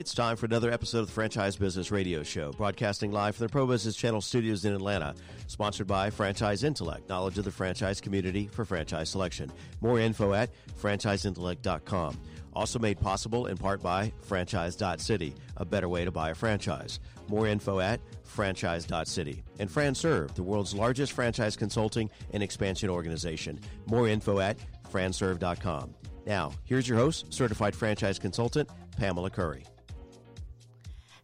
It's 0.00 0.14
time 0.14 0.36
for 0.36 0.46
another 0.46 0.70
episode 0.70 1.00
of 1.00 1.06
the 1.08 1.12
Franchise 1.12 1.56
Business 1.56 1.90
Radio 1.90 2.22
Show, 2.22 2.52
broadcasting 2.52 3.10
live 3.10 3.34
from 3.34 3.46
the 3.46 3.50
Pro 3.50 3.66
Business 3.66 3.96
Channel 3.96 4.20
studios 4.20 4.64
in 4.64 4.72
Atlanta. 4.72 5.12
Sponsored 5.48 5.88
by 5.88 6.08
Franchise 6.08 6.62
Intellect, 6.62 7.08
knowledge 7.08 7.36
of 7.36 7.44
the 7.44 7.50
franchise 7.50 8.00
community 8.00 8.48
for 8.52 8.64
franchise 8.64 9.10
selection. 9.10 9.50
More 9.80 9.98
info 9.98 10.34
at 10.34 10.50
franchiseintellect.com. 10.80 12.16
Also 12.52 12.78
made 12.78 13.00
possible 13.00 13.46
in 13.46 13.56
part 13.56 13.82
by 13.82 14.12
franchise.city, 14.22 15.34
a 15.56 15.64
better 15.64 15.88
way 15.88 16.04
to 16.04 16.12
buy 16.12 16.30
a 16.30 16.34
franchise. 16.34 17.00
More 17.26 17.48
info 17.48 17.80
at 17.80 18.00
franchise.city. 18.22 19.42
And 19.58 19.68
FranServe, 19.68 20.32
the 20.36 20.44
world's 20.44 20.74
largest 20.74 21.10
franchise 21.10 21.56
consulting 21.56 22.08
and 22.32 22.40
expansion 22.40 22.88
organization. 22.88 23.58
More 23.86 24.06
info 24.06 24.38
at 24.38 24.58
franserve.com. 24.92 25.92
Now, 26.24 26.52
here's 26.62 26.88
your 26.88 26.98
host, 26.98 27.34
certified 27.34 27.74
franchise 27.74 28.20
consultant, 28.20 28.68
Pamela 28.96 29.30
Curry. 29.30 29.64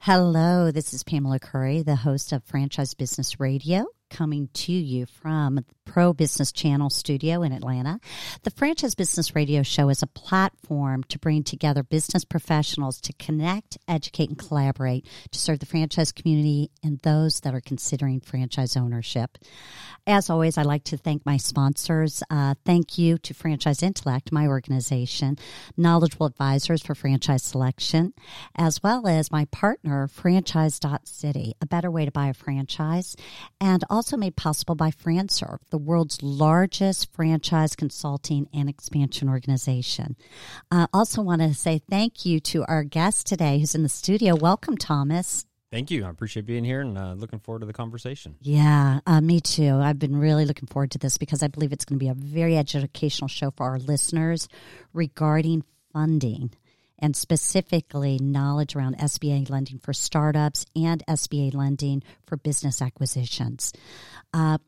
Hello, 0.07 0.71
this 0.71 0.93
is 0.93 1.03
Pamela 1.03 1.39
Curry, 1.39 1.81
the 1.81 1.97
host 1.97 2.33
of 2.33 2.45
Franchise 2.45 2.93
Business 2.93 3.41
Radio, 3.41 3.87
coming 4.11 4.49
to 4.55 4.73
you 4.73 5.07
from 5.07 5.65
Pro 5.85 6.13
Business 6.13 6.53
Channel 6.53 6.91
studio 6.91 7.43
in 7.43 7.53
Atlanta. 7.53 8.01
The 8.43 8.51
Franchise 8.51 8.95
Business 8.95 9.35
Radio 9.35 9.63
Show 9.63 9.89
is 9.89 10.03
a 10.03 10.07
platform 10.07 11.05
to 11.05 11.19
bring 11.19 11.43
together 11.43 11.83
business 11.83 12.25
professionals 12.25 13.01
to 13.03 13.13
connect, 13.15 13.79
educate, 13.87 14.29
and 14.29 14.39
collaborate 14.39 15.07
to 15.31 15.39
serve 15.39 15.61
the 15.61 15.67
franchise 15.67 16.13
community 16.13 16.71
and 16.83 16.99
those 17.01 17.41
that 17.41 17.55
are 17.55 17.61
considering 17.61 18.21
franchise 18.21 18.77
ownership. 18.77 19.39
As 20.07 20.29
always, 20.29 20.59
I'd 20.59 20.67
like 20.67 20.85
to 20.85 20.99
thank 20.99 21.25
my 21.25 21.39
sponsors. 21.39 22.23
Uh, 22.29 22.55
thank 22.67 22.99
you 22.99 23.17
to 23.19 23.33
Franchise 23.33 23.83
Intellect, 23.83 24.33
my 24.33 24.47
organization, 24.47 25.39
knowledgeable 25.77 26.27
advisors 26.27 26.83
for 26.83 26.95
franchise 26.95 27.43
selection, 27.43 28.13
as 28.55 28.83
well 28.83 29.07
as 29.07 29.31
my 29.31 29.47
partner, 29.47 30.07
Franchise.city, 30.09 31.55
a 31.61 31.67
better 31.67 31.91
way 31.91 32.05
to 32.05 32.11
buy 32.11 32.29
a 32.29 32.35
franchise, 32.35 33.17
and 33.61 33.83
also 33.95 34.17
made 34.17 34.37
possible 34.37 34.75
by 34.75 34.91
FranServe, 34.91 35.59
the 35.71 35.79
world's 35.79 36.23
largest 36.23 37.13
franchise 37.13 37.77
consulting 37.77 38.49
and 38.53 38.69
expansion 38.69 39.29
organization. 39.29 40.17
I 40.71 40.89
also 40.93 41.23
want 41.23 41.41
to 41.43 41.55
say 41.55 41.81
thank 41.89 42.27
you 42.27 42.41
to 42.41 42.65
our 42.65 42.83
guest 42.85 43.27
today 43.27 43.59
who's 43.59 43.75
in 43.75 43.85
the 43.85 43.89
studio. 43.89 44.35
Welcome, 44.35 44.77
Thomas. 44.77 45.47
Thank 45.71 45.91
you. 45.91 46.05
I 46.05 46.11
appreciate 46.11 46.47
being 46.47 46.65
here 46.65 46.81
and 46.81 46.97
uh, 46.97 47.15
looking 47.15 47.41
forward 47.41 47.61
to 47.61 47.67
the 47.67 47.73
conversation. 47.73 48.37
Yeah, 48.41 49.01
uh, 49.07 49.21
me 49.21 49.41
too. 49.41 49.75
I've 49.77 49.99
been 49.99 50.17
really 50.17 50.45
looking 50.45 50.69
forward 50.69 50.93
to 50.93 50.99
this 50.99 51.19
because 51.19 51.43
I 51.43 51.49
believe 51.49 51.73
it's 51.73 51.85
going 51.85 51.99
to 51.99 52.05
be 52.05 52.11
a 52.11 52.15
very 52.15 52.57
educational 52.57 53.29
show 53.29 53.51
for 53.51 53.65
our 53.65 53.79
listeners 53.79 54.49
regarding 54.93 55.65
funding 55.93 56.53
and 56.99 57.17
specifically 57.17 58.19
knowledge 58.19 58.77
around 58.77 58.99
SBA 58.99 59.51
lending 59.51 59.79
for 59.79 59.93
startups 59.93 60.65
and 60.77 61.05
SBA 61.07 61.55
lending 61.55 62.03
for 62.27 62.37
business 62.37 62.81
acquisitions. 62.81 63.73
Uh, 64.33 64.59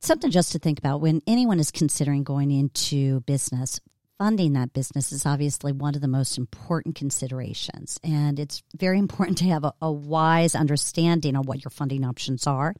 something 0.00 0.30
just 0.30 0.52
to 0.52 0.58
think 0.58 0.78
about 0.78 1.00
when 1.00 1.22
anyone 1.26 1.60
is 1.60 1.70
considering 1.70 2.24
going 2.24 2.50
into 2.50 3.20
business 3.20 3.80
funding 4.22 4.52
that 4.52 4.72
business 4.72 5.10
is 5.10 5.26
obviously 5.26 5.72
one 5.72 5.96
of 5.96 6.00
the 6.00 6.06
most 6.06 6.38
important 6.38 6.94
considerations. 6.94 7.98
And 8.04 8.38
it's 8.38 8.62
very 8.76 8.98
important 9.06 9.36
to 9.38 9.46
have 9.46 9.64
a, 9.64 9.72
a 9.82 9.90
wise 9.90 10.54
understanding 10.54 11.34
of 11.34 11.48
what 11.48 11.64
your 11.64 11.70
funding 11.70 12.04
options 12.04 12.46
are 12.46 12.76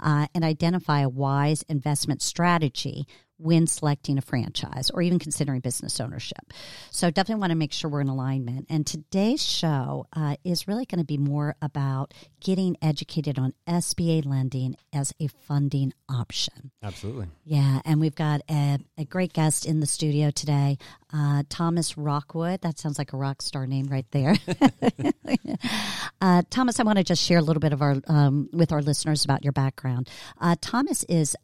uh, 0.00 0.28
and 0.36 0.44
identify 0.44 1.00
a 1.00 1.08
wise 1.08 1.64
investment 1.68 2.22
strategy 2.22 3.08
when 3.38 3.66
selecting 3.66 4.18
a 4.18 4.22
franchise 4.22 4.90
or 4.90 5.02
even 5.02 5.18
considering 5.18 5.60
business 5.60 6.00
ownership. 6.00 6.52
So 6.90 7.10
definitely 7.10 7.40
want 7.40 7.50
to 7.50 7.56
make 7.56 7.72
sure 7.72 7.90
we're 7.90 8.00
in 8.00 8.08
alignment. 8.08 8.66
And 8.70 8.86
today's 8.86 9.44
show 9.44 10.06
uh, 10.14 10.36
is 10.44 10.68
really 10.68 10.86
going 10.86 11.00
to 11.00 11.04
be 11.04 11.18
more 11.18 11.56
about 11.60 12.14
getting 12.40 12.76
educated 12.80 13.38
on 13.38 13.54
SBA 13.66 14.24
lending 14.24 14.76
as 14.92 15.12
a 15.20 15.28
funding 15.28 15.92
option. 16.08 16.70
Absolutely. 16.82 17.26
Yeah, 17.44 17.80
and 17.84 18.00
we've 18.00 18.14
got 18.14 18.42
a, 18.50 18.78
a 18.98 19.04
great 19.04 19.32
guest 19.32 19.66
in 19.66 19.80
the 19.80 19.86
studio 19.86 20.30
today, 20.30 20.78
uh, 21.12 21.42
Thomas 21.48 21.96
Rockwood. 21.96 22.60
That 22.62 22.78
sounds 22.78 22.98
like 22.98 23.12
a 23.12 23.16
rock 23.16 23.42
star 23.42 23.66
name 23.66 23.86
right 23.86 24.06
there. 24.10 24.36
uh, 26.20 26.42
Thomas, 26.50 26.78
I 26.78 26.82
want 26.82 26.98
to 26.98 27.04
just 27.04 27.22
share 27.22 27.38
a 27.38 27.42
little 27.42 27.60
bit 27.60 27.72
of 27.72 27.82
our 27.82 27.96
um, 28.06 28.48
with 28.52 28.72
our 28.72 28.82
listeners 28.82 29.24
about 29.24 29.44
your 29.44 29.52
background. 29.52 30.08
Uh, 30.40 30.56
Thomas 30.60 31.04
is 31.04 31.36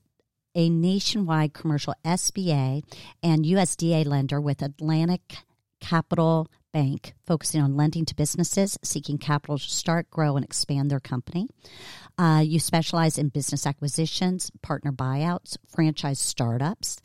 a 0.55 0.69
nationwide 0.69 1.53
commercial 1.53 1.95
SBA 2.05 2.83
and 3.23 3.45
USDA 3.45 4.07
lender 4.07 4.41
with 4.41 4.63
Atlantic 4.63 5.37
Capital 5.81 6.49
Bank, 6.73 7.15
focusing 7.27 7.61
on 7.61 7.77
lending 7.77 8.05
to 8.05 8.15
businesses 8.15 8.79
seeking 8.85 9.19
capital 9.19 9.59
to 9.59 9.65
start, 9.65 10.09
grow, 10.11 10.37
and 10.37 10.45
expand 10.45 10.89
their 10.89 11.01
company. 11.01 11.49
Uh, 12.17 12.43
you 12.45 12.61
specialize 12.61 13.19
in 13.19 13.29
business 13.29 13.67
acquisitions, 13.67 14.53
partner 14.63 14.93
buyouts, 14.93 15.57
franchise 15.69 16.21
startups, 16.21 17.01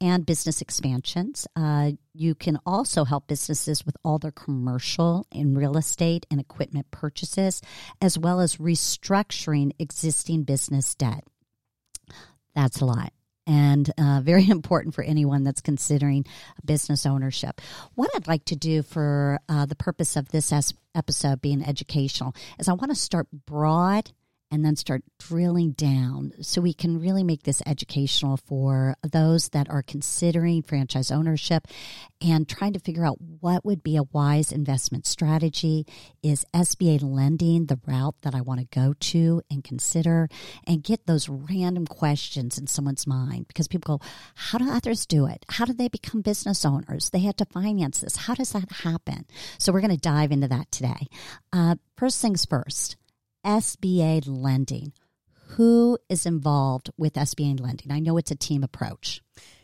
and 0.00 0.24
business 0.24 0.62
expansions. 0.62 1.46
Uh, 1.54 1.92
you 2.14 2.34
can 2.34 2.58
also 2.64 3.04
help 3.04 3.26
businesses 3.26 3.84
with 3.84 3.96
all 4.04 4.18
their 4.18 4.30
commercial 4.30 5.26
and 5.32 5.56
real 5.56 5.76
estate 5.76 6.24
and 6.30 6.40
equipment 6.40 6.90
purchases, 6.90 7.60
as 8.00 8.18
well 8.18 8.40
as 8.40 8.56
restructuring 8.56 9.72
existing 9.78 10.44
business 10.44 10.94
debt. 10.94 11.24
That's 12.54 12.80
a 12.80 12.86
lot 12.86 13.12
and 13.50 13.90
uh, 13.98 14.20
very 14.24 14.48
important 14.48 14.94
for 14.94 15.02
anyone 15.02 15.44
that's 15.44 15.60
considering 15.60 16.24
business 16.64 17.04
ownership. 17.04 17.60
What 17.94 18.10
I'd 18.14 18.28
like 18.28 18.44
to 18.46 18.56
do 18.56 18.82
for 18.82 19.40
uh, 19.48 19.66
the 19.66 19.74
purpose 19.74 20.16
of 20.16 20.28
this 20.28 20.52
episode 20.94 21.42
being 21.42 21.62
educational 21.62 22.34
is 22.58 22.68
I 22.68 22.74
want 22.74 22.90
to 22.90 22.96
start 22.96 23.26
broad 23.46 24.12
and 24.50 24.64
then 24.64 24.76
start 24.76 25.02
drilling 25.18 25.72
down 25.72 26.32
so 26.40 26.60
we 26.60 26.72
can 26.72 27.00
really 27.00 27.22
make 27.22 27.44
this 27.44 27.62
educational 27.66 28.36
for 28.36 28.96
those 29.02 29.50
that 29.50 29.70
are 29.70 29.82
considering 29.82 30.62
franchise 30.62 31.10
ownership 31.10 31.66
and 32.20 32.48
trying 32.48 32.72
to 32.72 32.80
figure 32.80 33.04
out 33.04 33.18
what 33.40 33.64
would 33.64 33.82
be 33.82 33.96
a 33.96 34.02
wise 34.02 34.50
investment 34.52 35.06
strategy. 35.06 35.86
Is 36.22 36.44
SBA 36.54 37.02
lending 37.02 37.66
the 37.66 37.78
route 37.86 38.16
that 38.22 38.34
I 38.34 38.40
want 38.40 38.60
to 38.60 38.66
go 38.66 38.94
to 38.98 39.42
and 39.50 39.62
consider 39.62 40.28
and 40.66 40.82
get 40.82 41.06
those 41.06 41.28
random 41.28 41.86
questions 41.86 42.58
in 42.58 42.66
someone's 42.66 43.06
mind? 43.06 43.46
Because 43.48 43.68
people 43.68 43.98
go, 43.98 44.06
How 44.34 44.58
do 44.58 44.70
others 44.70 45.06
do 45.06 45.26
it? 45.26 45.44
How 45.48 45.64
do 45.64 45.72
they 45.72 45.88
become 45.88 46.22
business 46.22 46.64
owners? 46.64 47.10
They 47.10 47.20
had 47.20 47.36
to 47.38 47.44
finance 47.46 48.00
this. 48.00 48.16
How 48.16 48.34
does 48.34 48.52
that 48.52 48.70
happen? 48.70 49.26
So 49.58 49.72
we're 49.72 49.80
going 49.80 49.90
to 49.90 49.96
dive 49.96 50.32
into 50.32 50.48
that 50.48 50.70
today. 50.70 51.06
Uh, 51.52 51.76
first 51.96 52.20
things 52.20 52.44
first 52.44 52.96
SBA 53.44 54.24
lending. 54.26 54.92
Who 55.54 55.98
is 56.08 56.26
involved 56.26 56.90
with 56.96 57.14
SBA 57.14 57.60
lending? 57.60 57.90
I 57.90 57.98
know 57.98 58.16
it's 58.16 58.30
a 58.30 58.36
team 58.36 58.62
approach. 58.62 59.20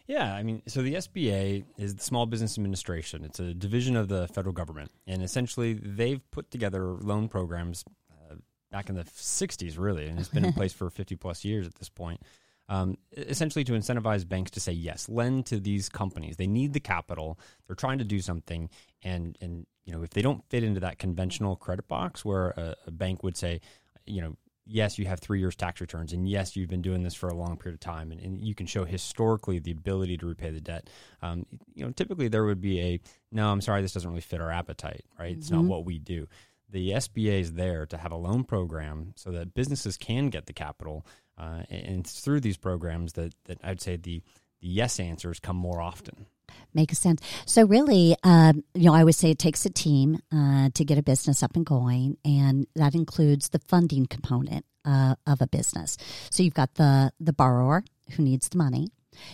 Yeah, 0.07 0.35
I 0.35 0.43
mean, 0.43 0.63
so 0.67 0.83
the 0.83 0.95
SBA 0.95 1.65
is 1.79 1.97
the 1.97 2.03
Small 2.03 2.27
Business 2.27 2.57
Administration. 2.59 3.25
It's 3.25 3.41
a 3.41 3.53
division 3.53 3.97
of 3.97 4.09
the 4.09 4.29
federal 4.29 4.53
government, 4.53 4.93
and 5.07 5.23
essentially 5.23 5.75
they've 5.75 6.21
put 6.31 6.51
together 6.51 6.85
loan 6.85 7.29
programs 7.29 7.85
uh, 8.11 8.37
back 8.71 8.89
in 8.89 8.95
the 8.95 9.03
'60s, 9.05 9.77
really, 9.79 10.07
and 10.07 10.19
it's 10.19 10.29
been 10.29 10.45
in 10.45 10.53
place 10.55 10.73
for 10.73 10.91
50 10.91 11.17
plus 11.17 11.45
years 11.45 11.67
at 11.67 11.75
this 11.77 11.89
point. 11.89 12.21
Um, 12.69 12.99
essentially, 13.17 13.65
to 13.65 13.73
incentivize 13.73 14.29
banks 14.29 14.53
to 14.53 14.61
say 14.61 14.73
yes, 14.73 15.09
lend 15.09 15.47
to 15.47 15.59
these 15.59 15.89
companies. 15.89 16.37
They 16.37 16.47
need 16.49 16.73
the 16.73 16.81
capital. 16.81 17.39
They're 17.67 17.77
trying 17.77 17.99
to 17.99 18.05
do 18.05 18.21
something, 18.21 18.71
and 19.03 19.37
and 19.41 19.67
you 19.87 19.93
know 19.93 20.03
if 20.03 20.11
they 20.11 20.21
don't 20.21 20.45
fit 20.51 20.63
into 20.63 20.81
that 20.81 20.99
conventional 20.99 21.57
credit 21.57 21.89
box 21.89 22.25
where 22.25 22.51
a, 22.51 22.77
a 22.89 22.91
bank 22.91 23.23
would 23.23 23.37
say, 23.37 23.61
you 24.05 24.21
know, 24.21 24.37
yes, 24.67 24.99
you 24.99 25.07
have 25.07 25.21
three 25.21 25.39
years 25.39 25.55
tax 25.55 25.81
returns, 25.81 26.13
and 26.13 26.29
yes, 26.29 26.57
you've 26.57 26.69
been 26.69 26.83
doing 26.83 27.03
this 27.03 27.15
for 27.15 27.29
a 27.29 27.35
long 27.35 27.57
period 27.57 27.75
of 27.75 27.81
time, 27.81 28.11
and, 28.11 28.21
and 28.21 28.45
you 28.45 28.55
can 28.55 28.67
show 28.67 28.85
historically 28.85 29.59
the 29.59 29.71
ability 29.71 30.19
to 30.19 30.27
repay 30.27 30.51
the 30.51 30.61
debt. 30.61 30.91
Um, 31.23 31.47
you 31.75 31.85
know, 31.85 31.93
typically 31.93 32.29
there 32.29 32.45
would 32.45 32.61
be 32.61 32.81
a 32.81 33.01
no, 33.33 33.49
I'm 33.51 33.61
sorry, 33.61 33.81
this 33.81 33.93
doesn't 33.93 34.11
really 34.11 34.21
fit 34.21 34.41
our 34.41 34.51
appetite, 34.51 35.05
right? 35.19 35.31
Mm-hmm. 35.31 35.41
It's 35.41 35.51
not 35.51 35.61
mm-hmm. 35.61 35.69
what 35.69 35.85
we 35.85 35.99
do. 35.99 36.27
The 36.69 36.91
SBA 36.91 37.41
is 37.41 37.53
there 37.53 37.87
to 37.87 37.97
have 37.97 38.11
a 38.11 38.17
loan 38.17 38.43
program 38.43 39.13
so 39.15 39.31
that 39.31 39.55
businesses 39.55 39.97
can 39.97 40.31
get 40.31 40.47
the 40.47 40.53
capital, 40.53 41.07
uh, 41.39 41.63
and 41.71 42.01
it's 42.01 42.21
through 42.21 42.41
these 42.41 42.57
programs 42.57 43.13
that 43.13 43.35
that 43.45 43.59
I'd 43.63 43.81
say 43.81 43.97
the 43.97 44.23
the 44.61 44.69
yes 44.69 44.99
answers 44.99 45.39
come 45.39 45.57
more 45.57 45.81
often. 45.81 46.27
Makes 46.75 46.99
sense. 46.99 47.23
So, 47.47 47.67
really, 47.67 48.17
um, 48.23 48.65
you 48.75 48.85
know, 48.85 48.95
I 48.95 49.01
always 49.01 49.17
say 49.17 49.31
it 49.31 49.39
takes 49.39 49.65
a 49.65 49.71
team 49.71 50.21
uh, 50.33 50.71
to 50.75 50.85
get 50.85 50.99
a 50.99 51.03
business 51.03 51.43
up 51.43 51.57
and 51.57 51.65
going, 51.65 52.19
and 52.25 52.67
that 52.75 52.95
includes 52.95 53.49
the 53.49 53.61
funding 53.61 54.07
component 54.07 54.65
uh, 54.85 55.15
of 55.27 55.41
a 55.41 55.47
business. 55.47 55.97
So, 56.31 56.43
you've 56.43 56.55
got 56.55 56.75
the 56.75 57.13
the 57.19 57.33
borrower 57.33 57.83
who 58.13 58.23
needs 58.23 58.49
the 58.49 58.59
money, 58.59 58.89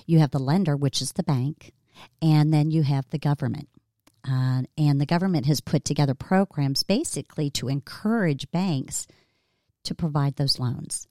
you 0.06 0.19
have 0.20 0.31
the 0.31 0.38
lender, 0.38 0.76
which 0.76 1.03
is 1.03 1.12
the 1.12 1.23
bank, 1.23 1.73
and 2.20 2.53
then 2.53 2.70
you 2.70 2.82
have 2.82 3.09
the 3.11 3.19
government. 3.19 3.69
Uh, 4.29 4.62
and 4.79 5.00
the 5.00 5.06
government 5.06 5.47
has 5.47 5.61
put 5.61 5.85
together 5.85 6.14
programs 6.14 6.85
basically 6.85 7.50
to 7.50 7.69
encourage 7.69 8.50
banks 8.53 9.06
to 9.82 9.94
provide 9.94 10.37
those 10.37 10.61
loans. 10.61 11.09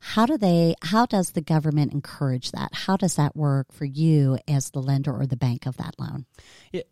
How 0.00 0.26
do 0.26 0.36
they 0.36 0.74
how 0.82 1.06
does 1.06 1.32
the 1.32 1.40
government 1.40 1.92
encourage 1.92 2.52
that? 2.52 2.74
How 2.74 2.96
does 2.96 3.16
that 3.16 3.36
work 3.36 3.70
for 3.72 3.84
you 3.84 4.38
as 4.48 4.70
the 4.70 4.80
lender 4.80 5.12
or 5.12 5.26
the 5.26 5.36
bank 5.36 5.66
of 5.66 5.76
that 5.76 5.94
loan? 5.98 6.26
Yeah, 6.72 6.82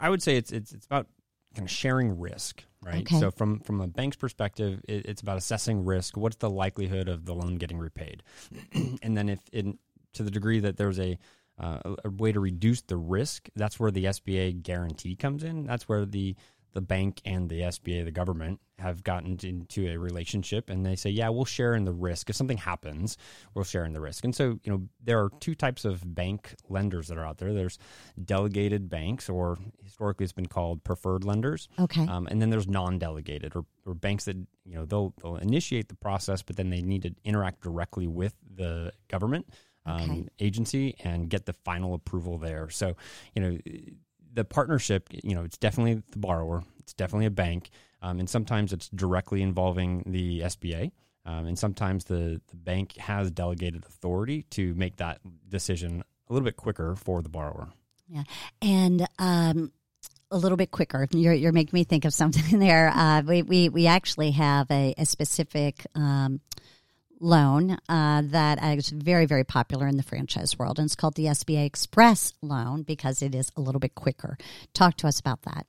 I 0.00 0.10
would 0.10 0.22
say 0.22 0.36
it's 0.36 0.50
it's, 0.50 0.72
it's 0.72 0.86
about 0.86 1.06
kind 1.54 1.68
of 1.68 1.70
sharing 1.70 2.18
risk, 2.18 2.64
right? 2.82 3.02
Okay. 3.02 3.20
So 3.20 3.30
from 3.30 3.60
from 3.60 3.80
a 3.80 3.86
bank's 3.86 4.16
perspective, 4.16 4.80
it, 4.88 5.06
it's 5.06 5.22
about 5.22 5.36
assessing 5.36 5.84
risk. 5.84 6.16
What's 6.16 6.36
the 6.36 6.50
likelihood 6.50 7.08
of 7.08 7.26
the 7.26 7.34
loan 7.34 7.56
getting 7.56 7.78
repaid, 7.78 8.22
and 9.02 9.16
then 9.16 9.28
if 9.28 9.40
in 9.52 9.78
to 10.14 10.22
the 10.22 10.30
degree 10.30 10.60
that 10.60 10.76
there's 10.76 10.98
a 10.98 11.18
uh, 11.58 11.78
a 12.04 12.10
way 12.10 12.32
to 12.32 12.40
reduce 12.40 12.82
the 12.82 12.96
risk, 12.96 13.48
that's 13.54 13.78
where 13.78 13.90
the 13.90 14.06
SBA 14.06 14.62
guarantee 14.62 15.14
comes 15.14 15.44
in. 15.44 15.66
That's 15.66 15.88
where 15.88 16.04
the 16.04 16.34
the 16.74 16.80
bank 16.80 17.22
and 17.24 17.48
the 17.48 17.60
SBA, 17.62 18.04
the 18.04 18.10
government, 18.10 18.60
have 18.78 19.02
gotten 19.04 19.38
into 19.42 19.86
a 19.88 19.96
relationship 19.96 20.68
and 20.68 20.84
they 20.84 20.96
say, 20.96 21.08
yeah, 21.08 21.28
we'll 21.28 21.44
share 21.44 21.74
in 21.74 21.84
the 21.84 21.92
risk. 21.92 22.28
If 22.28 22.36
something 22.36 22.56
happens, 22.58 23.16
we'll 23.54 23.64
share 23.64 23.84
in 23.84 23.92
the 23.92 24.00
risk. 24.00 24.24
And 24.24 24.34
so, 24.34 24.58
you 24.64 24.72
know, 24.72 24.82
there 25.02 25.20
are 25.20 25.30
two 25.40 25.54
types 25.54 25.84
of 25.84 26.02
bank 26.14 26.54
lenders 26.68 27.08
that 27.08 27.16
are 27.16 27.24
out 27.24 27.38
there. 27.38 27.52
There's 27.54 27.78
delegated 28.22 28.90
banks, 28.90 29.28
or 29.28 29.56
historically 29.82 30.24
it's 30.24 30.32
been 30.32 30.46
called 30.46 30.82
preferred 30.84 31.24
lenders. 31.24 31.68
Okay. 31.78 32.04
Um, 32.06 32.26
and 32.26 32.42
then 32.42 32.50
there's 32.50 32.66
non-delegated, 32.68 33.54
or, 33.54 33.64
or 33.86 33.94
banks 33.94 34.24
that 34.24 34.36
you 34.36 34.74
know 34.74 34.84
they'll 34.84 35.14
they'll 35.22 35.36
initiate 35.36 35.88
the 35.88 35.94
process, 35.94 36.42
but 36.42 36.56
then 36.56 36.70
they 36.70 36.82
need 36.82 37.02
to 37.02 37.14
interact 37.24 37.60
directly 37.62 38.06
with 38.08 38.34
the 38.56 38.92
government 39.08 39.46
um, 39.86 40.00
Okay. 40.10 40.28
agency 40.40 40.96
and 41.04 41.28
get 41.28 41.46
the 41.46 41.52
final 41.52 41.94
approval 41.94 42.38
there. 42.38 42.70
So, 42.70 42.96
you 43.34 43.42
know, 43.42 43.58
the 44.34 44.44
partnership, 44.44 45.08
you 45.10 45.34
know, 45.34 45.44
it's 45.44 45.56
definitely 45.56 46.02
the 46.10 46.18
borrower, 46.18 46.62
it's 46.80 46.92
definitely 46.92 47.26
a 47.26 47.30
bank, 47.30 47.70
um, 48.02 48.18
and 48.18 48.28
sometimes 48.28 48.72
it's 48.72 48.88
directly 48.88 49.42
involving 49.42 50.02
the 50.06 50.40
SBA. 50.40 50.92
Um, 51.26 51.46
and 51.46 51.58
sometimes 51.58 52.04
the, 52.04 52.40
the 52.48 52.56
bank 52.56 52.96
has 52.96 53.30
delegated 53.30 53.84
authority 53.86 54.42
to 54.50 54.74
make 54.74 54.96
that 54.96 55.20
decision 55.48 56.04
a 56.28 56.32
little 56.32 56.44
bit 56.44 56.56
quicker 56.56 56.96
for 56.96 57.22
the 57.22 57.30
borrower. 57.30 57.68
Yeah, 58.08 58.24
and 58.60 59.06
um, 59.18 59.72
a 60.30 60.36
little 60.36 60.58
bit 60.58 60.70
quicker. 60.70 61.06
You're, 61.12 61.32
you're 61.32 61.52
making 61.52 61.76
me 61.76 61.84
think 61.84 62.04
of 62.04 62.12
something 62.12 62.58
there. 62.58 62.90
Uh, 62.94 63.22
we, 63.22 63.42
we 63.42 63.68
we 63.70 63.86
actually 63.86 64.32
have 64.32 64.70
a, 64.70 64.94
a 64.98 65.06
specific. 65.06 65.86
Um, 65.94 66.40
loan 67.24 67.78
uh, 67.88 68.22
that 68.24 68.62
is 68.78 68.90
very 68.90 69.26
very 69.26 69.44
popular 69.44 69.86
in 69.88 69.96
the 69.96 70.02
franchise 70.02 70.58
world 70.58 70.78
and 70.78 70.86
it's 70.86 70.94
called 70.94 71.14
the 71.14 71.24
sba 71.26 71.64
express 71.64 72.32
loan 72.42 72.82
because 72.82 73.22
it 73.22 73.34
is 73.34 73.50
a 73.56 73.60
little 73.60 73.80
bit 73.80 73.94
quicker 73.94 74.36
talk 74.74 74.96
to 74.96 75.08
us 75.08 75.18
about 75.18 75.40
that 75.42 75.66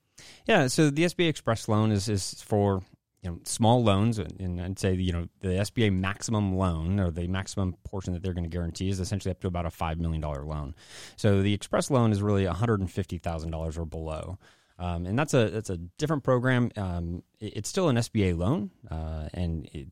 Yeah, 0.48 0.68
so 0.68 0.90
the 0.90 1.04
SBA 1.06 1.30
Express 1.30 1.68
loan 1.68 1.92
is, 1.92 2.08
is 2.10 2.42
for 2.42 2.82
you 3.22 3.30
know 3.32 3.40
small 3.44 3.84
loans, 3.84 4.18
and 4.20 4.62
I'd 4.62 4.80
say 4.80 4.94
you 4.96 5.12
know 5.12 5.28
the 5.42 5.50
SBA 5.70 5.92
maximum 5.92 6.56
loan 6.56 7.00
or 7.00 7.12
the 7.12 7.28
maximum 7.28 7.74
portion 7.84 8.14
that 8.14 8.22
they're 8.24 8.34
going 8.34 8.50
to 8.50 8.56
guarantee 8.58 8.90
is 8.90 9.00
essentially 9.00 9.32
up 9.32 9.40
to 9.42 9.48
about 9.48 9.66
a 9.66 9.70
five 9.72 10.00
million 10.00 10.22
dollar 10.22 10.44
loan. 10.46 10.74
So 11.16 11.42
the 11.42 11.54
Express 11.54 11.90
loan 11.92 12.12
is 12.12 12.22
really 12.22 12.46
one 12.46 12.56
hundred 12.56 12.80
and 12.82 12.90
fifty 12.92 13.18
thousand 13.18 13.52
dollars 13.52 13.78
or 13.78 13.86
below. 13.86 14.38
Um, 14.80 15.06
and 15.06 15.18
that's 15.20 15.34
a 15.34 15.50
that's 15.50 15.70
a 15.70 15.78
different 15.98 16.24
program. 16.24 16.72
Um, 16.78 17.24
it- 17.40 17.54
it's 17.58 17.70
still 17.70 17.90
an 17.90 17.98
SBA 17.98 18.38
loan, 18.38 18.72
uh, 18.90 19.28
and 19.34 19.66
it, 19.74 19.88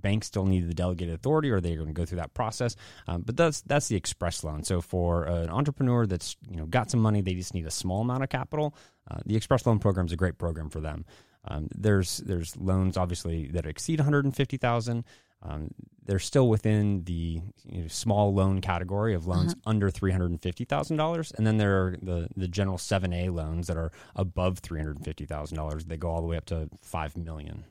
banks 0.00 0.26
still 0.26 0.46
need 0.46 0.68
the 0.68 0.74
delegated 0.74 1.14
authority, 1.14 1.50
or 1.50 1.60
they're 1.60 1.76
going 1.76 1.88
to 1.88 1.92
go 1.92 2.04
through 2.04 2.18
that 2.18 2.34
process. 2.34 2.76
Um, 3.06 3.22
but 3.22 3.36
that's 3.36 3.62
that's 3.62 3.88
the 3.88 3.96
express 3.96 4.44
loan. 4.44 4.64
So 4.64 4.80
for 4.80 5.24
an 5.24 5.50
entrepreneur 5.50 6.06
that's 6.06 6.36
you 6.48 6.56
know 6.56 6.66
got 6.66 6.90
some 6.90 7.00
money, 7.00 7.20
they 7.20 7.34
just 7.34 7.54
need 7.54 7.66
a 7.66 7.70
small 7.70 8.02
amount 8.02 8.22
of 8.22 8.28
capital. 8.28 8.74
Uh, 9.10 9.18
the 9.26 9.36
express 9.36 9.66
loan 9.66 9.78
program 9.78 10.06
is 10.06 10.12
a 10.12 10.16
great 10.16 10.38
program 10.38 10.70
for 10.70 10.80
them. 10.80 11.04
Um, 11.46 11.68
there's 11.74 12.18
there's 12.18 12.56
loans 12.56 12.96
obviously 12.96 13.48
that 13.48 13.66
exceed 13.66 13.98
150,000. 14.00 15.04
Um, 15.40 15.68
they're 16.04 16.18
still 16.18 16.48
within 16.48 17.04
the 17.04 17.40
you 17.64 17.82
know, 17.82 17.88
small 17.88 18.34
loan 18.34 18.60
category 18.60 19.14
of 19.14 19.26
loans 19.26 19.54
under 19.66 19.88
three 19.88 20.10
hundred 20.10 20.30
and 20.30 20.42
fifty 20.42 20.64
thousand 20.64 20.96
dollars, 20.96 21.32
and 21.36 21.46
then 21.46 21.58
there 21.58 21.86
are 21.86 21.96
the 22.02 22.28
the 22.36 22.48
general 22.48 22.76
seven 22.78 23.12
A 23.12 23.28
loans 23.28 23.68
that 23.68 23.76
are 23.76 23.92
above 24.16 24.58
three 24.58 24.80
hundred 24.80 24.96
and 24.96 25.04
fifty 25.04 25.26
thousand 25.26 25.56
dollars. 25.56 25.84
They 25.84 25.96
go 25.96 26.10
all 26.10 26.20
the 26.20 26.26
way 26.26 26.36
up 26.36 26.46
to 26.46 26.68
five 26.82 27.16
million. 27.16 27.64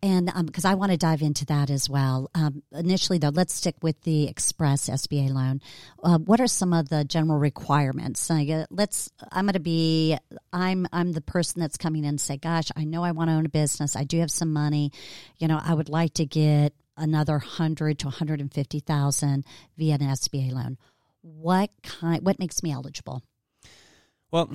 And 0.00 0.30
because 0.46 0.64
I 0.64 0.74
want 0.74 0.92
to 0.92 0.98
dive 0.98 1.22
into 1.22 1.44
that 1.46 1.70
as 1.70 1.90
well. 1.90 2.30
Um, 2.32 2.62
initially, 2.72 3.18
though, 3.18 3.30
let's 3.30 3.52
stick 3.52 3.74
with 3.82 4.00
the 4.02 4.28
Express 4.28 4.88
SBA 4.88 5.30
loan. 5.30 5.60
Uh, 6.02 6.18
what 6.18 6.40
are 6.40 6.46
some 6.46 6.72
of 6.72 6.88
the 6.88 7.04
general 7.04 7.38
requirements? 7.38 8.30
Uh, 8.30 8.66
let's. 8.70 9.10
I'm 9.32 9.46
going 9.46 9.54
to 9.54 9.60
be. 9.60 10.16
I'm. 10.52 10.86
I'm 10.92 11.12
the 11.12 11.20
person 11.20 11.60
that's 11.60 11.76
coming 11.76 12.04
in 12.04 12.10
and 12.10 12.20
say, 12.20 12.36
"Gosh, 12.36 12.70
I 12.76 12.84
know 12.84 13.02
I 13.02 13.10
want 13.10 13.30
to 13.30 13.34
own 13.34 13.46
a 13.46 13.48
business. 13.48 13.96
I 13.96 14.04
do 14.04 14.20
have 14.20 14.30
some 14.30 14.52
money. 14.52 14.92
You 15.38 15.48
know, 15.48 15.60
I 15.60 15.74
would 15.74 15.88
like 15.88 16.14
to 16.14 16.26
get 16.26 16.74
another 16.96 17.40
hundred 17.40 17.98
to 18.00 18.06
one 18.06 18.14
hundred 18.14 18.40
and 18.40 18.52
fifty 18.52 18.78
thousand 18.78 19.44
via 19.76 19.94
an 19.94 20.00
SBA 20.00 20.52
loan. 20.52 20.78
What 21.22 21.70
kind? 21.82 22.24
What 22.24 22.38
makes 22.38 22.62
me 22.62 22.70
eligible? 22.70 23.22
Well, 24.30 24.50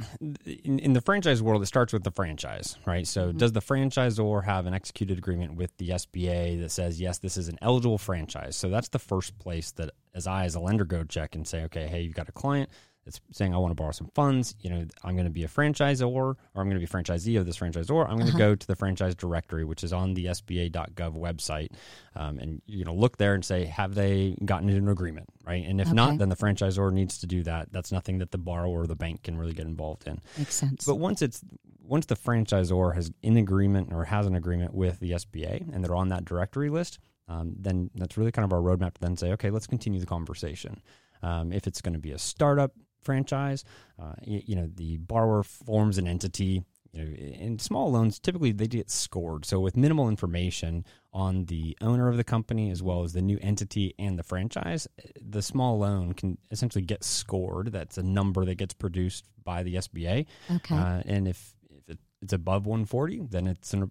in, 0.46 0.78
in 0.78 0.94
the 0.94 1.02
franchise 1.02 1.42
world, 1.42 1.64
it 1.64 1.66
starts 1.66 1.94
with 1.94 2.04
the 2.04 2.12
franchise, 2.12 2.78
right? 2.86 3.08
So, 3.08 3.30
mm-hmm. 3.30 3.38
does 3.38 3.54
the 3.54 3.60
franchisor 3.60 4.44
have 4.44 4.68
an 4.68 4.74
executed 4.74 5.18
agreement 5.18 5.56
with 5.56 5.75
the 5.78 5.90
SBA 5.90 6.60
that 6.62 6.70
says, 6.70 7.02
yes, 7.02 7.18
this 7.18 7.38
is 7.38 7.48
an 7.48 7.58
eligible 7.62 7.98
franchise? 7.98 8.56
So, 8.56 8.70
that's 8.70 8.90
the 8.90 9.00
first 9.00 9.38
place 9.40 9.72
that, 9.72 9.90
as 10.14 10.28
I, 10.28 10.46
as 10.46 10.54
a 10.54 10.60
lender, 10.60 10.86
go 10.86 11.04
check 11.04 11.34
and 11.34 11.48
say, 11.48 11.64
okay, 11.64 11.88
hey, 11.88 12.02
you've 12.02 12.14
got 12.14 12.30
a 12.30 12.34
client 12.34 12.70
that's 13.05 13.19
saying, 13.31 13.53
I 13.53 13.57
want 13.57 13.71
to 13.71 13.75
borrow 13.75 13.91
some 13.91 14.09
funds. 14.15 14.55
You 14.61 14.69
know, 14.69 14.85
I'm 15.03 15.15
going 15.15 15.25
to 15.25 15.31
be 15.31 15.44
a 15.44 15.47
franchisor 15.47 16.07
or 16.09 16.38
I'm 16.55 16.69
going 16.69 16.71
to 16.71 16.79
be 16.79 16.85
a 16.85 16.88
franchisee 16.88 17.39
of 17.39 17.45
this 17.45 17.57
franchisor. 17.57 18.07
I'm 18.07 18.17
going 18.17 18.31
to 18.31 18.38
go 18.38 18.55
to 18.55 18.67
the 18.67 18.75
franchise 18.75 19.13
directory, 19.15 19.65
which 19.65 19.83
is 19.83 19.91
on 19.91 20.13
the 20.13 20.25
SBA.gov 20.27 21.17
website, 21.17 21.69
um, 22.15 22.39
and 22.39 22.61
you 22.65 22.85
know, 22.85 22.94
look 22.94 23.17
there 23.17 23.33
and 23.33 23.44
say, 23.44 23.65
have 23.65 23.95
they 23.95 24.38
gotten 24.45 24.69
into 24.69 24.81
an 24.81 24.89
agreement, 24.89 25.27
right? 25.45 25.65
And 25.65 25.81
if 25.81 25.88
Okay. 25.88 25.95
not, 25.95 26.17
then 26.17 26.29
the 26.29 26.35
franchisor 26.38 26.91
needs 26.94 27.17
to 27.19 27.27
do 27.27 27.44
that. 27.44 27.71
That's 27.71 27.91
nothing 27.91 28.19
that 28.19 28.31
the 28.31 28.38
borrower 28.38 28.83
or 28.83 28.88
the 28.88 28.95
bank 28.95 29.23
can 29.23 29.38
really 29.38 29.53
get 29.53 29.65
involved 29.65 30.07
in. 30.07 30.21
Makes 30.38 30.55
sense. 30.55 30.85
But 30.85 30.95
once 30.95 31.21
it's 31.21 31.41
once 31.85 32.05
the 32.05 32.15
franchisor 32.15 32.95
has 32.95 33.11
in 33.21 33.35
agreement 33.35 33.91
or 33.91 34.05
has 34.05 34.25
an 34.25 34.35
agreement 34.35 34.73
with 34.73 35.01
the 35.01 35.11
SBA 35.11 35.73
and 35.73 35.83
they're 35.83 35.95
on 35.95 36.07
that 36.09 36.23
directory 36.23 36.69
list, 36.69 37.00
um, 37.27 37.53
then 37.59 37.89
that's 37.95 38.17
really 38.17 38.31
kind 38.31 38.45
of 38.45 38.53
our 38.53 38.61
roadmap 38.61 38.94
to 38.94 39.01
then 39.01 39.17
say, 39.17 39.31
okay, 39.33 39.50
let's 39.50 39.67
continue 39.67 40.00
the 40.00 40.05
conversation. 40.05 40.81
Um, 41.21 41.51
if 41.53 41.67
it's 41.67 41.81
going 41.81 41.94
to 41.94 42.00
be 42.00 42.11
a 42.11 42.17
startup 42.17 42.71
franchise, 43.03 43.63
uh, 44.01 44.13
you, 44.23 44.41
you 44.45 44.55
know, 44.55 44.69
the 44.73 44.97
borrower 44.97 45.44
forms 45.44 45.97
an 45.97 46.07
entity. 46.07 46.63
You 46.91 47.03
know, 47.03 47.11
in 47.11 47.57
small 47.57 47.91
loans, 47.91 48.19
typically 48.19 48.51
they 48.51 48.67
get 48.67 48.91
scored. 48.91 49.45
So 49.45 49.59
with 49.59 49.75
minimal 49.75 50.09
information 50.09 50.85
on 51.11 51.45
the 51.45 51.75
owner 51.81 52.07
of 52.07 52.17
the 52.17 52.23
company 52.23 52.69
as 52.69 52.83
well 52.83 53.03
as 53.03 53.13
the 53.13 53.21
new 53.21 53.39
entity 53.41 53.95
and 53.97 54.17
the 54.17 54.23
franchise, 54.23 54.88
the 55.19 55.41
small 55.41 55.79
loan 55.79 56.13
can 56.13 56.38
essentially 56.51 56.83
get 56.83 57.03
scored. 57.03 57.71
That's 57.71 57.97
a 57.97 58.03
number 58.03 58.45
that 58.45 58.55
gets 58.55 58.75
produced 58.75 59.25
by 59.44 59.63
the 59.63 59.75
SBA. 59.75 60.27
okay. 60.55 60.75
Uh, 60.75 61.01
and 61.05 61.27
if, 61.27 61.55
if 61.88 61.98
it's 62.22 62.33
above 62.33 62.67
140, 62.67 63.24
then 63.29 63.48
it's 63.48 63.74
an, 63.74 63.89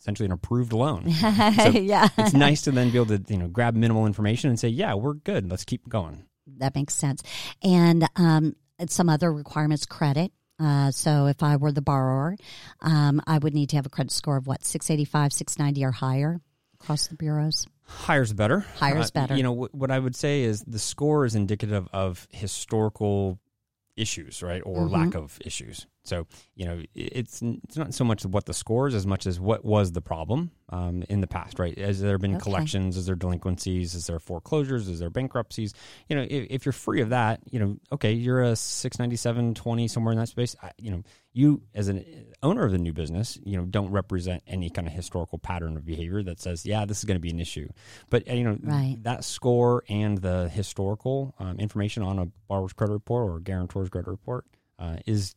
essentially 0.00 0.26
an 0.26 0.32
approved 0.32 0.72
loan. 0.72 1.10
so 1.12 1.28
yeah. 1.70 2.08
it's 2.18 2.32
nice 2.32 2.62
to 2.62 2.70
then 2.70 2.90
be 2.90 2.98
able 2.98 3.18
to 3.18 3.22
you 3.28 3.38
know 3.38 3.48
grab 3.48 3.74
minimal 3.74 4.06
information 4.06 4.50
and 4.50 4.58
say, 4.58 4.68
yeah, 4.68 4.94
we're 4.94 5.14
good. 5.14 5.50
Let's 5.50 5.64
keep 5.64 5.88
going. 5.88 6.24
That 6.58 6.74
makes 6.74 6.94
sense. 6.94 7.22
And 7.62 8.06
um, 8.16 8.56
some 8.88 9.08
other 9.08 9.32
requirements 9.32 9.86
credit. 9.86 10.32
Uh, 10.58 10.90
so 10.90 11.26
if 11.26 11.42
I 11.42 11.56
were 11.56 11.72
the 11.72 11.80
borrower, 11.82 12.36
um, 12.82 13.22
I 13.26 13.38
would 13.38 13.54
need 13.54 13.70
to 13.70 13.76
have 13.76 13.86
a 13.86 13.90
credit 13.90 14.10
score 14.12 14.36
of 14.36 14.46
what, 14.46 14.62
685, 14.64 15.32
690 15.32 15.84
or 15.86 15.90
higher 15.92 16.40
across 16.74 17.06
the 17.06 17.14
bureaus? 17.16 17.66
Higher's 17.86 18.32
better. 18.34 18.60
Higher's 18.76 19.06
Uh, 19.08 19.10
better. 19.14 19.36
You 19.36 19.42
know 19.42 19.52
what, 19.52 19.74
what 19.74 19.90
I 19.90 19.98
would 19.98 20.14
say 20.14 20.42
is 20.42 20.62
the 20.66 20.78
score 20.78 21.24
is 21.24 21.34
indicative 21.34 21.88
of 21.92 22.28
historical 22.30 23.38
issues, 23.96 24.42
right, 24.42 24.62
or 24.64 24.86
Mhm. 24.86 24.90
lack 24.90 25.14
of 25.14 25.38
issues. 25.44 25.86
So 26.04 26.26
you 26.54 26.64
know, 26.66 26.82
it's 26.94 27.42
it's 27.42 27.76
not 27.76 27.92
so 27.94 28.04
much 28.04 28.24
what 28.24 28.46
the 28.46 28.54
scores 28.54 28.94
as 28.94 29.06
much 29.06 29.26
as 29.26 29.38
what 29.38 29.64
was 29.64 29.92
the 29.92 30.00
problem 30.00 30.50
um, 30.70 31.02
in 31.08 31.20
the 31.20 31.26
past, 31.26 31.58
right? 31.58 31.76
Has 31.78 32.00
there 32.00 32.16
been 32.18 32.36
Okay. 32.36 32.40
collections? 32.42 32.96
Is 32.96 33.06
there 33.06 33.14
delinquencies? 33.16 33.94
Is 33.94 34.06
there 34.06 34.18
foreclosures? 34.18 34.88
Is 34.88 34.98
there 34.98 35.10
bankruptcies? 35.10 35.74
You 36.08 36.16
know, 36.16 36.22
if, 36.22 36.46
if 36.50 36.64
you're 36.66 36.72
free 36.72 37.02
of 37.02 37.10
that, 37.10 37.40
you 37.50 37.58
know, 37.60 37.76
okay, 37.92 38.12
you're 38.12 38.42
a 38.42 38.56
six 38.56 38.98
ninety 38.98 39.16
seven 39.16 39.54
twenty 39.54 39.88
somewhere 39.88 40.12
in 40.12 40.18
that 40.18 40.28
space. 40.28 40.56
I, 40.62 40.70
you 40.78 40.90
know, 40.90 41.02
you 41.32 41.62
as 41.74 41.88
an 41.88 42.04
owner 42.42 42.64
of 42.64 42.72
the 42.72 42.78
new 42.78 42.92
business, 42.94 43.38
you 43.44 43.56
know, 43.58 43.64
don't 43.66 43.90
represent 43.90 44.42
any 44.46 44.70
kind 44.70 44.88
of 44.88 44.94
historical 44.94 45.38
pattern 45.38 45.76
of 45.76 45.84
behavior 45.84 46.22
that 46.22 46.40
says, 46.40 46.64
yeah, 46.64 46.86
this 46.86 46.98
is 46.98 47.04
going 47.04 47.16
to 47.16 47.20
be 47.20 47.30
an 47.30 47.40
issue. 47.40 47.68
But 48.08 48.28
uh, 48.28 48.32
you 48.32 48.44
know, 48.44 48.58
Right. 48.62 48.96
that 49.02 49.22
score 49.24 49.84
and 49.88 50.18
the 50.18 50.48
historical 50.48 51.34
um, 51.38 51.58
information 51.60 52.02
on 52.02 52.18
a 52.18 52.26
borrower's 52.48 52.72
credit 52.72 52.94
report 52.94 53.30
or 53.30 53.38
guarantor's 53.40 53.90
credit 53.90 54.08
report 54.10 54.46
uh, 54.78 54.96
is, 55.06 55.34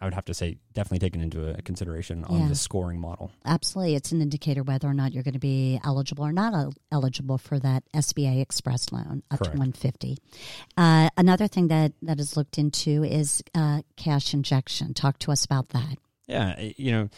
I 0.00 0.04
would 0.04 0.14
have 0.14 0.26
to 0.26 0.34
say, 0.34 0.58
definitely 0.74 1.00
taken 1.00 1.20
into 1.20 1.48
a 1.50 1.60
consideration 1.62 2.24
on 2.24 2.40
Yeah. 2.42 2.48
the 2.48 2.54
scoring 2.54 3.00
model. 3.00 3.32
Absolutely. 3.44 3.96
It's 3.96 4.12
an 4.12 4.22
indicator 4.22 4.62
whether 4.62 4.86
or 4.88 4.94
not 4.94 5.12
you're 5.12 5.24
going 5.24 5.34
to 5.34 5.40
be 5.40 5.80
eligible 5.84 6.24
or 6.24 6.32
not 6.32 6.54
el- 6.54 6.74
eligible 6.92 7.36
for 7.36 7.58
that 7.58 7.82
SBA 7.92 8.40
Express 8.40 8.92
loan 8.92 9.24
up 9.30 9.38
Correct. 9.40 9.54
to 9.54 9.58
150. 9.58 10.16
Uh, 10.76 11.08
another 11.16 11.48
thing 11.48 11.66
that, 11.68 11.94
that 12.02 12.20
is 12.20 12.36
looked 12.36 12.58
into 12.58 13.02
is 13.02 13.42
uh, 13.56 13.82
cash 13.96 14.32
injection. 14.34 14.94
Talk 14.94 15.18
to 15.20 15.32
us 15.32 15.44
about 15.44 15.70
that. 15.70 15.96
Yeah, 16.28 16.60
you 16.76 16.92
know, 16.92 17.08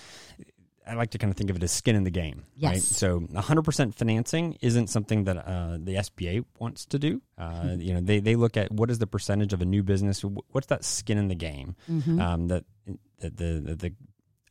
I 0.87 0.95
like 0.95 1.11
to 1.11 1.19
kind 1.19 1.31
of 1.31 1.37
think 1.37 1.51
of 1.51 1.57
it 1.57 1.63
as 1.63 1.71
skin 1.73 1.95
in 1.97 2.05
the 2.05 2.11
game. 2.11 2.45
Right? 2.71 2.83
So 2.83 3.21
100% 3.21 3.95
financing 3.95 4.57
isn't 4.61 4.89
something 4.89 5.25
that 5.25 5.37
uh, 5.37 5.79
the 5.79 5.97
SBA 5.97 6.45
wants 6.59 6.87
to 6.87 6.99
do. 6.99 7.23
Uh, 7.39 7.77
you 7.79 7.95
know, 7.95 8.01
they, 8.01 8.19
they 8.21 8.35
look 8.35 8.57
at 8.57 8.73
what 8.73 8.91
is 8.91 8.99
the 8.99 9.07
percentage 9.07 9.53
of 9.53 9.61
a 9.63 9.65
new 9.65 9.83
business, 9.83 10.23
what's 10.23 10.67
that 10.69 10.85
skin 10.85 11.19
in 11.19 11.29
the 11.29 11.35
game 11.35 11.77
Mm-hmm. 11.91 12.21
um, 12.21 12.49
that, 12.49 12.65
that 13.21 13.37
the, 13.37 13.61
that 13.67 13.79
the 13.81 13.93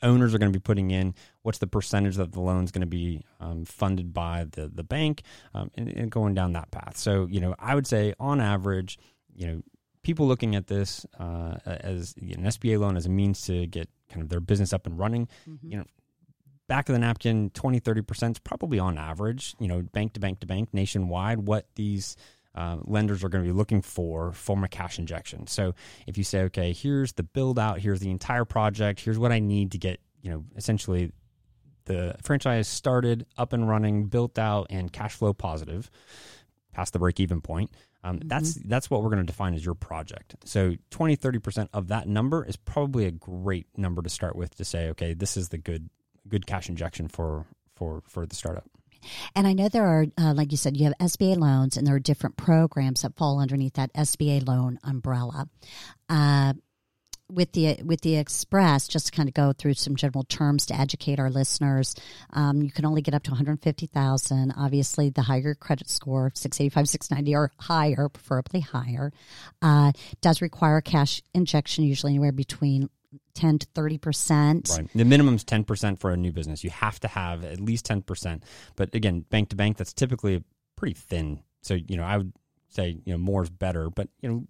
owners 0.01 0.33
are 0.33 0.37
going 0.37 0.51
to 0.51 0.57
be 0.57 0.61
putting 0.63 0.91
in, 0.91 1.13
what's 1.41 1.57
the 1.57 1.67
percentage 1.67 2.15
that 2.15 2.31
the 2.31 2.39
loan's 2.39 2.71
going 2.71 2.81
to 2.81 2.87
be 2.87 3.25
um, 3.41 3.65
funded 3.65 4.13
by 4.13 4.45
the 4.51 4.69
the 4.73 4.83
bank, 4.83 5.23
um, 5.53 5.69
and, 5.75 5.89
and 5.89 6.09
going 6.11 6.33
down 6.33 6.53
that 6.53 6.71
path. 6.71 6.95
So 6.95 7.27
you 7.29 7.41
know, 7.41 7.53
I 7.59 7.75
would 7.75 7.85
say 7.85 8.13
on 8.17 8.39
average, 8.39 8.97
you 9.35 9.47
know, 9.47 9.61
people 10.03 10.25
looking 10.25 10.55
at 10.55 10.67
this 10.67 11.05
uh, 11.19 11.57
as 11.65 12.13
you 12.17 12.35
know, 12.37 12.43
an 12.43 12.47
SBA 12.47 12.79
loan 12.79 12.95
as 12.95 13.07
a 13.07 13.09
means 13.09 13.41
to 13.47 13.67
get 13.67 13.89
kind 14.09 14.21
of 14.21 14.29
their 14.29 14.39
business 14.39 14.71
up 14.71 14.87
and 14.87 14.97
running, 14.97 15.27
Mm-hmm. 15.49 15.69
you 15.69 15.77
know, 15.79 15.85
back 16.69 16.87
of 16.87 16.93
the 16.93 16.99
napkin, 16.99 17.49
20, 17.49 17.81
30% 17.81 18.31
is 18.31 18.39
probably 18.39 18.79
on 18.79 18.97
average, 18.97 19.55
you 19.59 19.67
know, 19.67 19.81
bank 19.81 20.13
to 20.13 20.19
bank 20.19 20.39
to 20.39 20.47
bank 20.47 20.69
nationwide, 20.71 21.39
what 21.39 21.67
these 21.75 22.15
uh, 22.55 22.77
lenders 22.85 23.23
are 23.23 23.29
going 23.29 23.43
to 23.43 23.51
be 23.51 23.57
looking 23.57 23.81
for 23.81 24.31
from 24.31 24.63
a 24.63 24.67
cash 24.67 24.99
injection. 24.99 25.47
So 25.47 25.73
if 26.07 26.17
you 26.17 26.23
say, 26.23 26.43
okay, 26.43 26.71
here's 26.71 27.13
the 27.13 27.23
build 27.23 27.59
out, 27.59 27.79
here's 27.79 27.99
the 27.99 28.11
entire 28.11 28.45
project, 28.45 29.01
here's 29.01 29.17
what 29.17 29.31
I 29.31 29.39
need 29.39 29.71
to 29.71 29.77
get, 29.77 29.99
you 30.21 30.29
know, 30.29 30.45
essentially 30.55 31.11
the 31.85 32.15
franchise 32.21 32.67
started, 32.67 33.25
up 33.35 33.51
and 33.51 33.67
running, 33.67 34.05
built 34.05 34.37
out, 34.37 34.67
and 34.69 34.93
cash 34.93 35.15
flow 35.15 35.33
positive, 35.33 35.89
past 36.71 36.93
the 36.93 36.99
break 36.99 37.19
even 37.19 37.41
point. 37.41 37.71
Um, 38.03 38.21
That's 38.23 38.53
that's 38.53 38.89
what 38.89 39.03
we're 39.03 39.09
going 39.09 39.25
to 39.25 39.25
define 39.25 39.53
as 39.55 39.65
your 39.65 39.75
project. 39.75 40.35
So 40.45 40.75
20, 40.91 41.17
30% 41.17 41.67
of 41.73 41.89
that 41.89 42.07
number 42.07 42.45
is 42.45 42.55
probably 42.55 43.05
a 43.05 43.11
great 43.11 43.67
number 43.75 44.01
to 44.01 44.09
start 44.09 44.37
with 44.37 44.55
to 44.55 44.63
say, 44.63 44.87
okay, 44.89 45.13
this 45.13 45.35
is 45.35 45.49
the 45.49 45.57
good 45.57 45.89
good 46.29 46.45
cash 46.45 46.69
injection 46.69 47.07
for 47.07 47.45
for 47.75 48.01
for 48.07 48.25
the 48.25 48.35
startup. 48.35 48.65
And 49.35 49.47
I 49.47 49.53
know 49.53 49.69
there 49.69 49.87
are, 49.87 50.05
uh, 50.17 50.33
like 50.33 50.51
you 50.51 50.57
said, 50.57 50.75
you 50.75 50.85
have 50.85 50.93
SBA 50.99 51.37
loans, 51.37 51.77
and 51.77 51.87
there 51.87 51.95
are 51.95 51.99
different 51.99 52.35
programs 52.35 53.03
that 53.03 53.15
fall 53.15 53.39
underneath 53.39 53.73
that 53.73 53.93
SBA 53.93 54.45
loan 54.45 54.77
umbrella. 54.83 55.47
Uh, 56.09 56.53
with 57.31 57.51
the 57.51 57.77
with 57.85 58.01
the 58.01 58.17
express, 58.17 58.87
just 58.87 59.07
to 59.07 59.11
kind 59.11 59.29
of 59.29 59.35
go 59.35 59.53
through 59.53 59.75
some 59.75 59.95
general 59.95 60.23
terms 60.23 60.65
to 60.65 60.79
educate 60.79 61.19
our 61.19 61.29
listeners, 61.29 61.95
um, 62.33 62.61
you 62.63 62.71
can 62.71 62.85
only 62.85 63.01
get 63.01 63.13
up 63.13 63.23
to 63.23 63.31
one 63.31 63.37
hundred 63.37 63.61
fifty 63.61 63.85
thousand. 63.85 64.53
Obviously, 64.57 65.11
the 65.11 65.21
higher 65.21 65.53
credit 65.53 65.89
score, 65.89 66.31
six 66.33 66.59
eighty 66.59 66.69
five, 66.69 66.89
six 66.89 67.11
ninety, 67.11 67.35
or 67.35 67.51
higher, 67.59 68.09
preferably 68.09 68.61
higher, 68.61 69.13
uh, 69.61 69.91
does 70.21 70.41
require 70.41 70.81
cash 70.81 71.21
injection, 71.33 71.83
usually 71.83 72.13
anywhere 72.13 72.31
between 72.31 72.89
ten 73.33 73.59
to 73.59 73.67
thirty 73.73 73.97
percent. 73.97 74.69
Right. 74.69 74.87
The 74.93 75.43
ten 75.45 75.63
percent 75.63 75.99
for 75.99 76.11
a 76.11 76.17
new 76.17 76.31
business. 76.31 76.63
You 76.63 76.69
have 76.69 76.99
to 77.01 77.07
have 77.07 77.43
at 77.43 77.59
least 77.59 77.85
ten 77.85 78.01
percent. 78.01 78.43
But 78.75 78.93
again, 78.93 79.25
bank 79.29 79.49
to 79.49 79.55
bank, 79.55 79.77
that's 79.77 79.93
typically 79.93 80.43
pretty 80.75 80.95
thin. 80.95 81.41
So 81.61 81.73
you 81.73 81.97
know, 81.97 82.03
I 82.03 82.17
would 82.17 82.33
say 82.69 82.97
you 83.05 83.13
know 83.13 83.17
more 83.17 83.43
is 83.43 83.49
better. 83.49 83.89
But 83.89 84.09
you 84.21 84.29
know, 84.29 84.47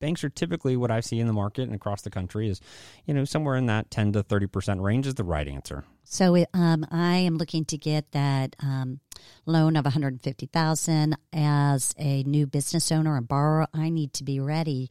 banks 0.00 0.24
are 0.24 0.28
typically 0.28 0.76
what 0.76 0.90
I 0.90 1.00
see 1.00 1.18
in 1.18 1.26
the 1.26 1.32
market 1.32 1.62
and 1.62 1.74
across 1.74 2.02
the 2.02 2.10
country 2.10 2.48
is 2.48 2.60
you 3.06 3.14
know 3.14 3.24
somewhere 3.24 3.56
in 3.56 3.66
that 3.66 3.90
ten 3.90 4.12
to 4.12 4.22
thirty 4.22 4.46
percent 4.46 4.80
range 4.80 5.06
is 5.06 5.14
the 5.14 5.24
right 5.24 5.46
answer. 5.46 5.84
So 6.04 6.44
um, 6.54 6.86
I 6.90 7.16
am 7.16 7.36
looking 7.36 7.64
to 7.66 7.76
get 7.76 8.12
that 8.12 8.56
um, 8.60 9.00
loan 9.46 9.76
of 9.76 9.84
one 9.84 9.92
hundred 9.92 10.22
fifty 10.22 10.46
thousand 10.46 11.16
as 11.32 11.94
a 11.98 12.22
new 12.24 12.46
business 12.46 12.90
owner 12.90 13.16
and 13.16 13.28
borrower. 13.28 13.68
I 13.74 13.90
need 13.90 14.12
to 14.14 14.24
be 14.24 14.40
ready 14.40 14.90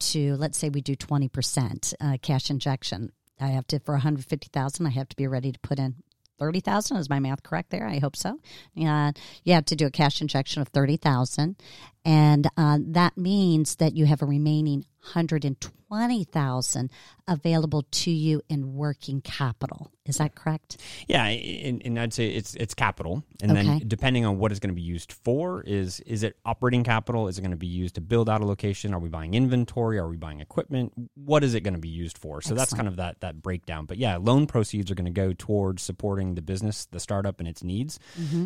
to 0.00 0.36
let's 0.36 0.58
say 0.58 0.68
we 0.68 0.80
do 0.80 0.94
twenty 0.94 1.28
percent 1.28 1.94
uh, 2.00 2.18
cash 2.20 2.50
injection. 2.50 3.12
I 3.40 3.48
have 3.48 3.66
to 3.68 3.78
for 3.78 3.92
one 3.92 4.02
hundred 4.02 4.26
fifty 4.26 4.48
thousand. 4.52 4.86
I 4.86 4.90
have 4.90 5.08
to 5.08 5.16
be 5.16 5.26
ready 5.26 5.52
to 5.52 5.58
put 5.60 5.78
in 5.78 5.96
thirty 6.38 6.60
thousand. 6.60 6.96
Is 6.98 7.10
my 7.10 7.20
math 7.20 7.42
correct 7.42 7.70
there? 7.70 7.86
I 7.86 7.98
hope 7.98 8.16
so. 8.16 8.38
Yeah, 8.74 9.12
you 9.44 9.54
have 9.54 9.64
to 9.66 9.76
do 9.76 9.86
a 9.86 9.90
cash 9.90 10.20
injection 10.20 10.62
of 10.62 10.68
thirty 10.68 10.96
thousand, 10.96 11.56
and 12.04 12.48
uh, 12.56 12.78
that 12.80 13.16
means 13.16 13.76
that 13.76 13.94
you 13.94 14.06
have 14.06 14.22
a 14.22 14.26
remaining 14.26 14.84
hundred 15.00 15.44
and 15.44 15.60
twenty 15.60 15.77
thousand 15.90 16.90
available 17.26 17.86
to 17.90 18.10
you 18.10 18.42
in 18.48 18.74
working 18.74 19.20
capital. 19.20 19.90
Is 20.06 20.16
that 20.18 20.34
correct? 20.34 20.78
Yeah, 21.06 21.24
and, 21.24 21.82
and 21.84 22.00
I'd 22.00 22.14
say 22.14 22.28
it's 22.28 22.54
it's 22.54 22.72
capital, 22.74 23.24
and 23.42 23.50
Okay. 23.52 23.62
then 23.62 23.82
depending 23.86 24.24
on 24.24 24.38
what 24.38 24.50
it's 24.52 24.58
going 24.60 24.70
to 24.70 24.74
be 24.74 24.80
used 24.80 25.12
for, 25.12 25.62
is 25.62 26.00
is 26.00 26.22
it 26.22 26.36
operating 26.46 26.82
capital? 26.82 27.28
Is 27.28 27.38
it 27.38 27.42
going 27.42 27.50
to 27.50 27.58
be 27.58 27.66
used 27.66 27.96
to 27.96 28.00
build 28.00 28.30
out 28.30 28.40
a 28.40 28.46
location? 28.46 28.94
Are 28.94 28.98
we 28.98 29.10
buying 29.10 29.34
inventory? 29.34 29.98
Are 29.98 30.08
we 30.08 30.16
buying 30.16 30.40
equipment? 30.40 30.92
What 31.14 31.44
is 31.44 31.54
it 31.54 31.60
going 31.60 31.74
to 31.74 31.80
be 31.80 31.88
used 31.90 32.16
for? 32.16 32.40
So 32.40 32.54
that's 32.54 32.72
kind 32.72 32.88
of 32.88 32.96
that 32.96 33.20
that 33.20 33.42
breakdown. 33.42 33.84
But 33.84 33.98
yeah, 33.98 34.16
loan 34.16 34.46
proceeds 34.46 34.90
are 34.90 34.94
going 34.94 35.04
to 35.04 35.10
go 35.10 35.34
towards 35.36 35.82
supporting 35.82 36.34
the 36.36 36.42
business, 36.42 36.86
the 36.86 37.00
startup, 37.00 37.38
and 37.38 37.48
its 37.48 37.62
needs. 37.62 37.98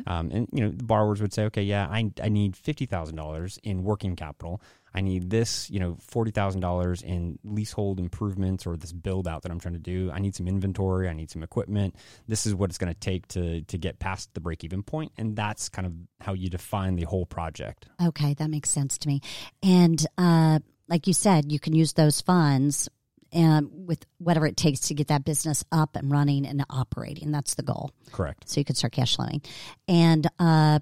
Um, 0.06 0.30
and 0.32 0.48
you 0.52 0.64
know, 0.64 0.70
the 0.70 0.84
borrowers 0.84 1.20
would 1.22 1.32
say, 1.32 1.44
okay, 1.44 1.62
yeah, 1.62 1.86
I 1.88 2.10
I 2.22 2.28
need 2.28 2.56
fifty 2.56 2.86
thousand 2.86 3.16
dollars 3.16 3.58
in 3.62 3.84
working 3.84 4.16
capital. 4.16 4.60
I 4.94 5.00
need 5.00 5.30
this, 5.30 5.70
you 5.70 5.80
know, 5.80 5.96
forty 6.00 6.30
thousand 6.30 6.60
dollars 6.60 7.02
in 7.02 7.38
leasehold 7.44 7.98
improvements 7.98 8.66
or 8.66 8.76
this 8.76 8.92
build 8.92 9.26
out 9.26 9.42
that 9.42 9.52
I'm 9.52 9.60
trying 9.60 9.74
to 9.74 9.80
do. 9.80 10.10
I 10.12 10.18
need 10.18 10.34
some 10.34 10.48
inventory. 10.48 11.08
I 11.08 11.12
need 11.12 11.30
some 11.30 11.42
equipment. 11.42 11.96
This 12.28 12.46
is 12.46 12.54
what 12.54 12.70
it's 12.70 12.78
going 12.78 12.92
to 12.92 12.98
take 12.98 13.28
to 13.28 13.62
to 13.62 13.78
get 13.78 13.98
past 13.98 14.32
the 14.34 14.40
break 14.40 14.64
even 14.64 14.82
point, 14.82 15.12
and 15.16 15.36
that's 15.36 15.68
kind 15.68 15.86
of 15.86 15.94
how 16.20 16.34
you 16.34 16.48
define 16.48 16.96
the 16.96 17.04
whole 17.04 17.26
project. 17.26 17.88
Okay, 18.02 18.34
that 18.34 18.50
makes 18.50 18.70
sense 18.70 18.98
to 18.98 19.08
me. 19.08 19.20
And 19.62 20.04
uh, 20.18 20.60
like 20.88 21.06
you 21.06 21.14
said, 21.14 21.50
you 21.50 21.58
can 21.58 21.74
use 21.74 21.94
those 21.94 22.20
funds 22.20 22.88
um, 23.34 23.70
with 23.72 24.04
whatever 24.18 24.46
it 24.46 24.56
takes 24.56 24.80
to 24.80 24.94
get 24.94 25.08
that 25.08 25.24
business 25.24 25.64
up 25.72 25.96
and 25.96 26.10
running 26.10 26.46
and 26.46 26.64
operating. 26.68 27.32
That's 27.32 27.54
the 27.54 27.62
goal. 27.62 27.92
Correct. 28.12 28.48
So 28.48 28.60
you 28.60 28.64
can 28.64 28.76
start 28.76 28.92
cash 28.92 29.16
flowing. 29.16 29.42
And 29.88 30.26
uh, 30.38 30.80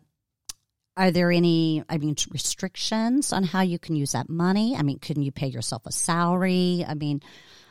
are 1.01 1.11
there 1.11 1.33
any, 1.33 1.83
I 1.89 1.97
mean, 1.97 2.15
restrictions 2.31 3.33
on 3.33 3.43
how 3.43 3.63
you 3.63 3.79
can 3.79 3.97
use 3.97 4.13
that 4.13 4.29
money? 4.29 4.77
I 4.77 4.83
mean, 4.83 4.99
can 4.99 5.23
you 5.23 5.33
pay 5.33 5.47
yourself 5.47 5.87
a 5.87 5.93
salary? 5.93 6.85
I 6.87 6.93
mean, 6.93 7.23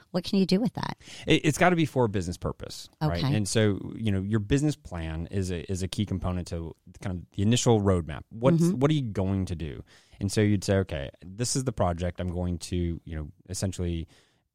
what 0.10 0.24
can 0.24 0.40
you 0.40 0.48
do 0.48 0.60
with 0.60 0.74
that? 0.74 0.98
It, 1.28 1.46
it's 1.46 1.60
got 1.60 1.70
to 1.70 1.76
be 1.76 1.86
for 1.86 2.06
a 2.06 2.10
business 2.10 2.38
purpose, 2.38 2.90
right? 3.00 3.24
And 3.24 3.48
so, 3.48 3.94
you 3.96 4.12
know, 4.12 4.22
your 4.22 4.40
business 4.40 4.76
plan 4.76 5.28
is 5.30 5.52
a 5.52 5.72
is 5.72 5.84
a 5.84 5.88
key 5.88 6.08
component 6.08 6.48
to 6.48 6.76
kind 7.04 7.18
of 7.18 7.26
the 7.36 7.44
initial 7.44 7.80
roadmap. 7.80 8.22
What's 8.30 8.64
mm-hmm. 8.64 8.80
what 8.80 8.90
are 8.90 8.96
you 8.96 9.04
going 9.04 9.46
to 9.46 9.56
do? 9.56 9.84
And 10.20 10.32
so 10.32 10.42
you'd 10.42 10.64
say, 10.64 10.78
okay, 10.78 11.12
this 11.24 11.56
is 11.56 11.66
the 11.66 11.72
project. 11.72 12.20
I'm 12.20 12.34
going 12.34 12.58
to, 12.58 13.00
you 13.06 13.16
know, 13.16 13.28
essentially 13.48 14.08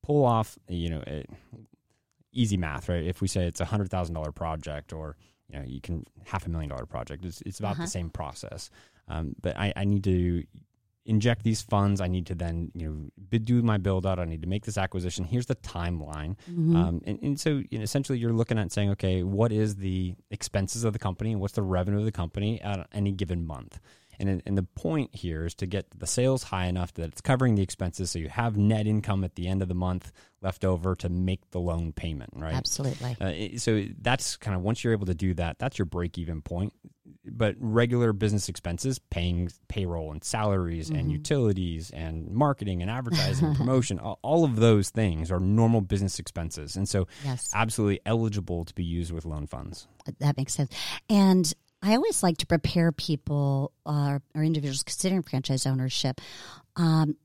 pull 0.03 0.25
off, 0.25 0.59
you 0.69 0.91
know, 0.91 1.03
a, 1.07 1.25
easy 2.33 2.57
math, 2.57 2.89
right? 2.89 3.05
If 3.05 3.21
we 3.21 3.29
say 3.29 3.47
it's 3.47 3.61
a 3.61 3.65
hundred 3.65 3.89
thousand 3.91 4.17
dollar 4.17 4.33
project, 4.33 4.93
or 4.93 5.17
you 5.51 5.59
know, 5.59 5.65
you 5.67 5.81
can 5.81 6.05
half 6.25 6.47
a 6.47 6.51
million 6.51 6.71
dollar 6.71 6.87
project. 6.87 7.25
It's 7.25 7.41
it's 7.43 7.59
about 7.61 7.73
Uh-huh. 7.73 7.85
the 7.85 7.91
same 7.91 8.11
process. 8.11 8.71
Um, 9.09 9.35
but 9.41 9.57
I, 9.57 9.73
I 9.77 9.85
need 9.85 10.05
to 10.05 10.45
inject 11.07 11.43
these 11.45 11.61
funds. 11.61 12.01
I 12.01 12.07
need 12.09 12.27
to 12.29 12.35
then 12.35 12.71
you 12.75 13.11
know 13.31 13.39
do 13.39 13.63
my 13.63 13.77
build 13.77 14.07
out. 14.07 14.19
I 14.19 14.25
need 14.25 14.41
to 14.43 14.49
make 14.49 14.65
this 14.65 14.79
acquisition. 14.79 15.25
Here's 15.27 15.45
the 15.47 15.57
timeline. 15.57 16.37
Mm-hmm. 16.51 16.77
Um, 16.77 17.03
and, 17.05 17.19
and 17.23 17.39
so 17.41 17.63
you 17.71 17.79
know, 17.79 17.83
essentially 17.85 18.19
you're 18.19 18.33
looking 18.33 18.59
at 18.59 18.73
saying, 18.73 18.91
okay, 18.93 19.23
what 19.23 19.53
is 19.53 19.77
the 19.77 20.15
expenses 20.31 20.85
of 20.85 20.95
the 20.95 20.99
company 20.99 21.33
and 21.33 21.41
what's 21.43 21.55
the 21.55 21.63
revenue 21.63 21.99
of 21.99 22.07
the 22.07 22.13
company 22.13 22.61
at 22.63 22.87
any 22.93 23.13
given 23.13 23.45
month? 23.47 23.81
And, 24.19 24.41
and 24.47 24.57
the 24.57 24.63
point 24.63 25.13
here 25.13 25.45
is 25.45 25.55
to 25.57 25.67
get 25.67 25.87
the 25.99 26.07
sales 26.07 26.45
high 26.45 26.67
enough 26.67 26.95
that 26.95 27.09
it's 27.09 27.21
covering 27.21 27.57
the 27.57 27.63
expenses 27.63 28.13
so 28.13 28.21
you 28.21 28.29
have 28.29 28.57
net 28.57 28.87
income 28.87 29.25
at 29.25 29.35
the 29.35 29.49
end 29.49 29.61
of 29.61 29.67
the 29.67 29.75
month 29.75 30.13
left 30.45 30.65
over 30.65 30.95
to 30.97 31.09
make 31.09 31.51
the 31.51 31.59
loan 31.59 31.93
payment, 31.93 32.31
right? 32.37 32.55
Absolutely. 32.55 33.17
Uh, 33.21 33.59
so 33.59 33.85
that's 34.01 34.37
kind 34.37 34.55
of 34.55 34.63
once 34.63 34.85
you're 34.85 34.93
able 34.93 35.07
to 35.07 35.15
do 35.15 35.35
that, 35.35 35.59
that's 35.59 35.79
your 35.79 35.87
break 35.87 36.19
even 36.19 36.43
point. 36.43 36.73
But 37.27 37.57
regular 37.59 38.13
business 38.13 38.49
expenses, 38.49 38.99
paying 38.99 39.51
payroll 39.69 40.13
and 40.13 40.23
salaries 40.23 40.91
and 40.91 41.11
utilities 41.11 41.91
and 41.91 42.31
marketing 42.31 42.83
and 42.83 42.91
advertising, 42.91 43.49
and 43.49 43.57
promotion, 43.63 43.99
all, 43.99 44.19
all 44.23 44.45
of 44.45 44.57
those 44.57 44.91
things 44.91 45.31
are 45.33 45.41
normal 45.41 45.81
business 45.81 46.19
expenses. 46.19 46.77
And 46.77 46.89
so, 46.89 47.09
Yes. 47.25 47.51
absolutely 47.55 48.01
eligible 48.05 48.65
to 48.67 48.75
be 48.75 48.85
used 48.85 49.11
with 49.13 49.25
loan 49.25 49.47
funds. 49.47 49.89
That 50.21 50.37
makes 50.37 50.53
sense. 50.55 50.71
And 51.09 51.53
I 51.83 51.95
always 51.97 52.23
like 52.23 52.39
to 52.39 52.47
prepare 52.47 52.93
people 52.93 53.73
uh, 53.87 54.19
or 54.35 54.43
individuals 54.43 54.83
considering 54.83 55.23
franchise 55.23 55.67
ownership. 55.67 56.21
Um, 56.77 57.17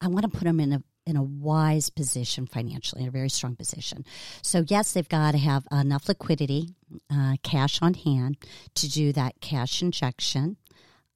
I 0.00 0.08
want 0.08 0.22
to 0.22 0.28
put 0.28 0.44
them 0.44 0.60
in 0.60 0.72
a 0.72 0.82
in 1.08 1.16
a 1.16 1.22
wise 1.22 1.88
position 1.88 2.46
financially, 2.46 3.02
in 3.02 3.08
a 3.08 3.10
very 3.10 3.30
strong 3.30 3.56
position. 3.56 4.04
So 4.42 4.62
yes, 4.68 4.92
they've 4.92 5.08
got 5.08 5.32
to 5.32 5.38
have 5.38 5.66
enough 5.72 6.06
liquidity, 6.06 6.74
uh, 7.10 7.36
cash 7.42 7.80
on 7.80 7.94
hand 7.94 8.36
to 8.74 8.88
do 8.88 9.12
that 9.14 9.40
cash 9.40 9.82
injection. 9.82 10.58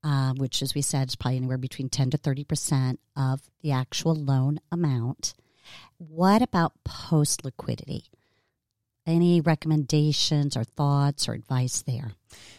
Uh, 0.05 0.33
which, 0.33 0.63
as 0.63 0.75
we 0.75 0.83
said, 0.83 1.07
is 1.07 1.15
probably 1.15 1.37
anywhere 1.37 1.57
between 1.57 1.89
10 1.89 2.11
to 2.11 2.19
30% 2.19 2.99
of 3.17 3.41
the 3.63 3.71
actual 3.71 4.17
loan 4.17 4.59
amount. 4.73 5.33
What 5.99 6.43
about 6.43 6.73
post 6.83 7.45
liquidity? 7.45 8.07
Any 9.07 9.41
recommendations 9.41 10.57
or 10.57 10.65
thoughts 10.65 11.29
or 11.29 11.35
advice 11.35 11.83
there? 11.83 12.11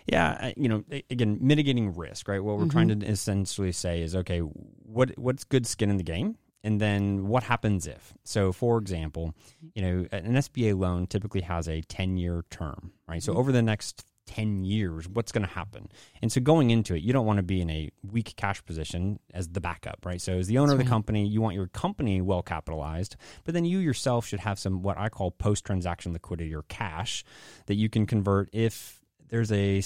Yeah, 0.08 0.54
you 0.56 0.70
know, 0.70 0.86
again, 1.10 1.38
mitigating 1.42 1.94
risk, 1.94 2.30
right? 2.30 2.42
What 2.42 2.60
we're 2.60 2.70
trying 2.70 2.98
to 2.98 3.06
essentially 3.06 3.74
say 3.74 4.02
is, 4.02 4.16
okay, 4.16 4.40
what 4.40 5.18
what's 5.18 5.44
good 5.44 5.68
skin 5.68 5.90
in 5.90 5.98
the 5.98 6.04
game, 6.04 6.38
and 6.64 6.80
then 6.80 7.28
what 7.28 7.44
happens 7.44 7.88
if? 7.88 8.14
So, 8.24 8.52
for 8.52 8.78
example, 8.78 9.34
you 9.74 9.82
know, 9.82 10.08
an 10.12 10.34
SBA 10.34 10.78
loan 10.78 11.08
typically 11.08 11.42
has 11.42 11.68
a 11.68 11.82
ten 11.82 12.18
year 12.18 12.46
term, 12.50 12.94
right? 13.08 13.22
So 13.22 13.32
mm-hmm. 13.32 13.40
over 13.40 13.52
the 13.52 13.62
next 13.62 14.06
10 14.26 14.64
years 14.64 15.08
what's 15.10 15.32
going 15.34 15.46
to 15.46 15.54
happen 15.54 15.90
and 16.22 16.32
so 16.32 16.40
going 16.40 16.70
into 16.70 16.96
it 16.96 17.04
you 17.04 17.12
don't 17.12 17.26
want 17.26 17.38
to 17.38 17.44
be 17.44 17.60
in 17.60 17.70
a 17.70 17.90
weak 18.10 18.34
cash 18.38 18.64
position 18.64 19.20
as 19.34 19.50
the 19.50 19.60
backup 19.60 20.06
right 20.06 20.22
so 20.22 20.34
as 20.34 20.48
the 20.48 20.58
owner 20.58 20.68
That's 20.68 20.74
of 20.74 20.78
the 20.80 20.84
right. 20.86 20.90
company 20.90 21.28
you 21.28 21.42
want 21.42 21.56
your 21.56 21.68
company 21.68 22.22
well 22.22 22.42
capitalized 22.42 23.18
but 23.44 23.54
then 23.54 23.66
you 23.66 23.80
yourself 23.80 24.26
should 24.26 24.40
have 24.40 24.58
some 24.58 24.82
what 24.82 24.98
i 24.98 25.10
call 25.10 25.32
post 25.32 25.66
transaction 25.66 26.14
liquidity 26.14 26.56
or 26.56 26.64
cash 26.64 27.26
that 27.66 27.76
you 27.76 27.90
can 27.90 28.06
convert 28.06 28.50
if 28.54 29.03
there's 29.34 29.52
a 29.52 29.82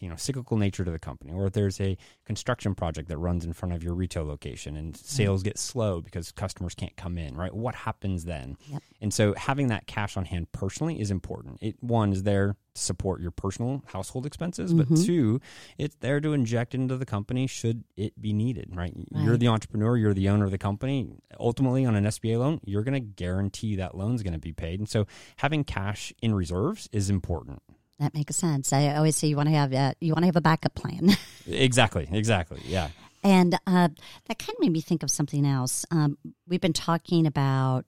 you 0.00 0.08
know 0.08 0.14
cyclical 0.14 0.56
nature 0.56 0.84
to 0.84 0.90
the 0.92 1.00
company 1.00 1.32
or 1.32 1.46
if 1.48 1.52
there's 1.52 1.80
a 1.80 1.96
construction 2.24 2.76
project 2.76 3.08
that 3.08 3.18
runs 3.18 3.44
in 3.44 3.52
front 3.52 3.74
of 3.74 3.82
your 3.82 3.92
retail 3.92 4.24
location 4.24 4.76
and 4.76 4.96
sales 4.96 5.42
get 5.42 5.58
slow 5.58 6.00
because 6.00 6.30
customers 6.30 6.76
can't 6.76 6.94
come 6.96 7.18
in 7.18 7.34
right? 7.36 7.52
What 7.52 7.74
happens 7.74 8.24
then? 8.24 8.56
Yep. 8.70 8.82
and 9.00 9.12
so 9.12 9.34
having 9.34 9.66
that 9.68 9.88
cash 9.88 10.16
on 10.16 10.24
hand 10.26 10.52
personally 10.52 11.00
is 11.00 11.10
important. 11.10 11.58
It 11.60 11.74
one 11.80 12.12
is 12.12 12.22
there 12.22 12.52
to 12.74 12.80
support 12.80 13.20
your 13.20 13.32
personal 13.32 13.82
household 13.86 14.26
expenses 14.26 14.72
but 14.72 14.88
Mhm. 14.88 15.04
two 15.04 15.40
it's 15.76 15.96
there 15.96 16.20
to 16.20 16.32
inject 16.32 16.72
into 16.72 16.96
the 16.96 17.06
company 17.06 17.48
should 17.48 17.82
it 17.96 18.20
be 18.20 18.32
needed 18.32 18.76
right, 18.76 18.94
you're 19.10 19.36
the 19.36 19.48
entrepreneur 19.48 19.96
you're 19.96 20.14
the 20.14 20.28
owner 20.28 20.44
of 20.44 20.52
the 20.52 20.58
company. 20.58 21.08
Ultimately 21.40 21.84
on 21.84 21.96
an 21.96 22.04
sba 22.04 22.38
loan 22.38 22.60
you're 22.64 22.84
going 22.84 22.94
to 22.94 23.00
guarantee 23.00 23.74
that 23.74 23.96
loan's 23.96 24.22
going 24.22 24.34
to 24.34 24.38
be 24.38 24.52
paid. 24.52 24.78
And 24.78 24.88
so 24.88 25.04
having 25.38 25.64
cash 25.64 26.12
in 26.22 26.32
reserves 26.32 26.88
is 26.92 27.10
important 27.10 27.60
That 28.04 28.12
makes 28.12 28.36
sense. 28.36 28.70
I 28.74 28.94
always 28.96 29.16
say 29.16 29.28
you 29.28 29.36
want 29.36 29.48
to 29.48 29.54
have 29.54 29.72
a, 29.72 29.94
you 29.98 30.12
want 30.12 30.24
to 30.24 30.26
have 30.26 30.36
a 30.36 30.42
backup 30.42 30.74
plan. 30.74 31.16
Exactly, 31.46 32.08
exactly. 32.10 32.60
Yeah. 32.64 32.88
And 33.22 33.54
uh, 33.66 33.88
that 34.26 34.38
kind 34.38 34.50
of 34.50 34.60
made 34.60 34.72
me 34.72 34.80
think 34.80 35.02
of 35.02 35.10
something 35.10 35.44
else. 35.44 35.84
Um, 35.90 36.16
we've 36.48 36.60
been 36.60 36.72
talking 36.72 37.26
about, 37.26 37.84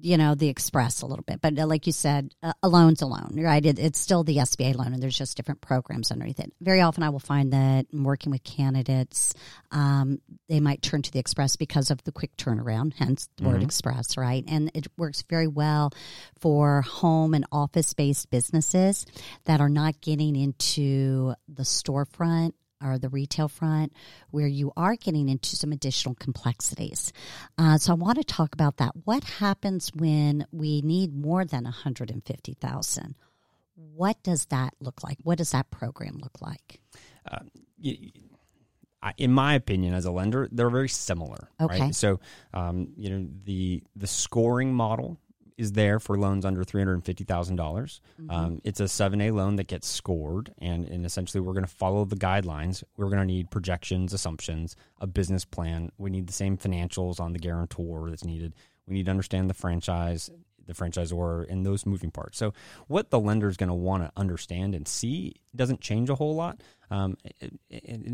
you 0.00 0.16
know, 0.16 0.34
the 0.34 0.48
express 0.48 1.02
a 1.02 1.06
little 1.06 1.24
bit, 1.24 1.40
but 1.40 1.58
uh, 1.58 1.66
like 1.66 1.86
you 1.86 1.92
said, 1.92 2.34
uh, 2.42 2.52
a 2.62 2.68
loan's 2.68 3.00
a 3.02 3.06
loan, 3.06 3.32
right? 3.36 3.64
It, 3.64 3.78
it's 3.78 3.98
still 3.98 4.24
the 4.24 4.38
SBA 4.38 4.74
loan, 4.76 4.92
and 4.92 5.02
there's 5.02 5.16
just 5.16 5.36
different 5.36 5.60
programs 5.60 6.10
underneath 6.10 6.40
it. 6.40 6.52
Very 6.60 6.80
often, 6.80 7.02
I 7.02 7.10
will 7.10 7.20
find 7.20 7.52
that 7.52 7.86
in 7.92 8.02
working 8.02 8.32
with 8.32 8.42
candidates, 8.42 9.34
um, 9.70 10.20
they 10.48 10.58
might 10.60 10.82
turn 10.82 11.02
to 11.02 11.12
the 11.12 11.18
express 11.20 11.56
because 11.56 11.90
of 11.90 12.02
the 12.04 12.12
quick 12.12 12.36
turnaround, 12.36 12.94
hence 12.94 13.28
the 13.36 13.44
word 13.44 13.60
Mhm. 13.60 13.64
express, 13.64 14.16
right? 14.16 14.44
And 14.48 14.70
it 14.74 14.86
works 14.96 15.22
very 15.28 15.46
well 15.46 15.90
for 16.38 16.82
home 16.82 17.34
and 17.34 17.46
office 17.52 17.94
based 17.94 18.30
businesses 18.30 19.06
that 19.44 19.60
are 19.60 19.68
not 19.68 20.00
getting 20.00 20.34
into 20.36 21.34
the 21.48 21.62
storefront 21.62 22.52
or 22.84 22.98
the 22.98 23.08
retail 23.08 23.48
front 23.48 23.92
where 24.30 24.46
you 24.46 24.72
are 24.76 24.94
getting 24.96 25.28
into 25.28 25.56
some 25.56 25.72
additional 25.72 26.14
complexities. 26.14 27.12
Uh, 27.56 27.78
so 27.78 27.92
I 27.92 27.94
want 27.96 28.18
to 28.18 28.24
talk 28.24 28.52
about 28.54 28.76
that. 28.76 28.92
What 29.04 29.24
happens 29.24 29.90
when 29.94 30.46
we 30.52 30.82
need 30.82 31.14
more 31.16 31.44
than 31.44 31.64
150,000? 31.64 33.14
What 33.94 34.22
does 34.22 34.46
that 34.46 34.74
look 34.80 35.02
like? 35.02 35.18
What 35.22 35.38
does 35.38 35.50
that 35.52 35.70
program 35.70 36.18
look 36.22 36.40
like? 36.40 36.80
Y- 37.82 38.12
I- 39.02 39.12
In 39.18 39.32
my 39.32 39.54
opinion, 39.54 39.92
as 39.94 40.04
a 40.06 40.10
lender, 40.10 40.48
they're 40.50 40.70
very 40.70 40.88
similar. 40.88 41.50
Okay. 41.60 41.80
Right? 41.80 41.94
So, 41.94 42.20
um, 42.54 42.88
you 42.96 43.10
know, 43.10 43.28
the 43.44 43.82
the 43.94 44.06
scoring 44.06 44.72
model 44.72 45.18
is 45.56 45.72
there 45.72 46.00
for 46.00 46.18
loans 46.18 46.44
under 46.44 46.64
three 46.64 46.80
hundred 46.80 46.94
and 46.94 47.04
fifty 47.04 47.24
thousand 47.24 47.56
dollars. 47.56 48.00
Um, 48.28 48.60
it's 48.64 48.80
a 48.80 48.88
seven 48.88 49.20
A 49.20 49.30
loan 49.30 49.56
that 49.56 49.68
gets 49.68 49.86
scored, 49.86 50.52
and, 50.58 50.88
and 50.88 51.06
essentially 51.06 51.40
we're 51.40 51.52
going 51.52 51.64
to 51.64 51.70
follow 51.70 52.04
the 52.04 52.16
guidelines. 52.16 52.82
We're 52.96 53.06
going 53.06 53.20
to 53.20 53.24
need 53.24 53.50
projections, 53.50 54.12
assumptions, 54.12 54.76
a 55.00 55.06
business 55.06 55.44
plan. 55.44 55.92
We 55.98 56.10
need 56.10 56.26
the 56.26 56.32
same 56.32 56.56
financials 56.56 57.20
on 57.20 57.32
the 57.32 57.38
guarantor 57.38 58.10
that's 58.10 58.24
needed. 58.24 58.54
We 58.86 58.94
need 58.94 59.04
to 59.06 59.10
understand 59.10 59.48
the 59.48 59.54
franchise, 59.54 60.30
the 60.66 60.72
franchisor, 60.72 61.50
and 61.50 61.64
those 61.64 61.86
moving 61.86 62.10
parts. 62.10 62.38
So, 62.38 62.52
what 62.86 63.10
the 63.10 63.20
lender 63.20 63.48
is 63.48 63.56
going 63.56 63.68
to 63.68 63.74
want 63.74 64.02
to 64.02 64.12
understand 64.16 64.74
and 64.74 64.86
see 64.86 65.34
doesn't 65.54 65.80
change 65.80 66.10
a 66.10 66.14
whole 66.14 66.34
lot. 66.34 66.60
Um, 66.90 67.16
and, 67.40 67.58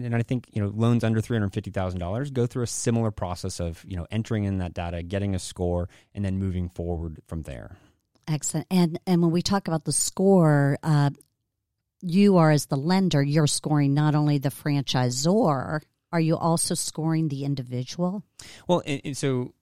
and 0.04 0.14
I 0.14 0.22
think 0.22 0.48
you 0.52 0.62
know 0.62 0.72
loans 0.74 1.04
under 1.04 1.20
three 1.20 1.36
hundred 1.36 1.52
fifty 1.52 1.70
thousand 1.70 2.00
dollars 2.00 2.30
go 2.30 2.46
through 2.46 2.62
a 2.62 2.68
similar 2.68 3.10
process 3.10 3.60
of 3.60 3.84
you 3.86 3.96
know 3.96 4.06
entering 4.10 4.44
in 4.44 4.58
that 4.58 4.74
data, 4.74 5.02
getting 5.02 5.34
a 5.34 5.38
score, 5.38 5.88
and 6.14 6.24
then 6.24 6.38
moving 6.38 6.68
forward 6.68 7.20
from 7.26 7.42
there. 7.42 7.76
Excellent. 8.28 8.66
And 8.70 9.00
and 9.06 9.22
when 9.22 9.30
we 9.30 9.42
talk 9.42 9.68
about 9.68 9.84
the 9.84 9.92
score, 9.92 10.78
uh, 10.82 11.10
you 12.00 12.36
are 12.38 12.50
as 12.50 12.66
the 12.66 12.76
lender, 12.76 13.22
you're 13.22 13.46
scoring 13.46 13.94
not 13.94 14.14
only 14.14 14.38
the 14.38 14.48
franchisor, 14.50 15.80
are 16.12 16.20
you 16.20 16.36
also 16.36 16.74
scoring 16.74 17.28
the 17.28 17.44
individual 17.44 18.22
Well, 18.66 18.82
and, 18.86 19.00
and 19.04 19.16
so 19.16 19.52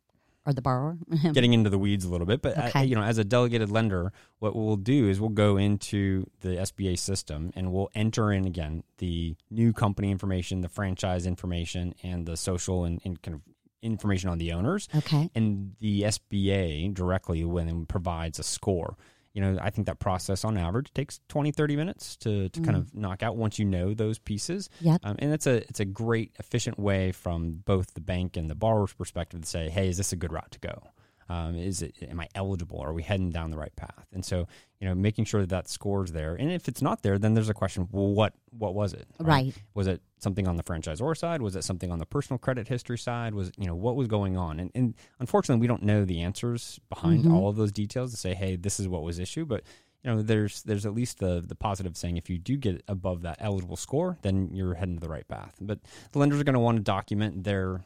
or 0.47 0.53
the 0.53 0.63
borrower? 0.63 0.97
getting 1.33 1.53
into 1.53 1.69
the 1.71 1.79
weeds 1.79 2.05
a 2.05 2.09
little 2.09 2.27
bit, 2.27 2.41
but 2.43 2.57
uh, 2.57 2.63
Okay. 2.69 2.85
you 2.85 2.95
know, 2.95 3.03
as 3.03 3.19
a 3.19 3.25
delegated 3.25 3.71
lender, 3.71 4.13
what 4.39 4.55
we'll 4.57 4.77
do 4.77 5.09
is 5.09 5.21
we'll 5.21 5.29
go 5.31 5.57
into 5.57 6.25
the 6.41 6.51
SBA 6.51 6.99
system 6.99 7.53
and 7.55 7.73
we'll 7.73 7.91
enter 7.95 8.33
in 8.33 8.47
again 8.47 8.83
the 8.99 9.37
new 9.51 9.73
company 9.73 10.11
information, 10.11 10.61
the 10.63 10.69
franchise 10.69 11.27
information, 11.27 11.95
and 12.03 12.25
the 12.27 12.37
social 12.37 12.85
and, 12.85 13.01
and 13.05 13.21
kind 13.23 13.35
of 13.35 13.43
information 13.83 14.29
on 14.29 14.39
the 14.39 14.53
owners. 14.53 14.89
okay. 14.95 15.31
and 15.35 15.77
the 15.81 16.03
SBA 16.03 16.93
directly 16.95 17.45
when 17.45 17.69
it 17.69 17.89
provides 17.89 18.39
a 18.39 18.43
score. 18.43 18.97
You 19.39 19.45
know, 19.45 19.59
I 19.63 19.71
think 19.71 19.87
that 19.87 20.01
process 20.01 20.45
on 20.45 20.59
average 20.59 20.93
takes 20.93 21.21
20, 21.29 21.53
30 21.53 21.77
minutes 21.77 22.17
to, 22.17 22.49
to 22.49 22.61
kind 22.61 22.77
of 22.77 22.93
knock 22.93 23.23
out 23.23 23.37
once 23.37 23.57
you 23.57 23.65
know 23.65 23.95
those 23.95 24.19
pieces. 24.19 24.69
Yep. 24.81 25.01
Um, 25.05 25.15
and 25.21 25.33
it's 25.33 25.47
a 25.47 25.59
it's 25.69 25.79
a 25.79 25.85
great 25.85 26.33
efficient 26.41 26.77
way 26.77 27.13
from 27.13 27.63
both 27.65 27.95
the 27.95 28.01
bank 28.01 28.37
and 28.37 28.51
the 28.51 28.57
borrower's 28.57 28.93
perspective 28.95 29.43
to 29.43 29.47
say, 29.47 29.69
hey, 29.69 29.89
is 29.89 29.97
this 29.97 30.13
a 30.13 30.17
good 30.17 30.33
route 30.33 30.51
to 30.51 30.59
go? 30.59 30.83
Um, 31.29 31.57
is 31.57 31.83
it 31.83 31.95
am 32.09 32.21
I 32.21 32.29
eligible? 32.35 32.81
Are 32.81 32.93
we 32.93 33.03
heading 33.03 33.31
down 33.31 33.51
the 33.51 33.59
right 33.59 33.75
path? 33.77 34.07
And 34.13 34.25
so, 34.25 34.47
you 34.81 34.89
know, 34.89 34.95
making 34.95 35.27
sure 35.27 35.41
that 35.43 35.51
that 35.51 35.69
score's 35.69 36.13
there. 36.13 36.35
And 36.35 36.51
if 36.51 36.69
it's 36.69 36.81
not 36.81 37.03
there, 37.03 37.19
then 37.19 37.35
there's 37.35 37.51
a 37.51 37.55
question. 37.55 37.89
Well, 37.93 38.15
what 38.15 38.33
what 38.51 38.75
was 38.75 38.93
it? 38.95 39.07
Right. 39.21 39.55
Was 39.75 39.87
it 39.87 40.01
something 40.21 40.49
on 40.49 40.57
the 40.57 40.63
franchisor 40.63 41.17
side? 41.17 41.43
Was 41.43 41.55
it 41.57 41.65
something 41.65 41.93
on 41.93 41.99
the 41.99 42.07
personal 42.07 42.39
credit 42.39 42.67
history 42.69 42.99
side? 42.99 43.35
Was 43.35 43.53
you 43.59 43.67
know 43.67 43.75
what 43.75 43.95
was 43.97 44.09
going 44.09 44.37
on? 44.37 44.59
And, 44.61 44.71
and 44.75 44.95
unfortunately, 45.21 45.61
we 45.61 45.67
don't 45.67 45.83
know 45.83 46.05
the 46.05 46.21
answers 46.23 46.81
behind 46.89 47.25
Mhm. 47.25 47.33
all 47.35 47.49
of 47.49 47.57
those 47.57 47.73
details 47.73 48.11
to 48.13 48.17
say, 48.17 48.35
hey, 48.35 48.57
this 48.57 48.81
is 48.81 48.89
what 48.89 49.03
was 49.03 49.19
issued. 49.19 49.49
But 49.49 49.65
you 50.05 50.11
know, 50.15 50.23
there's 50.23 50.63
there's 50.63 50.87
at 50.87 50.95
least 50.95 51.19
the 51.19 51.45
the 51.47 51.57
positive 51.57 51.97
saying 51.97 52.17
if 52.17 52.31
you 52.31 52.39
do 52.39 52.57
get 52.57 52.83
above 52.89 53.23
that 53.23 53.37
eligible 53.41 53.77
score, 53.77 54.17
then 54.23 54.49
you're 54.55 54.75
heading 54.75 54.95
to 54.95 55.01
the 55.01 55.09
right 55.11 55.27
path. 55.29 55.57
But 55.61 55.81
the 56.13 56.21
lenders 56.21 56.41
are 56.41 56.45
going 56.45 56.55
to 56.55 56.61
want 56.61 56.77
to 56.79 56.83
document 56.83 57.45
their 57.45 57.85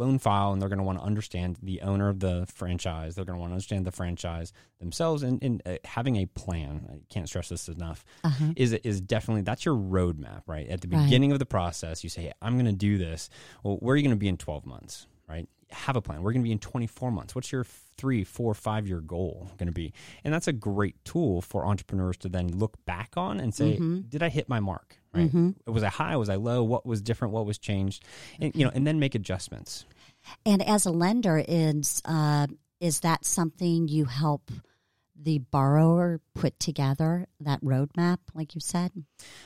loan 0.00 0.18
file 0.18 0.52
and 0.52 0.60
they're 0.60 0.68
going 0.68 0.78
to 0.78 0.84
want 0.84 0.98
to 0.98 1.04
understand 1.04 1.58
the 1.62 1.80
owner 1.82 2.08
of 2.08 2.18
the 2.20 2.46
franchise. 2.52 3.14
They're 3.14 3.24
going 3.24 3.36
to 3.36 3.40
want 3.40 3.50
to 3.50 3.54
understand 3.54 3.84
the 3.86 3.92
franchise 3.92 4.52
themselves 4.78 5.22
and, 5.22 5.42
and 5.42 5.62
uh, 5.66 5.76
having 5.84 6.16
a 6.16 6.26
plan. 6.26 6.88
I 6.92 7.00
can't 7.12 7.28
stress 7.28 7.48
this 7.50 7.68
enough 7.68 8.04
Uh-huh. 8.24 8.52
is 8.56 8.72
is 8.72 9.00
definitely 9.00 9.42
that's 9.42 9.64
your 9.64 9.76
roadmap, 9.76 10.42
right? 10.46 10.66
At 10.68 10.80
the 10.80 10.88
Right. 10.88 11.04
beginning 11.04 11.32
of 11.32 11.38
the 11.38 11.46
process, 11.46 12.02
you 12.02 12.10
say, 12.10 12.22
hey, 12.22 12.32
"I'm 12.42 12.54
going 12.54 12.66
to 12.66 12.72
do 12.72 12.98
this." 12.98 13.28
Well, 13.62 13.76
where 13.76 13.94
are 13.94 13.96
you 13.96 14.02
going 14.02 14.16
to 14.16 14.18
be 14.18 14.28
in 14.28 14.36
12 14.36 14.66
months, 14.66 15.06
right? 15.28 15.48
Have 15.70 15.94
a 15.96 16.02
plan. 16.02 16.22
We're 16.22 16.32
going 16.32 16.42
to 16.42 16.48
be 16.48 16.52
in 16.52 16.58
24 16.58 17.12
months. 17.12 17.34
What's 17.34 17.52
your 17.52 17.64
three, 17.96 18.24
four, 18.24 18.54
five 18.54 18.88
year 18.88 19.00
goal 19.00 19.50
going 19.58 19.68
to 19.68 19.72
be? 19.72 19.92
And 20.24 20.32
that's 20.34 20.48
a 20.48 20.52
great 20.52 20.96
tool 21.04 21.42
for 21.42 21.64
entrepreneurs 21.66 22.16
to 22.18 22.28
then 22.28 22.48
look 22.48 22.84
back 22.86 23.10
on 23.16 23.38
and 23.38 23.54
say, 23.54 23.78
Mhm. 23.78 24.08
"Did 24.08 24.22
I 24.22 24.30
hit 24.30 24.48
my 24.48 24.58
mark?" 24.60 24.96
Right? 25.12 25.30
Mhm. 25.32 25.54
Was 25.66 25.82
I 25.82 25.88
high? 25.88 26.16
Was 26.16 26.28
I 26.28 26.36
low? 26.36 26.62
What 26.62 26.86
was 26.86 27.02
different? 27.02 27.34
What 27.34 27.44
was 27.46 27.58
changed? 27.58 28.04
And 28.40 28.54
you 28.54 28.64
know, 28.64 28.70
and 28.74 28.86
then 28.86 28.98
make 29.00 29.14
adjustments. 29.14 29.84
And 30.46 30.62
as 30.62 30.86
a 30.86 30.90
lender, 30.90 31.42
is 31.46 32.00
uh, 32.04 32.46
is 32.78 33.00
that 33.00 33.24
something 33.24 33.88
you 33.88 34.04
help 34.04 34.50
the 35.22 35.38
borrower 35.38 36.20
put 36.34 36.58
together 36.60 37.26
that 37.40 37.60
roadmap, 37.62 38.18
like 38.34 38.54
you 38.54 38.60
said? 38.60 38.92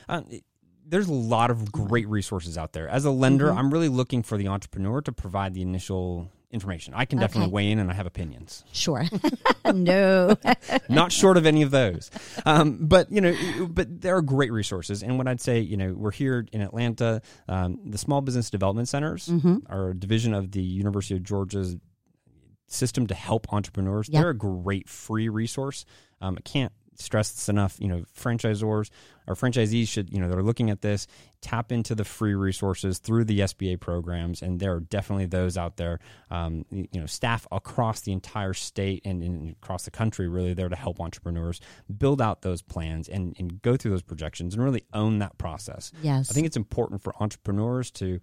It- 0.09 0.43
there's 0.87 1.07
a 1.07 1.13
lot 1.13 1.49
of 1.49 1.71
great 1.71 2.07
resources 2.07 2.59
out 2.59 2.73
there. 2.73 2.87
As 2.87 3.05
a 3.05 3.09
lender, 3.09 3.49
Mhm. 3.51 3.57
I'm 3.57 3.73
really 3.73 3.89
looking 3.89 4.21
for 4.21 4.37
the 4.37 4.47
entrepreneur 4.49 5.01
to 5.01 5.11
provide 5.11 5.55
the 5.55 5.63
initial 5.63 6.29
information. 6.55 6.93
I 6.95 7.05
can 7.05 7.19
definitely 7.19 7.47
Okay. 7.47 7.53
weigh 7.53 7.71
in 7.71 7.77
and 7.79 7.91
I 7.91 7.93
have 7.93 8.07
opinions. 8.07 8.63
Sure. 8.71 9.03
no. 9.73 10.35
Not 10.89 11.11
short 11.11 11.37
of 11.37 11.45
any 11.45 11.61
of 11.61 11.69
those. 11.69 12.09
Um, 12.45 12.79
but, 12.81 13.11
you 13.11 13.21
know, 13.21 13.35
but 13.69 14.01
there 14.01 14.15
are 14.17 14.21
great 14.23 14.51
resources. 14.51 15.03
And 15.03 15.17
what 15.19 15.27
I'd 15.27 15.41
say, 15.41 15.59
you 15.59 15.77
know, 15.77 15.93
we're 15.93 16.11
here 16.11 16.47
in 16.51 16.61
Atlanta. 16.61 17.21
Um, 17.47 17.79
the 17.85 17.97
Small 17.99 18.21
Business 18.21 18.49
Development 18.49 18.87
Centers 18.87 19.27
Mhm. 19.27 19.61
are 19.69 19.89
a 19.91 19.93
division 19.93 20.33
of 20.33 20.51
the 20.51 20.63
University 20.63 21.15
of 21.15 21.21
Georgia's 21.23 21.75
system 22.67 23.05
to 23.07 23.13
help 23.13 23.51
entrepreneurs. 23.53 24.09
Yep. 24.09 24.19
They're 24.21 24.29
a 24.31 24.37
great 24.37 24.89
free 24.89 25.29
resource. 25.29 25.85
Um, 26.21 26.35
I 26.37 26.41
can't 26.41 26.71
stress 26.97 27.31
this 27.31 27.49
enough. 27.49 27.77
You 27.79 27.87
know, 27.87 28.03
franchisors 28.17 28.89
or 29.27 29.35
franchisees 29.35 29.87
should, 29.87 30.11
you 30.11 30.19
know, 30.19 30.29
they're 30.29 30.43
looking 30.43 30.69
at 30.69 30.81
this, 30.81 31.07
tap 31.41 31.71
into 31.71 31.95
the 31.95 32.03
free 32.03 32.35
resources 32.35 32.99
through 32.99 33.25
the 33.25 33.39
SBA 33.39 33.79
programs, 33.79 34.41
and 34.41 34.59
there 34.59 34.73
are 34.73 34.79
definitely 34.79 35.25
those 35.25 35.57
out 35.57 35.77
there. 35.77 35.99
Um, 36.29 36.65
you 36.69 36.99
know, 36.99 37.05
staff 37.05 37.47
across 37.51 38.01
the 38.01 38.11
entire 38.11 38.53
state 38.53 39.01
and, 39.05 39.23
and 39.23 39.51
across 39.51 39.83
the 39.83 39.91
country 39.91 40.27
really 40.27 40.53
there 40.53 40.69
to 40.69 40.75
help 40.75 40.99
entrepreneurs 40.99 41.59
build 41.97 42.21
out 42.21 42.41
those 42.41 42.61
plans 42.61 43.09
and, 43.09 43.35
and 43.39 43.61
go 43.61 43.75
through 43.77 43.91
those 43.91 44.03
projections 44.03 44.53
and 44.53 44.63
really 44.63 44.83
own 44.93 45.19
that 45.19 45.37
process. 45.37 45.91
Yes. 46.01 46.29
I 46.29 46.33
think 46.33 46.45
it's 46.45 46.57
important 46.57 47.01
for 47.01 47.13
entrepreneurs 47.19 47.91
to 47.91 48.19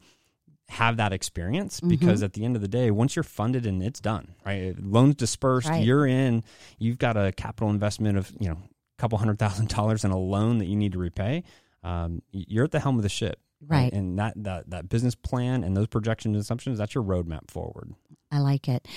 have 0.69 0.97
that 0.97 1.13
experience 1.13 1.81
Mm-hmm. 1.81 1.89
because 1.89 2.23
at 2.23 2.33
the 2.33 2.45
end 2.45 2.57
of 2.57 2.63
the 2.63 2.69
day, 2.69 2.91
once 2.91 3.15
you're 3.17 3.23
funded 3.23 3.67
and 3.67 3.83
it's 3.83 4.01
done, 4.01 4.35
right? 4.47 4.75
Loans 4.83 5.15
dispersed, 5.17 5.69
Right. 5.69 5.85
you're 5.85 6.07
in, 6.07 6.45
you've 6.79 6.99
got 6.99 7.17
a 7.17 7.33
capital 7.33 7.71
investment 7.71 8.17
of, 8.19 8.33
you 8.41 8.49
know, 8.49 8.55
a 8.55 8.99
couple 8.99 9.19
hundred 9.19 9.39
thousand 9.39 9.69
dollars 9.69 10.05
in 10.05 10.11
a 10.11 10.19
loan 10.19 10.59
that 10.59 10.67
you 10.67 10.77
need 10.77 10.93
to 10.93 10.99
repay, 10.99 11.45
um, 11.83 12.23
you're 12.31 12.65
at 12.65 12.71
the 12.71 12.81
helm 12.81 12.97
of 12.97 13.03
the 13.03 13.09
ship. 13.09 13.39
Right. 13.65 13.93
And 13.93 14.19
that, 14.19 14.35
that, 14.43 14.71
that 14.71 14.89
business 14.89 15.15
plan 15.15 15.63
and 15.63 15.77
those 15.77 15.87
projections 15.87 16.35
and 16.35 16.41
assumptions, 16.41 16.79
that's 16.79 16.95
your 16.97 17.05
roadmap 17.05 17.49
forward. 17.51 17.95
I 18.33 18.39
like 18.39 18.69
it. 18.69 18.89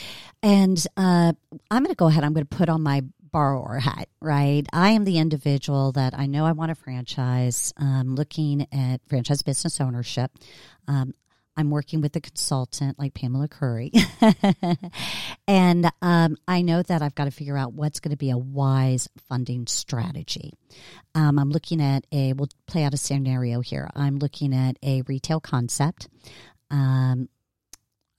And 0.42 0.84
uh, 0.98 1.34
I'm 1.70 1.84
going 1.84 1.92
to 1.92 1.96
go 1.96 2.08
ahead. 2.08 2.24
I'm 2.24 2.34
going 2.34 2.48
to 2.48 2.56
put 2.58 2.68
on 2.70 2.82
my 2.82 3.04
borrower 3.22 3.78
hat, 3.80 4.08
right? 4.22 4.66
I 4.74 4.92
am 4.92 5.04
the 5.04 5.18
individual 5.20 5.92
that 5.92 6.18
I 6.18 6.26
know 6.26 6.46
I 6.46 6.54
want 6.54 6.72
a 6.72 6.76
franchise. 6.76 7.74
Um, 7.78 8.16
looking 8.16 8.66
at 8.72 9.02
franchise 9.08 9.42
business 9.44 9.80
ownership. 9.82 10.32
Um, 10.88 11.14
I'm 11.58 11.70
working 11.70 12.02
with 12.02 12.16
a 12.16 12.22
consultant 12.22 13.00
like 13.00 13.14
Pamela 13.14 13.48
Curry. 13.48 13.92
and 15.48 15.90
um, 16.02 16.38
I 16.48 16.62
know 16.62 16.82
that 16.82 17.02
I've 17.02 17.16
got 17.16 17.26
to 17.26 17.32
figure 17.32 17.58
out 17.58 17.74
what's 17.74 18.00
going 18.00 18.12
to 18.12 18.18
be 18.18 18.30
a 18.30 18.38
wise 18.38 19.08
funding 19.30 19.68
strategy. 19.68 20.54
Um, 21.14 21.40
I'm 21.40 21.50
looking 21.50 21.82
at 21.82 22.06
a, 22.12 22.34
we'll 22.34 22.50
play 22.68 22.84
out 22.84 22.94
a 22.94 22.98
scenario 22.98 23.62
here. 23.62 23.90
I'm 23.96 24.18
looking 24.18 24.54
at 24.54 24.78
a 24.84 25.04
retail 25.04 25.40
concept. 25.40 26.10
Um, 26.70 27.30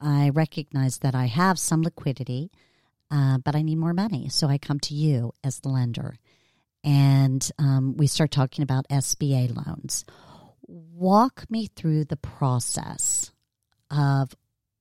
I 0.01 0.31
recognize 0.31 0.99
that 0.99 1.15
I 1.15 1.27
have 1.27 1.59
some 1.59 1.83
liquidity, 1.83 2.51
uh, 3.11 3.39
but 3.39 3.55
I 3.55 3.63
need 3.63 3.77
more 3.77 3.95
money. 3.95 4.29
So 4.29 4.49
I 4.49 4.59
come 4.59 4.81
to 4.81 4.95
you 4.95 5.33
as 5.45 5.61
the 5.61 5.69
lender. 5.69 6.17
And 6.85 7.49
um, 7.59 7.97
we 7.97 8.07
start 8.07 8.31
talking 8.31 8.63
about 8.63 8.89
SBA 8.89 9.55
loans 9.55 10.05
walk 10.67 11.45
me 11.51 11.69
through 11.75 12.05
the 12.05 12.17
process 12.17 13.33
of 13.91 14.35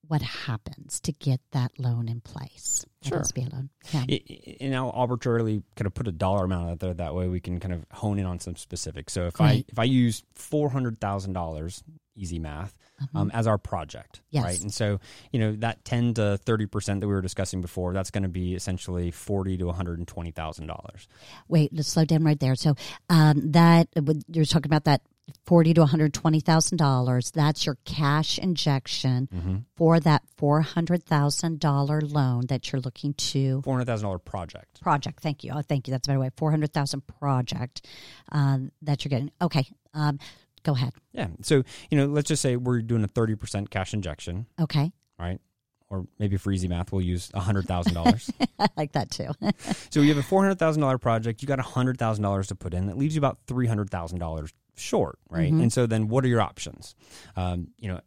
what 0.07 0.21
happens 0.21 0.99
to 1.01 1.11
get 1.11 1.41
that 1.51 1.71
loan 1.79 2.07
in 2.07 2.21
place. 2.21 2.85
Sure. 3.01 3.21
SBA 3.21 3.51
loan. 3.51 3.69
Yeah. 3.91 4.05
It, 4.07 4.57
and 4.61 4.75
I'll 4.75 4.91
arbitrarily 4.91 5.63
kind 5.75 5.87
of 5.87 5.93
put 5.95 6.07
a 6.07 6.11
dollar 6.11 6.45
amount 6.45 6.69
out 6.69 6.79
there. 6.79 6.93
That 6.93 7.15
way 7.15 7.27
we 7.27 7.39
can 7.39 7.59
kind 7.59 7.73
of 7.73 7.85
hone 7.91 8.19
in 8.19 8.25
on 8.25 8.39
some 8.39 8.55
specifics. 8.55 9.13
So 9.13 9.25
if. 9.25 9.41
I 9.41 9.63
if 9.67 9.79
I 9.79 9.83
use 9.85 10.23
four 10.33 10.69
hundred 10.69 10.99
thousand 10.99 11.33
dollars, 11.33 11.83
easy 12.15 12.37
math, 12.37 12.75
um, 13.15 13.31
as 13.33 13.47
our 13.47 13.57
project, 13.57 14.21
Yes. 14.29 14.43
right? 14.43 14.61
And 14.61 14.71
so 14.73 14.99
you 15.31 15.39
know 15.39 15.53
that 15.57 15.83
ten 15.85 16.13
to 16.15 16.37
thirty 16.37 16.67
percent 16.67 17.01
that 17.01 17.07
we 17.07 17.13
were 17.13 17.21
discussing 17.21 17.61
before, 17.61 17.91
that's 17.93 18.11
going 18.11 18.23
to 18.23 18.29
be 18.29 18.53
essentially 18.53 19.09
forty 19.09 19.57
to 19.57 19.65
one 19.65 19.75
hundred 19.75 19.97
and 19.97 20.07
twenty 20.07 20.31
thousand 20.31 20.67
dollars. 20.67 21.07
Wait, 21.47 21.73
let's 21.73 21.87
slow 21.89 22.05
down 22.05 22.23
right 22.23 22.39
there. 22.39 22.55
So 22.55 22.75
um, 23.09 23.51
that 23.53 23.87
you're 24.27 24.45
talking 24.45 24.69
about 24.69 24.83
that 24.85 25.01
forty 25.45 25.73
to 25.73 25.81
one 25.81 25.89
hundred 25.89 26.13
twenty 26.13 26.39
thousand 26.39 26.77
dollars. 26.77 27.31
That's 27.31 27.65
your 27.65 27.77
cash 27.85 28.37
injection 28.39 29.27
Mm-hmm. 29.33 29.55
for 29.75 29.99
that 29.99 30.23
four 30.37 30.61
hundred 30.61 31.03
thousand 31.03 31.59
dollar 31.59 32.01
loan 32.01 32.45
that 32.47 32.71
you're 32.71 32.81
looking 32.81 33.13
to 33.15 33.61
Four 33.63 33.73
hundred 33.75 33.85
thousand 33.85 34.05
dollar 34.05 34.19
project. 34.19 34.81
project. 34.81 35.19
Thank 35.21 35.43
you. 35.43 35.51
Oh, 35.53 35.61
thank 35.61 35.87
you. 35.87 35.91
That's 35.91 36.07
a 36.07 36.09
better 36.11 36.19
way. 36.19 36.29
Four 36.37 36.51
hundred 36.51 36.73
thousand 36.73 37.01
project 37.07 37.85
um, 38.31 38.71
that 38.81 39.03
you're 39.03 39.09
getting. 39.09 39.31
Okay, 39.41 39.65
um, 39.93 40.19
go 40.63 40.73
ahead. 40.73 40.93
Yeah. 41.13 41.27
So 41.41 41.63
you 41.89 41.97
know, 41.97 42.05
let's 42.07 42.27
just 42.27 42.41
say 42.41 42.55
we're 42.55 42.81
doing 42.81 43.03
a 43.03 43.07
thirty 43.07 43.35
percent 43.35 43.69
cash 43.69 43.93
injection, 43.93 44.45
Okay, 44.59 44.91
right? 45.19 45.39
Or 45.89 46.07
maybe 46.17 46.37
for 46.37 46.51
easy 46.51 46.67
math, 46.67 46.91
we'll 46.91 47.01
use 47.01 47.31
hundred 47.35 47.67
thousand 47.67 47.93
dollars. 47.99 48.31
I 48.57 48.67
like 48.75 48.93
that 48.93 49.11
too. 49.11 49.29
So 49.91 50.01
you 50.01 50.09
have 50.09 50.17
a 50.17 50.23
four 50.23 50.41
hundred 50.41 50.59
thousand 50.59 50.81
dollar 50.81 50.97
project. 50.97 51.41
You 51.41 51.47
got 51.47 51.59
hundred 51.59 51.97
thousand 51.97 52.23
dollars 52.23 52.47
to 52.47 52.55
put 52.55 52.73
in. 52.73 52.87
That 52.87 52.97
leaves 52.97 53.15
you 53.15 53.19
about 53.19 53.37
three 53.47 53.67
hundred 53.67 53.89
thousand 53.89 54.19
dollars 54.19 54.51
short, 54.75 55.19
right? 55.29 55.51
And 55.51 55.71
so 55.71 55.85
then, 55.85 56.07
what 56.09 56.25
are 56.25 56.27
your 56.27 56.41
options? 56.41 56.95
Um, 57.37 57.69
you 57.79 57.87
know, 57.87 58.01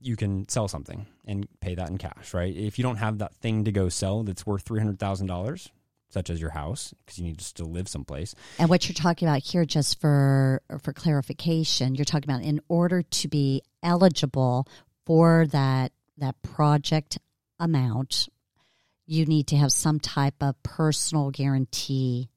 you 0.00 0.16
can 0.16 0.48
sell 0.48 0.66
something 0.68 1.06
and 1.26 1.46
pay 1.60 1.74
that 1.74 1.90
in 1.90 1.98
cash, 1.98 2.32
right? 2.32 2.54
If 2.54 2.78
you 2.78 2.82
don't 2.82 2.96
have 2.96 3.18
that 3.18 3.34
thing 3.36 3.64
to 3.64 3.72
go 3.72 3.88
sell 3.88 4.22
that's 4.22 4.46
worth 4.46 4.62
three 4.62 4.78
hundred 4.80 4.98
thousand 4.98 5.26
dollars, 5.26 5.68
such 6.08 6.30
as 6.30 6.40
your 6.40 6.50
house, 6.50 6.94
because 7.04 7.18
you 7.18 7.24
need 7.24 7.38
to 7.38 7.44
still 7.44 7.66
live 7.70 7.88
someplace. 7.88 8.34
And 8.58 8.70
what 8.70 8.88
you're 8.88 8.94
talking 8.94 9.28
about 9.28 9.42
here, 9.42 9.64
just 9.64 10.00
for 10.00 10.62
for 10.82 10.92
clarification, 10.92 11.96
you're 11.96 12.04
talking 12.06 12.30
about 12.30 12.42
in 12.42 12.60
order 12.68 13.02
to 13.02 13.28
be 13.28 13.62
eligible 13.82 14.66
for 15.04 15.46
that 15.48 15.92
that 16.20 16.40
project 16.42 17.18
amount, 17.58 18.28
you 19.06 19.26
need 19.26 19.48
to 19.48 19.56
have 19.56 19.72
some 19.72 19.98
type 20.00 20.34
of 20.40 20.60
personal 20.62 21.30
guarantee. 21.30 22.30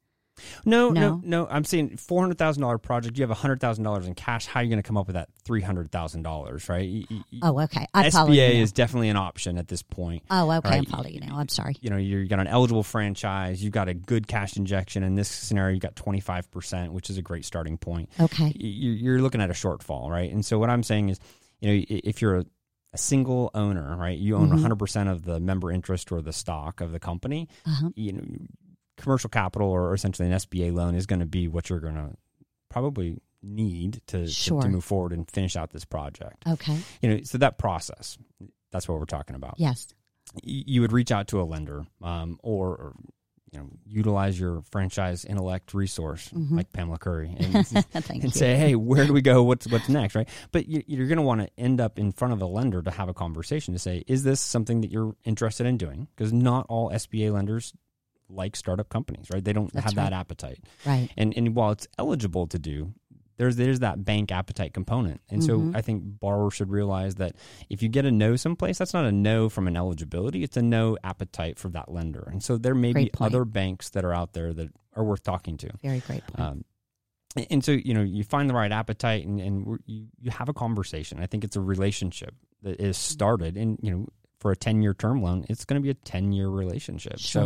No, 0.65 0.89
no, 0.89 0.99
No? 0.99 1.21
no. 1.23 1.47
I'm 1.47 1.63
saying 1.63 1.97
four 1.97 2.19
hundred 2.21 2.39
thousand 2.39 2.63
dollar 2.63 2.79
project. 2.79 3.19
You 3.19 3.25
have 3.27 3.37
hundred 3.37 3.61
thousand 3.61 3.83
dollars 3.83 4.07
in 4.07 4.15
cash. 4.15 4.47
How 4.47 4.59
are 4.59 4.63
you 4.63 4.69
going 4.69 4.81
to 4.81 4.85
come 4.87 4.97
up 4.97 5.05
with 5.05 5.13
that 5.13 5.29
three 5.45 5.61
hundred 5.61 5.91
thousand 5.91 6.23
dollars, 6.23 6.67
right? 6.69 7.05
Oh, 7.43 7.61
okay. 7.61 7.85
I 7.93 8.09
follow 8.09 8.31
SBA 8.31 8.55
is 8.55 8.71
definitely 8.71 9.09
an 9.09 9.15
option 9.15 9.59
at 9.59 9.67
this 9.67 9.83
point. 9.83 10.23
Oh, 10.31 10.49
okay. 10.51 10.69
I'm 10.77 10.85
following 10.85 11.13
you 11.13 11.19
now. 11.19 11.37
I'm 11.37 11.49
sorry. 11.49 11.75
you 11.81 11.91
know 11.91 11.97
you're, 11.97 12.21
you 12.23 12.27
got 12.27 12.39
an 12.39 12.47
eligible 12.47 12.81
franchise 12.81 13.63
you've 13.63 13.73
got 13.73 13.87
a 13.89 13.93
good 13.93 14.27
cash 14.27 14.57
injection 14.57 15.03
in 15.03 15.13
this 15.13 15.27
scenario 15.29 15.73
you've 15.75 15.83
got 15.83 15.93
25% 15.95 16.89
which 16.89 17.11
is 17.11 17.17
a 17.19 17.21
great 17.21 17.45
starting 17.45 17.77
point 17.77 18.09
Okay. 18.19 18.51
You- 18.55 18.91
you're 18.91 19.21
looking 19.21 19.39
at 19.39 19.51
a 19.51 19.53
shortfall 19.53 20.09
right 20.09 20.31
and 20.31 20.43
so 20.45 20.57
what 20.59 20.69
i'm 20.69 20.83
saying 20.83 21.09
is 21.09 21.19
you 21.61 21.67
know 21.69 21.85
if 21.89 22.21
you're 22.21 22.39
a, 22.39 22.45
a 22.93 22.97
single 22.97 23.49
owner 23.53 23.95
right 23.97 24.17
you 24.19 24.35
own 24.35 24.49
Mhm. 24.49 24.59
100% 24.77 25.09
of 25.11 25.23
the 25.23 25.39
member 25.39 25.71
interest 25.71 26.11
or 26.11 26.21
the 26.21 26.33
stock 26.33 26.79
of 26.81 26.91
the 26.91 26.99
company 26.99 27.47
Uh-huh. 27.65 27.89
you 27.95 28.13
know 28.13 28.23
commercial 28.97 29.29
capital 29.29 29.67
or 29.69 29.93
essentially 29.93 30.29
an 30.29 30.33
sba 30.37 30.71
loan 30.73 30.93
is 30.95 31.05
going 31.07 31.19
to 31.19 31.25
be 31.25 31.47
what 31.47 31.69
you're 31.69 31.79
going 31.79 31.95
to 31.95 32.15
probably 32.69 33.17
need 33.41 34.01
to, 34.07 34.25
to- 34.25 34.27
Sure. 34.31 34.61
to 34.61 34.69
move 34.69 34.83
forward 34.83 35.11
and 35.13 35.29
finish 35.29 35.55
out 35.55 35.71
this 35.71 35.85
project 35.85 36.43
Okay. 36.47 36.77
you 37.01 37.09
know 37.09 37.23
so 37.23 37.37
that 37.39 37.57
process 37.57 38.17
that's 38.71 38.87
what 38.87 38.99
we're 38.99 39.05
talking 39.05 39.35
about 39.35 39.55
Yes. 39.57 39.87
y- 40.35 40.41
you 40.65 40.81
would 40.81 40.91
reach 40.91 41.11
out 41.11 41.27
to 41.29 41.41
a 41.41 41.43
lender 41.43 41.85
um, 42.01 42.39
or, 42.43 42.69
or 42.69 42.93
you 43.53 43.59
know 43.59 43.69
utilize 43.85 44.39
your 44.39 44.63
franchise 44.71 45.23
intellect 45.25 45.73
resource 45.75 46.29
Mhm. 46.33 46.51
like 46.57 46.73
Pamela 46.73 46.97
Curry 46.97 47.35
and, 47.37 47.85
and 48.09 48.33
say 48.33 48.55
hey 48.57 48.75
where 48.75 49.05
do 49.05 49.13
we 49.13 49.21
go? 49.21 49.43
What's 49.43 49.67
what's 49.67 49.87
next? 49.89 50.15
Right? 50.15 50.27
But 50.51 50.67
you, 50.67 50.81
you're 50.87 51.07
going 51.07 51.17
to 51.17 51.21
want 51.23 51.41
to 51.41 51.49
end 51.57 51.79
up 51.79 51.99
in 51.99 52.11
front 52.11 52.33
of 52.33 52.41
a 52.41 52.45
lender 52.47 52.81
to 52.81 52.91
have 52.91 53.09
a 53.09 53.13
conversation 53.13 53.73
to 53.73 53.79
say 53.79 54.03
is 54.07 54.23
this 54.23 54.41
something 54.41 54.81
that 54.81 54.91
you're 54.91 55.15
interested 55.23 55.67
in 55.67 55.77
doing? 55.77 56.07
Because 56.15 56.33
not 56.33 56.65
all 56.67 56.89
SBA 56.89 57.31
lenders 57.31 57.73
like 58.29 58.55
startup 58.55 58.89
companies 58.89 59.27
right? 59.31 59.43
They 59.43 59.53
don't 59.53 59.71
That's 59.71 59.85
have 59.85 59.95
that 59.95 60.13
appetite. 60.13 60.59
Right. 60.85 61.09
and 61.15 61.33
and 61.37 61.55
while 61.55 61.71
it's 61.71 61.87
eligible 61.99 62.47
to 62.47 62.57
do 62.57 62.93
there's 63.37 63.55
there's 63.55 63.79
that 63.79 64.03
bank 64.05 64.31
appetite 64.31 64.73
component 64.73 65.19
and 65.29 65.41
Mhm. 65.41 65.45
so 65.45 65.71
i 65.77 65.81
think 65.81 66.03
borrowers 66.19 66.53
should 66.53 66.69
realize 66.69 67.15
that 67.15 67.35
if 67.69 67.81
you 67.81 67.89
get 67.89 68.05
a 68.05 68.11
no 68.11 68.35
someplace 68.35 68.77
that's 68.77 68.93
not 68.93 69.05
a 69.05 69.11
no 69.11 69.49
from 69.49 69.67
an 69.67 69.75
eligibility 69.75 70.43
it's 70.43 70.57
a 70.57 70.61
no 70.61 70.97
appetite 71.03 71.57
for 71.59 71.69
that 71.69 71.91
lender 71.91 72.27
and 72.31 72.43
so 72.43 72.57
there 72.57 72.75
may 72.75 72.93
be 72.93 73.09
point. 73.09 73.33
other 73.33 73.45
banks 73.45 73.89
that 73.91 74.05
are 74.05 74.13
out 74.13 74.33
there 74.33 74.53
that 74.53 74.69
are 74.95 75.03
worth 75.03 75.23
talking 75.23 75.57
to 75.57 75.69
Very 75.81 75.99
great 76.01 76.25
point. 76.27 76.39
um, 76.39 76.65
and- 77.35 77.47
and 77.49 77.65
so 77.65 77.71
you 77.71 77.93
know 77.93 78.03
you 78.03 78.23
find 78.23 78.49
the 78.49 78.53
right 78.53 78.71
appetite 78.71 79.25
and, 79.25 79.39
and 79.41 79.79
you, 79.85 80.07
you 80.21 80.29
have 80.31 80.49
a 80.49 80.53
conversation 80.53 81.19
i 81.19 81.25
think 81.25 81.43
it's 81.43 81.55
a 81.55 81.61
relationship 81.61 82.35
that 82.61 82.79
is 82.79 82.97
started 82.97 83.57
and 83.57 83.79
you 83.81 83.91
know 83.91 84.07
for 84.43 84.51
a 84.51 84.55
10 84.55 84.83
year 84.83 84.93
term 84.93 85.23
loan 85.23 85.43
it's 85.49 85.65
going 85.65 85.81
to 85.81 85.83
be 85.83 85.89
a 85.89 85.95
10 85.95 86.31
year 86.31 86.47
relationship 86.47 87.19
so 87.19 87.45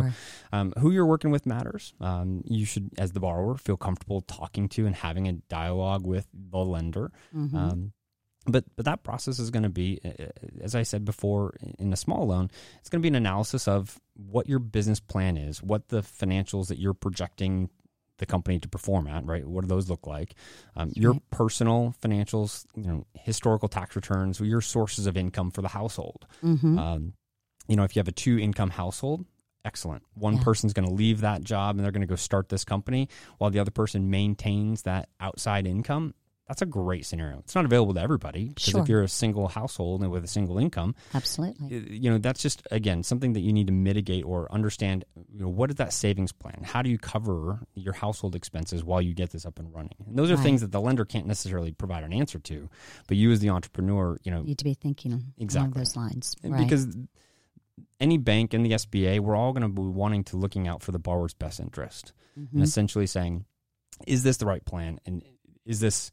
um, 0.52 0.72
who 0.78 0.90
you're 0.90 1.06
working 1.06 1.30
with 1.30 1.46
matters. 1.46 1.94
Um, 2.00 2.42
you 2.44 2.64
should, 2.66 2.90
as 2.98 3.12
the 3.12 3.20
borrower, 3.20 3.56
feel 3.56 3.76
comfortable 3.76 4.20
talking 4.20 4.68
to 4.70 4.84
and 4.86 4.94
having 4.94 5.26
a 5.28 5.32
dialogue 5.32 6.06
with 6.06 6.26
the 6.32 6.58
lender. 6.58 7.10
Mhm. 7.34 7.54
Um, 7.54 7.92
but 8.46 8.64
but 8.76 8.84
that 8.86 9.02
process 9.02 9.38
is 9.38 9.50
going 9.50 9.62
to 9.64 9.68
be, 9.68 10.00
as 10.60 10.74
I 10.74 10.82
said 10.82 11.04
before, 11.04 11.54
in 11.78 11.92
a 11.92 11.96
small 11.96 12.26
loan, 12.26 12.50
it's 12.80 12.88
going 12.88 13.00
to 13.00 13.02
be 13.02 13.08
an 13.08 13.14
analysis 13.14 13.68
of 13.68 14.00
what 14.14 14.48
your 14.48 14.58
business 14.58 15.00
plan 15.00 15.36
is, 15.36 15.62
what 15.62 15.88
the 15.88 16.00
financials 16.00 16.68
that 16.68 16.78
you're 16.78 16.94
projecting 16.94 17.68
the 18.18 18.26
company 18.26 18.58
to 18.60 18.68
perform 18.68 19.06
at, 19.06 19.24
right? 19.24 19.46
What 19.46 19.62
do 19.62 19.68
those 19.68 19.88
look 19.88 20.06
like? 20.06 20.34
Um, 20.76 20.92
your 20.94 21.12
right. 21.12 21.30
personal 21.30 21.94
financials, 22.02 22.66
you 22.76 22.84
know, 22.84 23.06
historical 23.14 23.68
tax 23.68 23.96
returns, 23.96 24.40
your 24.40 24.60
sources 24.60 25.06
of 25.06 25.16
income 25.16 25.50
for 25.50 25.62
the 25.62 25.68
household. 25.68 26.26
Mhm. 26.42 26.78
Um, 26.78 27.12
you 27.68 27.76
know, 27.76 27.84
if 27.84 27.94
you 27.96 28.00
have 28.00 28.08
a 28.08 28.12
two 28.12 28.38
income 28.38 28.70
household, 28.70 29.24
excellent. 29.64 30.02
One 30.14 30.36
Yeah. 30.36 30.42
person's 30.42 30.72
going 30.72 30.88
to 30.88 30.94
leave 30.94 31.20
that 31.20 31.42
job 31.42 31.76
and 31.76 31.84
they're 31.84 31.92
going 31.92 32.00
to 32.00 32.06
go 32.06 32.16
start 32.16 32.48
this 32.48 32.64
company 32.64 33.08
while 33.38 33.50
the 33.50 33.58
other 33.58 33.70
person 33.70 34.10
maintains 34.10 34.82
that 34.82 35.08
outside 35.20 35.66
income. 35.66 36.14
That's 36.48 36.62
a 36.62 36.66
great 36.66 37.04
scenario. 37.04 37.38
It's 37.40 37.54
not 37.54 37.66
available 37.66 37.92
to 37.94 38.00
everybody 38.00 38.48
because 38.48 38.64
Sure. 38.64 38.80
if 38.80 38.88
you're 38.88 39.02
a 39.02 39.08
single 39.08 39.48
household 39.48 40.00
and 40.02 40.10
with 40.10 40.24
a 40.24 40.28
single 40.28 40.56
income, 40.58 40.94
Absolutely. 41.12 41.94
you 41.94 42.10
know, 42.10 42.16
that's 42.16 42.40
just 42.40 42.62
again 42.70 43.02
something 43.02 43.34
that 43.34 43.40
you 43.40 43.52
need 43.52 43.66
to 43.66 43.72
mitigate 43.72 44.24
or 44.24 44.50
understand. 44.50 45.04
You 45.30 45.40
know, 45.42 45.48
what 45.50 45.68
is 45.70 45.76
that 45.76 45.92
savings 45.92 46.32
plan? 46.32 46.62
How 46.64 46.80
do 46.80 46.88
you 46.88 46.96
cover 46.98 47.60
your 47.74 47.92
household 47.92 48.34
expenses 48.34 48.82
while 48.82 49.02
you 49.02 49.12
get 49.12 49.28
this 49.30 49.44
up 49.44 49.58
and 49.58 49.72
running? 49.74 49.94
And 50.06 50.18
those 50.18 50.30
are 50.30 50.36
Right. 50.36 50.42
things 50.42 50.62
that 50.62 50.72
the 50.72 50.80
lender 50.80 51.04
can't 51.04 51.26
necessarily 51.26 51.72
provide 51.72 52.02
an 52.02 52.14
answer 52.14 52.38
to, 52.38 52.70
but 53.06 53.18
you 53.18 53.30
as 53.30 53.40
the 53.40 53.50
entrepreneur, 53.50 54.18
you 54.24 54.30
know, 54.30 54.40
you 54.40 54.46
need 54.46 54.58
to 54.58 54.64
be 54.64 54.74
thinking 54.74 55.34
exactly 55.36 55.66
along 55.66 55.70
those 55.72 55.96
lines. 55.96 56.34
Right. 56.42 56.64
Because 56.64 56.88
any 58.00 58.16
bank 58.16 58.54
in 58.54 58.62
the 58.62 58.72
SBA, 58.72 59.20
we're 59.20 59.36
all 59.36 59.52
going 59.52 59.62
to 59.62 59.68
be 59.68 59.82
wanting 59.82 60.24
to 60.24 60.36
looking 60.36 60.66
out 60.66 60.82
for 60.82 60.92
the 60.92 60.98
borrower's 60.98 61.34
best 61.34 61.60
interest 61.60 62.12
and 62.34 62.48
Mhm. 62.52 62.62
essentially 62.62 63.06
saying, 63.06 63.44
is 64.06 64.22
this 64.22 64.36
the 64.38 64.46
right 64.46 64.64
plan? 64.64 64.98
And 65.04 65.22
is 65.64 65.80
this, 65.80 66.10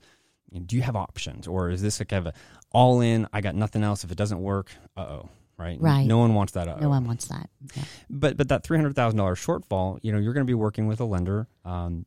do 0.64 0.76
you 0.76 0.82
have 0.82 0.96
options? 0.96 1.48
Or 1.48 1.70
is 1.70 1.82
this 1.82 2.00
a 2.00 2.06
kind 2.06 2.28
of 2.28 2.34
a 2.34 2.38
all 2.72 3.00
in, 3.00 3.28
I 3.32 3.42
got 3.42 3.56
nothing 3.56 3.84
else. 3.84 4.04
If 4.04 4.12
it 4.12 4.18
doesn't 4.18 4.42
work, 4.42 4.72
uh 4.98 5.02
oh. 5.02 5.30
Right. 5.58 5.80
Right. 5.80 6.06
No 6.06 6.18
one 6.18 6.34
wants 6.34 6.52
that. 6.54 6.68
Uh-oh. 6.68 6.82
no 6.82 6.90
one 6.90 7.06
wants 7.06 7.30
that. 7.30 7.50
Yeah. 7.76 7.84
But 8.10 8.36
but 8.36 8.50
that 8.50 8.64
three 8.66 8.78
hundred 8.78 8.96
thousand 8.96 9.18
dollars 9.18 9.40
shortfall, 9.40 10.00
you 10.02 10.12
know, 10.12 10.18
you're 10.18 10.34
going 10.34 10.46
to 10.46 10.50
be 10.50 10.54
working 10.54 10.88
with 10.88 11.00
a 11.00 11.06
lender. 11.06 11.48
Um, 11.64 12.06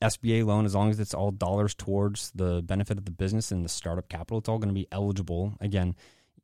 SBA 0.00 0.46
loan, 0.46 0.64
as 0.64 0.74
long 0.74 0.90
as 0.90 0.98
it's 0.98 1.12
all 1.12 1.30
dollars 1.30 1.74
towards 1.74 2.30
the 2.34 2.62
benefit 2.62 2.96
of 2.96 3.04
the 3.04 3.10
business 3.10 3.50
and 3.50 3.62
the 3.64 3.68
startup 3.68 4.08
capital, 4.08 4.38
it's 4.38 4.48
all 4.48 4.58
going 4.58 4.68
to 4.68 4.74
be 4.74 4.86
eligible. 4.90 5.54
Again, 5.60 5.96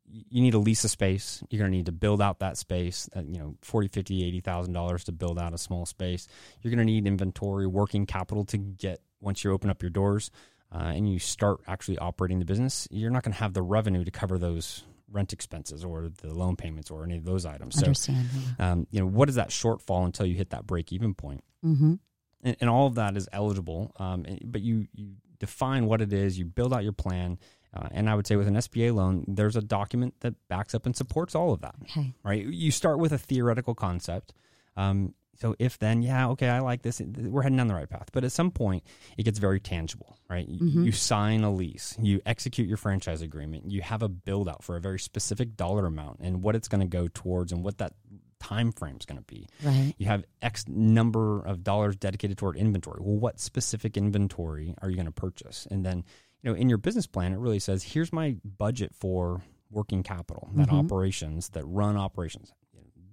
you 0.05 0.41
need 0.41 0.51
to 0.51 0.59
lease 0.59 0.83
a 0.83 0.89
space. 0.89 1.41
You're 1.49 1.59
going 1.59 1.71
to 1.71 1.77
need 1.77 1.87
to 1.87 1.91
build 1.91 2.21
out 2.21 2.39
that 2.39 2.57
space. 2.57 3.09
Uh, 3.15 3.21
you 3.21 3.39
know, 3.39 3.55
forty, 3.63 3.87
fifty, 3.87 4.23
eighty 4.23 4.41
thousand 4.41 4.73
dollars 4.73 5.05
to 5.05 5.11
build 5.11 5.39
out 5.39 5.55
a 5.55 5.57
small 5.57 5.87
space. 5.87 6.27
You're 6.61 6.69
going 6.69 6.85
to 6.85 6.93
need 6.93 7.07
inventory, 7.07 7.65
working 7.65 8.05
capital 8.05 8.45
to 8.45 8.57
get 8.57 9.01
once 9.19 9.43
you 9.43 9.51
open 9.51 9.71
up 9.71 9.81
your 9.81 9.89
doors 9.89 10.29
uh, 10.73 10.91
and 10.95 11.11
you 11.11 11.19
start 11.19 11.61
actually 11.67 11.97
operating 11.97 12.39
the 12.39 12.45
business. 12.45 12.87
You're 12.91 13.11
not 13.11 13.23
going 13.23 13.33
to 13.33 13.39
have 13.39 13.53
the 13.53 13.61
revenue 13.61 14.03
to 14.03 14.11
cover 14.11 14.37
those 14.37 14.83
rent 15.11 15.33
expenses 15.33 15.83
or 15.83 16.09
the 16.21 16.33
loan 16.33 16.55
payments 16.55 16.91
or 16.91 17.03
any 17.03 17.17
of 17.17 17.25
those 17.25 17.45
items. 17.45 17.77
Understand. 17.77 18.27
So, 18.57 18.63
um, 18.63 18.87
you 18.91 18.99
know, 18.99 19.07
what 19.07 19.29
is 19.29 19.35
that 19.35 19.49
shortfall 19.49 20.05
until 20.05 20.25
you 20.25 20.35
hit 20.35 20.51
that 20.51 20.67
break 20.67 20.93
even 20.93 21.13
point? 21.13 21.43
Mm-hmm. 21.65 21.95
And, 22.43 22.57
and, 22.61 22.69
all 22.69 22.87
of 22.87 22.95
that 22.95 23.17
is 23.17 23.27
eligible. 23.33 23.91
Um, 23.97 24.25
but 24.45 24.61
you 24.61 24.87
you 24.93 25.13
define 25.39 25.87
what 25.87 26.01
it 26.01 26.13
is. 26.13 26.37
You 26.37 26.45
build 26.45 26.73
out 26.73 26.83
your 26.83 26.93
plan. 26.93 27.39
Uh, 27.73 27.87
and 27.91 28.09
I 28.09 28.15
would 28.15 28.25
say 28.25 28.35
with 28.35 28.47
an 28.47 28.55
SBA 28.55 28.93
loan, 28.93 29.25
there's 29.27 29.55
a 29.55 29.61
document 29.61 30.15
that 30.21 30.35
backs 30.47 30.73
up 30.73 30.85
and 30.85 30.95
supports 30.95 31.35
all 31.35 31.53
of 31.53 31.61
that. 31.61 31.75
Okay. 31.83 32.13
Right. 32.23 32.45
You 32.45 32.71
start 32.71 32.99
with 32.99 33.11
a 33.11 33.17
theoretical 33.17 33.75
concept. 33.75 34.33
Um, 34.75 35.13
so 35.41 35.55
if 35.57 35.79
then, 35.79 36.01
yeah, 36.01 36.27
okay, 36.29 36.49
I 36.49 36.59
like 36.59 36.81
this. 36.81 37.01
We're 37.01 37.41
heading 37.41 37.57
down 37.57 37.67
the 37.67 37.73
right 37.73 37.89
path. 37.89 38.09
But 38.11 38.23
at 38.23 38.31
some 38.31 38.51
point, 38.51 38.83
it 39.17 39.23
gets 39.23 39.39
very 39.39 39.59
tangible, 39.59 40.17
right? 40.29 40.47
Mm-hmm. 40.47 40.83
You 40.83 40.91
sign 40.91 41.43
a 41.43 41.51
lease, 41.51 41.95
you 42.01 42.21
execute 42.25 42.67
your 42.67 42.77
franchise 42.77 43.21
agreement, 43.21 43.71
you 43.71 43.81
have 43.81 44.03
a 44.03 44.09
build 44.09 44.49
out 44.49 44.63
for 44.63 44.75
a 44.75 44.81
very 44.81 44.99
specific 44.99 45.55
dollar 45.55 45.85
amount 45.85 46.19
and 46.19 46.43
what 46.43 46.55
it's 46.55 46.67
going 46.67 46.81
to 46.81 46.87
go 46.87 47.07
towards 47.13 47.51
and 47.51 47.63
what 47.63 47.77
that 47.77 47.93
time 48.41 48.71
frame 48.71 48.97
is 48.99 49.05
going 49.05 49.17
to 49.17 49.23
be. 49.23 49.47
Right. 49.63 49.93
You 49.97 50.07
have 50.07 50.23
X 50.41 50.65
number 50.67 51.41
of 51.41 51.63
dollars 51.63 51.95
dedicated 51.95 52.37
toward 52.37 52.57
inventory. 52.57 52.99
Well, 53.01 53.17
what 53.17 53.39
specific 53.39 53.97
inventory 53.97 54.75
are 54.81 54.89
you 54.89 54.95
going 54.95 55.05
to 55.05 55.11
purchase? 55.11 55.67
And 55.69 55.85
then, 55.85 56.03
you 56.41 56.49
know, 56.49 56.55
in 56.55 56.69
your 56.69 56.77
business 56.77 57.07
plan, 57.07 57.33
it 57.33 57.39
really 57.39 57.59
says, 57.59 57.83
here's 57.83 58.11
my 58.11 58.37
budget 58.43 58.93
for 58.93 59.41
working 59.71 60.03
capital, 60.03 60.49
that 60.55 60.67
mm-hmm. 60.67 60.77
operations, 60.77 61.49
that 61.49 61.63
run 61.65 61.95
operations, 61.95 62.51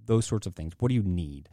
those 0.07 0.25
sorts 0.25 0.47
of 0.47 0.55
things. 0.55 0.73
What 0.79 0.89
do 0.89 0.95
you 0.95 1.03
need? 1.03 1.49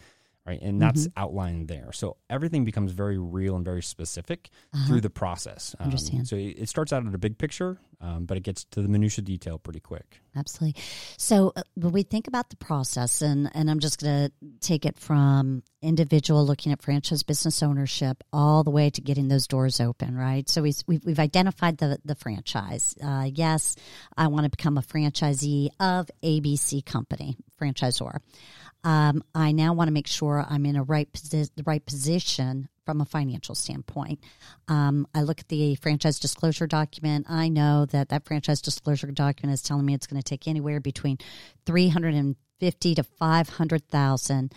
Right? 0.46 0.62
And 0.62 0.82
that's 0.82 1.08
mm-hmm. 1.08 1.20
outlined 1.20 1.68
there. 1.68 1.92
So 1.94 2.18
everything 2.30 2.66
becomes 2.66 2.92
very 2.92 3.18
real 3.18 3.56
and 3.56 3.64
very 3.64 3.82
specific 3.82 4.50
uh-huh. 4.74 4.88
through 4.88 5.02
the 5.02 5.10
process. 5.10 5.76
Um, 5.80 5.86
Understand. 5.86 6.28
So 6.28 6.36
it 6.36 6.68
starts 6.68 6.92
out 6.92 7.06
at 7.06 7.14
a 7.14 7.18
big 7.18 7.38
picture, 7.38 7.80
um, 8.02 8.26
but 8.26 8.36
it 8.36 8.44
gets 8.44 8.66
to 8.66 8.82
the 8.82 8.90
minutia 8.90 9.24
detail 9.24 9.58
pretty 9.58 9.80
quick. 9.80 10.22
Absolutely. 10.36 10.82
So 11.18 11.54
uh, 11.56 11.62
when 11.76 11.94
we 11.94 12.04
think 12.04 12.28
about 12.28 12.50
the 12.50 12.58
process, 12.58 13.22
and 13.22 13.50
and 13.54 13.70
I'm 13.70 13.80
just 13.80 14.02
going 14.02 14.28
to 14.28 14.50
take 14.60 14.86
it 14.86 14.98
from 14.98 15.64
individual 15.82 16.46
looking 16.46 16.72
at 16.72 16.82
franchise 16.82 17.24
business 17.24 17.62
ownership 17.64 18.24
all 18.34 18.64
the 18.64 18.72
way 18.72 18.90
to 18.90 19.02
getting 19.02 19.28
those 19.28 19.48
doors 19.48 19.80
open, 19.80 20.18
right? 20.18 20.50
So 20.50 20.62
we've 20.62 20.82
we've, 20.88 21.06
we've 21.06 21.20
identified 21.20 21.78
the 21.78 22.00
the 22.04 22.16
franchise. 22.16 22.96
Uh, 23.02 23.30
yes, 23.34 23.76
I 24.18 24.28
want 24.28 24.46
to 24.46 24.50
become 24.50 24.78
a 24.78 24.82
franchisee 24.82 25.70
of 25.80 26.10
ABC 26.24 26.86
company, 26.86 27.38
franchisor 27.64 28.20
um, 28.84 29.24
I 29.34 29.54
now 29.54 29.74
want 29.74 29.88
to 29.88 29.94
make 29.94 30.08
sure 30.08 30.46
I'm 30.48 30.66
in 30.66 30.76
a 30.76 30.84
right 30.84 31.12
posi- 31.12 31.52
the 31.56 31.64
right 31.64 31.86
position 31.86 32.68
from 32.86 33.00
a 33.00 33.06
financial 33.06 33.56
standpoint. 33.56 34.20
Um, 34.68 35.08
I 35.16 35.22
look 35.22 35.40
at 35.40 35.48
the 35.48 35.76
franchise 35.76 36.20
disclosure 36.20 36.68
document. 36.68 37.28
I 37.30 37.48
know 37.48 37.86
that 37.86 38.10
that 38.10 38.26
franchise 38.26 38.62
disclosure 38.62 39.08
document 39.08 39.54
is 39.54 39.62
telling 39.62 39.86
me 39.86 39.94
it's 39.94 40.08
going 40.08 40.22
to 40.22 40.30
take 40.30 40.48
anywhere 40.48 40.82
between 40.82 41.18
three 41.66 41.88
hundred 41.88 42.14
and 42.16 42.36
fifty 42.60 42.94
to 42.96 43.04
five 43.04 43.50
hundred 43.50 43.88
thousand. 43.88 44.54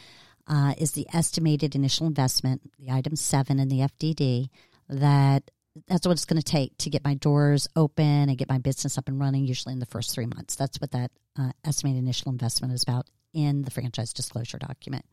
Uh, 0.49 0.75
is 0.79 0.93
the 0.93 1.09
estimated 1.13 1.75
initial 1.75 2.07
investment, 2.07 2.63
the 2.79 2.93
item 2.93 3.17
seven 3.17 3.59
in 3.59 3.67
the 3.69 3.81
FDD, 3.81 4.49
that 4.89 5.51
that's 5.87 6.07
what 6.07 6.13
it's 6.13 6.25
going 6.25 6.41
to 6.41 6.45
take 6.45 6.77
to 6.79 6.91
get 6.91 7.05
my 7.05 7.15
doors 7.15 7.69
open 7.77 8.29
and 8.29 8.39
get 8.39 8.49
my 8.49 8.59
business 8.59 8.99
up 8.99 9.09
and 9.09 9.21
running, 9.21 9.45
usually 9.45 9.73
in 9.73 9.79
the 9.79 9.87
first 9.87 10.15
three 10.15 10.27
months. 10.27 10.57
That's 10.57 10.81
what 10.81 10.93
that 10.93 11.11
uh, 11.39 11.51
estimated 11.65 12.03
initial 12.03 12.33
investment 12.33 12.73
is 12.73 12.83
about 12.83 13.07
in 13.33 13.63
the 13.63 13.71
franchise 13.71 14.13
disclosure 14.13 14.59
document. 14.59 15.05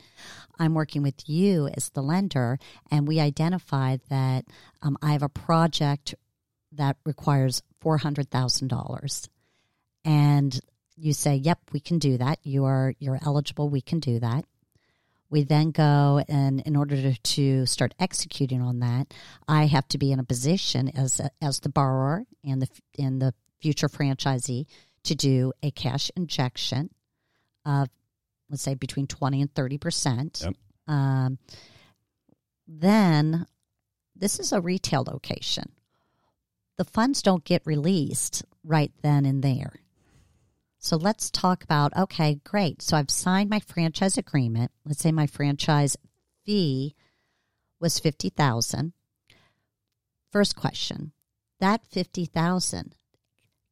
I'm 0.57 0.73
working 0.73 1.03
with 1.03 1.27
you 1.27 1.67
as 1.67 1.89
the 1.89 2.01
lender, 2.01 2.57
and 2.89 3.07
we 3.07 3.19
identified 3.19 4.01
that 4.09 4.45
um, 4.81 4.97
I 5.01 5.11
have 5.11 5.23
a 5.23 5.29
project 5.29 6.15
that 6.71 6.95
requires 7.05 7.61
$400,000. 7.83 9.29
And 10.05 10.59
you 10.95 11.13
say, 11.13 11.35
"Yep, 11.35 11.59
we 11.71 11.79
can 11.79 11.99
do 11.99 12.17
that. 12.17 12.39
You 12.43 12.65
are 12.65 12.93
you're 12.99 13.19
eligible. 13.25 13.69
We 13.69 13.81
can 13.81 13.99
do 13.99 14.19
that." 14.19 14.45
We 15.33 15.41
then 15.41 15.71
go 15.71 16.23
and 16.29 16.61
in 16.61 16.75
order 16.75 17.11
to, 17.11 17.65
start 17.65 17.95
executing 17.99 18.61
on 18.61 18.81
that, 18.81 19.15
I 19.47 19.65
have 19.65 19.87
to 19.87 19.97
be 19.97 20.11
in 20.11 20.19
a 20.19 20.23
position 20.23 20.95
as 20.95 21.19
as 21.41 21.59
the 21.59 21.69
borrower 21.69 22.23
and 22.43 22.61
the 22.61 22.67
and 22.99 23.19
the 23.19 23.33
future 23.59 23.87
franchisee 23.87 24.67
to 25.05 25.15
do 25.15 25.51
a 25.63 25.71
cash 25.71 26.11
injection 26.15 26.91
of 27.65 27.89
let's 28.51 28.61
say 28.61 28.75
between 28.75 29.07
20 29.07 29.41
and 29.41 29.55
30 29.55 29.77
percent. 29.79 30.41
Yep. 30.45 30.53
Um, 30.87 31.39
then 32.67 33.47
this 34.15 34.39
is 34.39 34.51
a 34.51 34.61
retail 34.61 35.03
location. 35.03 35.71
The 36.77 36.85
funds 36.85 37.23
don't 37.23 37.43
get 37.43 37.63
released 37.65 38.43
right 38.63 38.91
then 39.01 39.25
and 39.25 39.43
there. 39.43 39.73
So 40.83 40.97
let's 40.97 41.31
talk 41.31 41.63
about 41.63 41.95
okay, 41.95 42.41
great. 42.43 42.81
So 42.81 42.97
I've 42.97 43.09
signed 43.09 43.49
my 43.49 43.61
franchise 43.61 44.17
agreement. 44.17 44.69
Let's 44.85 44.99
say 44.99 45.13
my 45.13 45.27
franchise 45.27 45.95
fee 46.45 46.93
was 47.79 47.99
50,000. 47.99 48.91
First 50.29 50.57
question. 50.57 51.13
That 51.61 51.85
50,000 51.85 52.95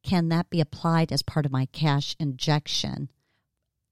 can 0.02 0.30
that 0.30 0.48
be 0.48 0.62
applied 0.62 1.12
as 1.12 1.22
part 1.22 1.44
of 1.44 1.52
my 1.52 1.66
cash 1.66 2.16
injection 2.18 3.10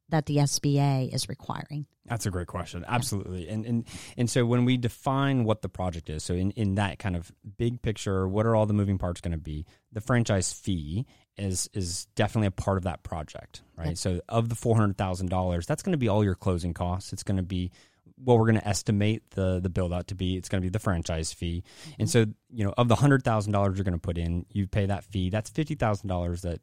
that 0.08 0.24
the 0.24 0.38
SBA 0.38 1.14
is 1.14 1.28
requiring? 1.28 1.84
That's 2.06 2.24
a 2.24 2.30
great 2.30 2.46
question. 2.46 2.86
Absolutely. 2.88 3.44
Yeah. 3.44 3.52
And 3.52 3.66
and 3.66 3.88
and 4.16 4.30
so 4.30 4.46
when 4.46 4.64
we 4.64 4.78
define 4.78 5.44
what 5.44 5.60
the 5.60 5.68
project 5.68 6.08
is, 6.08 6.24
so 6.24 6.32
in, 6.32 6.52
in 6.52 6.76
that 6.76 6.98
kind 6.98 7.16
of 7.16 7.30
big 7.58 7.82
picture, 7.82 8.26
what 8.26 8.46
are 8.46 8.56
all 8.56 8.64
the 8.64 8.72
moving 8.72 8.96
parts 8.96 9.20
going 9.20 9.32
to 9.32 9.38
be? 9.38 9.66
The 9.92 10.00
franchise 10.00 10.54
fee 10.54 11.06
is 11.40 11.68
is 11.72 12.06
definitely 12.14 12.48
a 12.48 12.52
part 12.52 12.76
of 12.76 12.84
that 12.84 13.02
project, 13.02 13.62
right? 13.76 13.88
Yep. 13.88 13.98
So 13.98 14.20
of 14.28 14.48
the 14.48 14.54
four 14.54 14.76
hundred 14.76 14.96
thousand 14.96 15.30
dollars, 15.30 15.66
that's 15.66 15.82
going 15.82 15.92
to 15.92 15.98
be 15.98 16.08
all 16.08 16.24
your 16.24 16.34
closing 16.34 16.74
costs. 16.74 17.12
It's 17.12 17.22
going 17.22 17.38
to 17.38 17.42
be 17.42 17.70
what 18.22 18.38
we're 18.38 18.46
going 18.46 18.60
to 18.60 18.68
estimate 18.68 19.22
the 19.30 19.60
the 19.60 19.70
build 19.70 19.92
out 19.92 20.08
to 20.08 20.14
be. 20.14 20.36
It's 20.36 20.48
going 20.48 20.62
to 20.62 20.64
be 20.64 20.70
the 20.70 20.78
franchise 20.78 21.32
fee, 21.32 21.64
mm-hmm. 21.82 21.92
and 22.00 22.10
so 22.10 22.26
you 22.50 22.64
know 22.64 22.74
of 22.76 22.88
the 22.88 22.96
hundred 22.96 23.24
thousand 23.24 23.52
dollars 23.52 23.76
you're 23.76 23.84
going 23.84 23.94
to 23.94 23.98
put 23.98 24.18
in, 24.18 24.46
you 24.50 24.66
pay 24.66 24.86
that 24.86 25.04
fee. 25.04 25.30
That's 25.30 25.50
fifty 25.50 25.74
thousand 25.74 26.08
dollars 26.08 26.42
that 26.42 26.60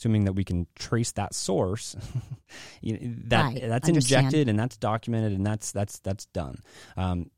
assuming 0.00 0.24
that 0.24 0.32
we 0.32 0.44
can 0.44 0.66
trace 0.74 1.12
that 1.12 1.34
source, 1.34 1.94
you 2.80 2.94
know, 2.94 3.14
that 3.26 3.42
right. 3.42 3.60
that's 3.60 3.88
Understand. 3.88 4.26
injected 4.26 4.48
and 4.48 4.58
that's 4.58 4.76
documented 4.76 5.32
and 5.32 5.44
that's 5.44 5.72
that's 5.72 5.98
that's 6.00 6.26
done. 6.26 6.58
Um, 6.96 7.30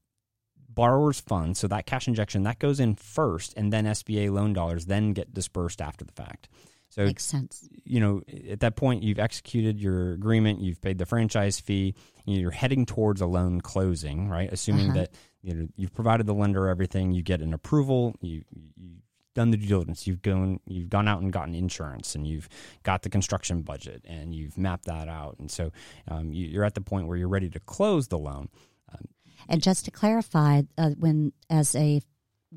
borrowers 0.75 1.21
fund, 1.21 1.57
so 1.57 1.69
that 1.69 1.87
cash 1.87 2.09
injection 2.09 2.43
that 2.45 2.59
goes 2.59 2.81
in 2.81 2.95
first, 2.95 3.55
and 3.57 3.73
then 3.73 3.85
SBA 3.85 4.31
loan 4.31 4.53
dollars 4.53 4.87
then 4.87 5.13
get 5.13 5.33
dispersed 5.33 5.81
after 5.81 6.05
the 6.05 6.13
fact. 6.13 6.49
So 6.89 7.07
makes 7.07 7.25
sense. 7.25 7.69
You 7.85 8.01
know, 8.01 8.23
at 8.51 8.61
that 8.61 8.77
point, 8.77 9.03
you've 9.03 9.19
executed 9.19 9.81
your 9.81 10.13
agreement, 10.13 10.61
you've 10.61 10.81
paid 10.83 10.99
the 10.99 11.07
franchise 11.07 11.59
fee, 11.59 11.95
you're 12.27 12.51
heading 12.51 12.85
towards 12.85 13.23
a 13.23 13.27
loan 13.27 13.63
closing, 13.63 14.29
right? 14.29 14.53
Assuming 14.53 14.91
uh-huh. 14.91 15.01
that 15.01 15.15
you 15.43 15.55
know 15.55 15.69
you've 15.77 15.95
provided 15.95 16.27
the 16.27 16.35
lender 16.35 16.69
everything, 16.69 17.13
you 17.13 17.23
get 17.23 17.41
an 17.41 17.55
approval, 17.55 18.15
you 18.21 18.45
you 18.77 18.97
done 19.35 19.51
the 19.51 19.57
due 19.57 19.67
diligence. 19.67 20.07
You've 20.07 20.23
gone 20.23 20.61
you've 20.67 20.91
gone 20.91 21.09
out 21.09 21.23
and 21.23 21.33
gotten 21.33 21.55
insurance, 21.55 22.15
and 22.15 22.27
you've 22.27 22.49
got 22.83 23.03
the 23.03 23.11
construction 23.11 23.63
budget, 23.63 24.05
and 24.07 24.35
you've 24.35 24.59
mapped 24.59 24.85
that 24.85 25.09
out. 25.09 25.37
And 25.39 25.51
so 25.51 25.73
um, 26.09 26.33
you, 26.33 26.61
are 26.61 26.65
at 26.65 26.75
the 26.75 26.81
point 26.81 27.07
where 27.07 27.17
you're 27.17 27.29
ready 27.29 27.49
to 27.51 27.61
close 27.61 28.09
the 28.09 28.19
loan. 28.19 28.49
And 29.49 29.63
just 29.63 29.85
to 29.85 29.91
clarify, 29.91 30.63
uh, 30.79 30.91
when 30.99 31.33
as 31.51 31.75
a 31.75 32.01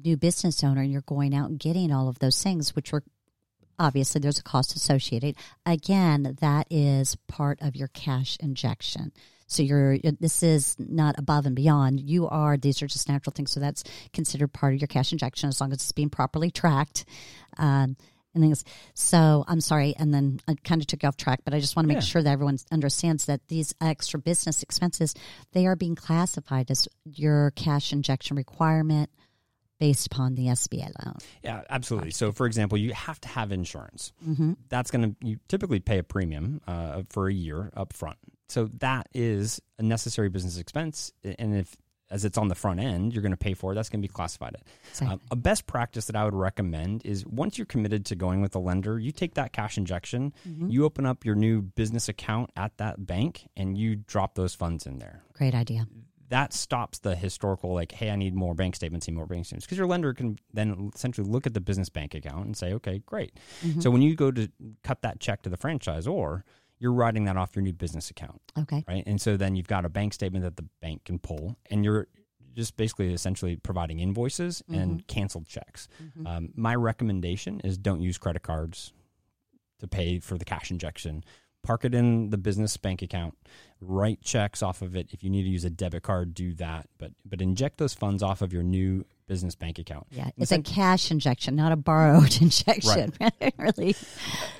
new 0.04 0.18
business 0.18 0.64
owner, 0.64 0.82
and 0.82 0.92
you're 0.92 1.02
going 1.02 1.34
out 1.34 1.50
and 1.50 1.60
getting 1.60 1.92
all 1.92 2.08
of 2.08 2.20
those 2.20 2.42
things, 2.42 2.76
which 2.76 2.92
were 2.92 3.04
obviously 3.80 4.20
there's 4.20 4.40
a 4.40 4.44
cost 4.44 4.76
associated. 4.76 5.36
Again, 5.66 6.38
that 6.42 6.68
is 6.70 7.16
part 7.28 7.62
of 7.62 7.76
your 7.76 7.90
cash 7.90 8.38
injection. 8.40 9.12
So 9.48 9.62
you're 9.62 9.98
this 10.00 10.42
is 10.42 10.76
not 10.80 11.20
above 11.20 11.46
and 11.46 11.56
beyond. 11.56 12.00
You 12.00 12.28
are 12.28 12.58
these 12.58 12.82
are 12.82 12.88
just 12.88 13.08
natural 13.08 13.32
things. 13.32 13.52
So 13.52 13.60
that's 13.60 13.84
considered 14.12 14.54
part 14.54 14.74
of 14.74 14.82
your 14.82 14.88
cash 14.88 15.12
injection 15.12 15.50
as 15.50 15.62
long 15.62 15.72
as 15.72 15.78
it's 15.78 15.92
being 15.92 16.10
properly 16.10 16.50
tracked. 16.50 17.06
Um, 17.58 17.96
and 18.36 18.44
things. 18.44 18.64
So 18.94 19.44
I'm 19.48 19.62
sorry, 19.62 19.96
and 19.98 20.14
then 20.14 20.40
I 20.48 20.56
kind 20.64 20.82
of 20.82 20.88
took 20.88 21.04
you 21.04 21.10
off 21.10 21.18
track, 21.18 21.42
but 21.44 21.54
I 21.54 21.60
just 21.60 21.76
want 21.76 21.86
to 21.86 21.88
make 21.88 21.98
yeah. 21.98 22.02
sure 22.02 22.22
that 22.22 22.30
everyone 22.30 22.58
understands 22.72 23.26
that 23.26 23.48
these 23.48 23.74
extra 23.82 24.20
business 24.20 24.62
expenses 24.62 25.16
they 25.54 25.66
are 25.66 25.76
being 25.76 25.96
classified 25.96 26.70
as 26.70 26.88
your 27.06 27.52
cash 27.52 27.94
injection 27.94 28.38
requirement 28.38 29.10
based 29.80 30.08
upon 30.08 30.36
the 30.36 30.48
SBA 30.48 30.92
loan. 31.06 31.18
Yeah, 31.44 31.64
absolutely. 31.70 32.12
So, 32.12 32.32
for 32.32 32.46
example, 32.46 32.78
you 32.78 32.94
have 32.94 33.20
to 33.22 33.28
have 33.28 33.52
insurance. 33.52 34.14
Mm-hmm. 34.26 34.54
That's 34.70 34.92
going 34.92 35.16
to 35.16 35.28
you 35.28 35.38
typically 35.48 35.80
pay 35.80 35.98
a 36.00 36.04
premium 36.04 36.62
uh, 36.68 37.04
for 37.10 37.28
a 37.28 37.34
year 37.34 37.72
up 37.76 37.94
front. 37.94 38.18
So 38.48 38.70
that 38.80 39.08
is 39.14 39.60
a 39.80 39.84
necessary 39.84 40.30
business 40.30 40.58
expense, 40.58 41.12
and 41.24 41.56
if 41.56 41.76
as 42.12 42.24
it's 42.24 42.38
on 42.38 42.48
the 42.48 42.56
front 42.56 42.80
end, 42.80 43.14
you're 43.14 43.22
going 43.24 43.32
to 43.32 43.38
pay 43.38 43.54
for 43.54 43.72
it. 43.72 43.76
That's 43.76 43.90
going 43.90 44.02
to 44.02 44.08
be 44.08 44.12
classified. 44.14 44.58
Um, 45.02 45.20
a 45.32 45.36
best 45.36 45.66
practice 45.66 46.06
that 46.06 46.16
I 46.16 46.24
would 46.24 46.36
recommend 46.36 47.06
is 47.06 47.26
once 47.26 47.58
you're 47.58 47.66
committed 47.66 48.06
to 48.08 48.16
going 48.16 48.42
with 48.42 48.56
a 48.56 48.60
lender, 48.60 49.00
you 49.00 49.12
take 49.12 49.34
that 49.36 49.54
cash 49.54 49.78
injection, 49.78 50.34
Mm-hmm. 50.48 50.70
you 50.70 50.86
open 50.86 51.06
up 51.06 51.26
your 51.26 51.36
new 51.36 51.62
business 51.62 52.08
account 52.10 52.52
at 52.56 52.78
that 52.78 53.06
bank, 53.08 53.48
and 53.58 53.78
you 53.78 53.96
drop 53.96 54.36
those 54.36 54.54
funds 54.54 54.86
in 54.86 55.00
there. 55.00 55.24
Great 55.34 55.56
idea. 55.56 55.88
That 56.30 56.54
stops 56.54 57.00
the 57.00 57.16
historical, 57.16 57.74
like, 57.74 57.92
hey, 57.92 58.10
I 58.10 58.16
need 58.16 58.34
more 58.36 58.54
bank 58.56 58.76
statements, 58.76 59.08
need 59.08 59.16
more 59.16 59.26
bank 59.28 59.46
statements. 59.46 59.66
Because 59.66 59.78
your 59.78 59.88
lender 59.88 60.14
can 60.14 60.38
then 60.54 60.92
essentially 60.96 61.28
look 61.28 61.46
at 61.46 61.54
the 61.54 61.62
business 61.62 61.90
bank 61.90 62.14
account 62.16 62.46
and 62.46 62.58
say, 62.58 62.74
okay, 62.74 63.00
great. 63.06 63.34
Mm-hmm. 63.64 63.82
So 63.82 63.92
when 63.92 64.02
you 64.02 64.16
go 64.16 64.32
to 64.32 64.50
cut 64.84 65.02
that 65.04 65.20
check 65.20 65.42
to 65.44 65.50
the 65.50 65.58
franchisor, 65.58 66.44
you're 66.80 66.94
writing 66.94 67.26
that 67.26 67.38
off 67.38 67.56
your 67.56 67.64
new 67.64 67.74
business 67.74 68.10
account 68.10 68.42
Okay. 68.58 68.84
right? 68.88 69.04
And 69.06 69.20
so 69.22 69.38
then 69.38 69.56
you've 69.56 69.68
got 69.68 69.86
a 69.86 69.90
bank 69.90 70.14
statement 70.14 70.44
that 70.44 70.56
the 70.58 70.66
bank 70.82 71.06
can 71.06 71.20
pull, 71.20 71.58
and 71.72 71.84
you're 71.84 72.08
just 72.54 72.78
basically 72.78 73.14
essentially 73.14 73.56
providing 73.58 74.00
invoices 74.00 74.64
and 74.70 75.06
canceled 75.08 75.46
checks. 75.48 75.88
Um, 76.26 76.50
my 76.56 76.76
recommendation 76.76 77.60
is 77.62 77.78
don't 77.78 78.02
use 78.02 78.18
credit 78.18 78.44
cards 78.44 78.94
to 79.80 79.88
pay 79.88 80.20
for 80.20 80.38
the 80.38 80.46
cash 80.46 80.72
injection. 80.72 81.24
Park 81.66 81.86
it 81.86 81.94
in 81.96 82.30
the 82.30 82.38
business 82.38 82.78
bank 82.78 83.02
account. 83.02 83.38
Write 83.82 84.22
checks 84.22 84.64
off 84.64 84.82
of 84.82 84.96
it. 84.96 85.10
If 85.12 85.24
you 85.24 85.30
need 85.30 85.44
to 85.44 85.50
use 85.50 85.66
a 85.66 85.70
debit 85.70 86.04
card, 86.04 86.34
do 86.34 86.54
that. 86.56 86.88
But 86.98 87.12
but 87.26 87.42
inject 87.42 87.78
those 87.78 87.94
funds 87.94 88.24
off 88.24 88.42
of 88.42 88.54
your 88.54 88.64
new 88.64 89.06
business 89.28 89.56
bank 89.56 89.80
account. 89.80 90.06
Yeah, 90.12 90.30
it's 90.38 90.52
a 90.52 90.62
cash 90.62 91.10
injection, 91.12 91.56
not 91.56 91.72
a 91.72 91.76
borrowed 91.76 92.38
injection. 92.42 93.12
Right. 93.20 93.54
really. 93.58 93.96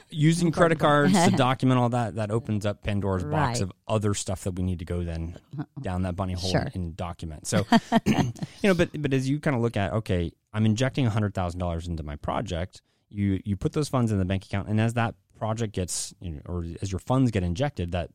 using 0.10 0.52
credit 0.52 0.80
cards 0.80 1.14
to 1.14 1.32
document 1.38 1.80
all 1.80 1.90
that 1.90 2.16
that 2.16 2.32
opens 2.32 2.66
up 2.66 2.84
pandora's 2.84 3.24
box 3.24 3.60
of 3.62 3.72
other 3.88 4.14
stuff 4.14 4.44
that 4.44 4.52
we 4.56 4.64
need 4.64 4.80
to 4.80 4.86
go 4.86 5.04
then 5.04 5.36
uh-uh. 5.58 5.66
down 5.82 6.04
that 6.04 6.16
bunny 6.16 6.34
hole 6.34 6.52
Sure. 6.52 6.68
and 6.74 6.96
document 6.96 7.46
so 7.48 7.66
you 8.06 8.24
know 8.64 8.74
but 8.74 8.90
but 9.02 9.14
as 9.14 9.28
you 9.28 9.40
kind 9.40 9.56
of 9.56 9.62
look 9.62 9.76
at 9.76 9.92
okay 9.94 10.32
i'm 10.54 10.66
injecting 10.66 11.06
$100000 11.10 11.88
into 11.88 12.04
my 12.04 12.16
project 12.18 12.82
you 13.10 13.42
you 13.44 13.58
put 13.58 13.74
those 13.74 13.90
funds 13.90 14.12
in 14.12 14.20
the 14.20 14.26
bank 14.26 14.46
account 14.46 14.68
and 14.70 14.80
as 14.80 14.94
that 14.94 15.16
project 15.36 15.74
gets 15.74 16.14
you 16.20 16.32
know, 16.32 16.42
or 16.46 16.66
as 16.82 16.92
your 16.92 17.00
funds 17.00 17.32
get 17.32 17.44
injected 17.44 17.92
that 17.92 18.10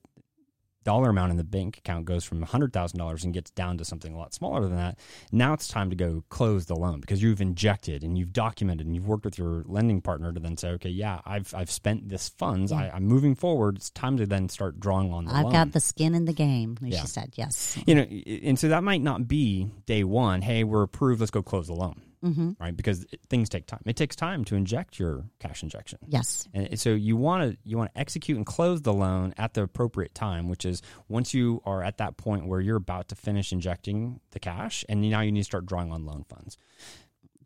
dollar 0.82 1.10
amount 1.10 1.30
in 1.30 1.36
the 1.36 1.44
bank 1.44 1.76
account 1.76 2.06
goes 2.06 2.24
from 2.24 2.42
$100,000 2.42 3.24
and 3.24 3.34
gets 3.34 3.50
down 3.50 3.76
to 3.76 3.84
something 3.84 4.14
a 4.14 4.16
lot 4.16 4.32
smaller 4.32 4.62
than 4.62 4.76
that. 4.76 4.98
Now 5.30 5.52
it's 5.52 5.68
time 5.68 5.90
to 5.90 5.94
go 5.96 6.24
close 6.30 6.64
the 6.64 6.74
loan 6.74 7.00
because 7.00 7.22
you've 7.22 7.42
injected 7.42 8.02
and 8.02 8.16
you've 8.16 8.32
documented 8.32 8.86
and 8.86 8.96
you've 8.96 9.06
worked 9.06 9.26
with 9.26 9.36
your 9.36 9.62
lending 9.66 10.00
partner 10.00 10.32
to 10.32 10.40
then 10.40 10.56
say, 10.56 10.68
okay, 10.70 10.88
yeah, 10.88 11.20
I've, 11.26 11.52
I've 11.54 11.70
spent 11.70 12.08
this 12.08 12.30
funds. 12.30 12.72
I, 12.72 12.88
I'm 12.88 13.04
moving 13.04 13.34
forward. 13.34 13.76
It's 13.76 13.90
time 13.90 14.16
to 14.16 14.26
then 14.26 14.48
start 14.48 14.80
drawing 14.80 15.12
on 15.12 15.26
the 15.26 15.34
I've 15.34 15.44
loan. 15.44 15.52
got 15.52 15.72
the 15.72 15.80
skin 15.80 16.14
in 16.14 16.24
the 16.24 16.32
game, 16.32 16.78
as 16.82 16.88
Yeah. 16.88 17.00
you 17.02 17.06
said. 17.08 17.32
Yes. 17.36 17.78
you 17.86 17.94
know, 17.96 18.02
and 18.02 18.58
so 18.58 18.68
that 18.68 18.82
might 18.82 19.02
not 19.02 19.28
be 19.28 19.70
day 19.84 20.02
one. 20.02 20.40
Hey, 20.40 20.64
we're 20.64 20.82
approved. 20.84 21.20
Let's 21.20 21.30
go 21.30 21.42
close 21.42 21.66
the 21.66 21.74
loan. 21.74 22.00
Mm-hmm. 22.24 22.52
Right. 22.60 22.76
Because 22.76 23.04
it, 23.12 23.20
things 23.28 23.48
take 23.48 23.66
time. 23.66 23.80
It 23.86 23.96
takes 23.96 24.14
time 24.14 24.44
to 24.46 24.54
inject 24.54 24.98
your 24.98 25.24
cash 25.38 25.62
injection. 25.62 25.98
Yes. 26.06 26.46
And 26.52 26.78
so 26.78 26.90
you 26.90 27.16
want 27.16 27.52
to 27.52 27.58
you 27.64 27.78
want 27.78 27.94
to 27.94 27.98
execute 28.00 28.36
and 28.36 28.44
close 28.44 28.82
the 28.82 28.92
loan 28.92 29.32
at 29.38 29.54
the 29.54 29.62
appropriate 29.62 30.14
time, 30.14 30.48
which 30.48 30.64
is 30.64 30.82
once 31.08 31.32
you 31.32 31.62
are 31.64 31.82
at 31.82 31.98
that 31.98 32.16
point 32.16 32.46
where 32.46 32.60
you're 32.60 32.76
about 32.76 33.08
to 33.08 33.14
finish 33.14 33.52
injecting 33.52 34.20
the 34.32 34.38
cash, 34.38 34.84
and 34.88 35.00
now 35.08 35.20
you 35.20 35.32
need 35.32 35.40
to 35.40 35.44
start 35.44 35.66
drawing 35.66 35.92
on 35.92 36.04
loan 36.04 36.24
funds. 36.28 36.58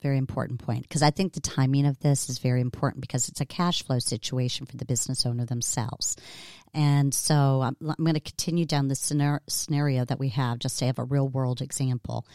Very 0.03 0.19
important 0.19 0.61
point 0.61 0.83
because 0.83 1.03
I 1.03 1.11
think 1.11 1.33
the 1.33 1.41
timing 1.41 1.87
of 1.87 1.99
this 2.01 2.29
is 2.29 2.39
very 2.39 2.61
important 2.61 3.01
because 3.01 3.29
it's 3.29 3.41
a 3.41 3.47
cash 3.47 3.83
flow 3.85 3.99
situation 3.99 4.67
for 4.67 4.77
the 4.77 4.85
business 4.85 5.25
owner 5.25 5.47
themselves. 5.47 6.17
And 6.75 7.15
so 7.15 7.63
I'm, 7.63 7.77
I'm 7.81 8.05
going 8.05 8.15
to 8.15 8.21
continue 8.21 8.67
down 8.67 8.89
this 8.89 9.01
scenario, 9.01 9.41
scenario 9.49 10.05
that 10.05 10.19
we 10.19 10.31
have 10.31 10.59
just 10.59 10.79
to 10.81 10.87
have 10.87 10.99
a 10.99 11.05
real 11.05 11.29
world 11.29 11.63
example. 11.63 12.27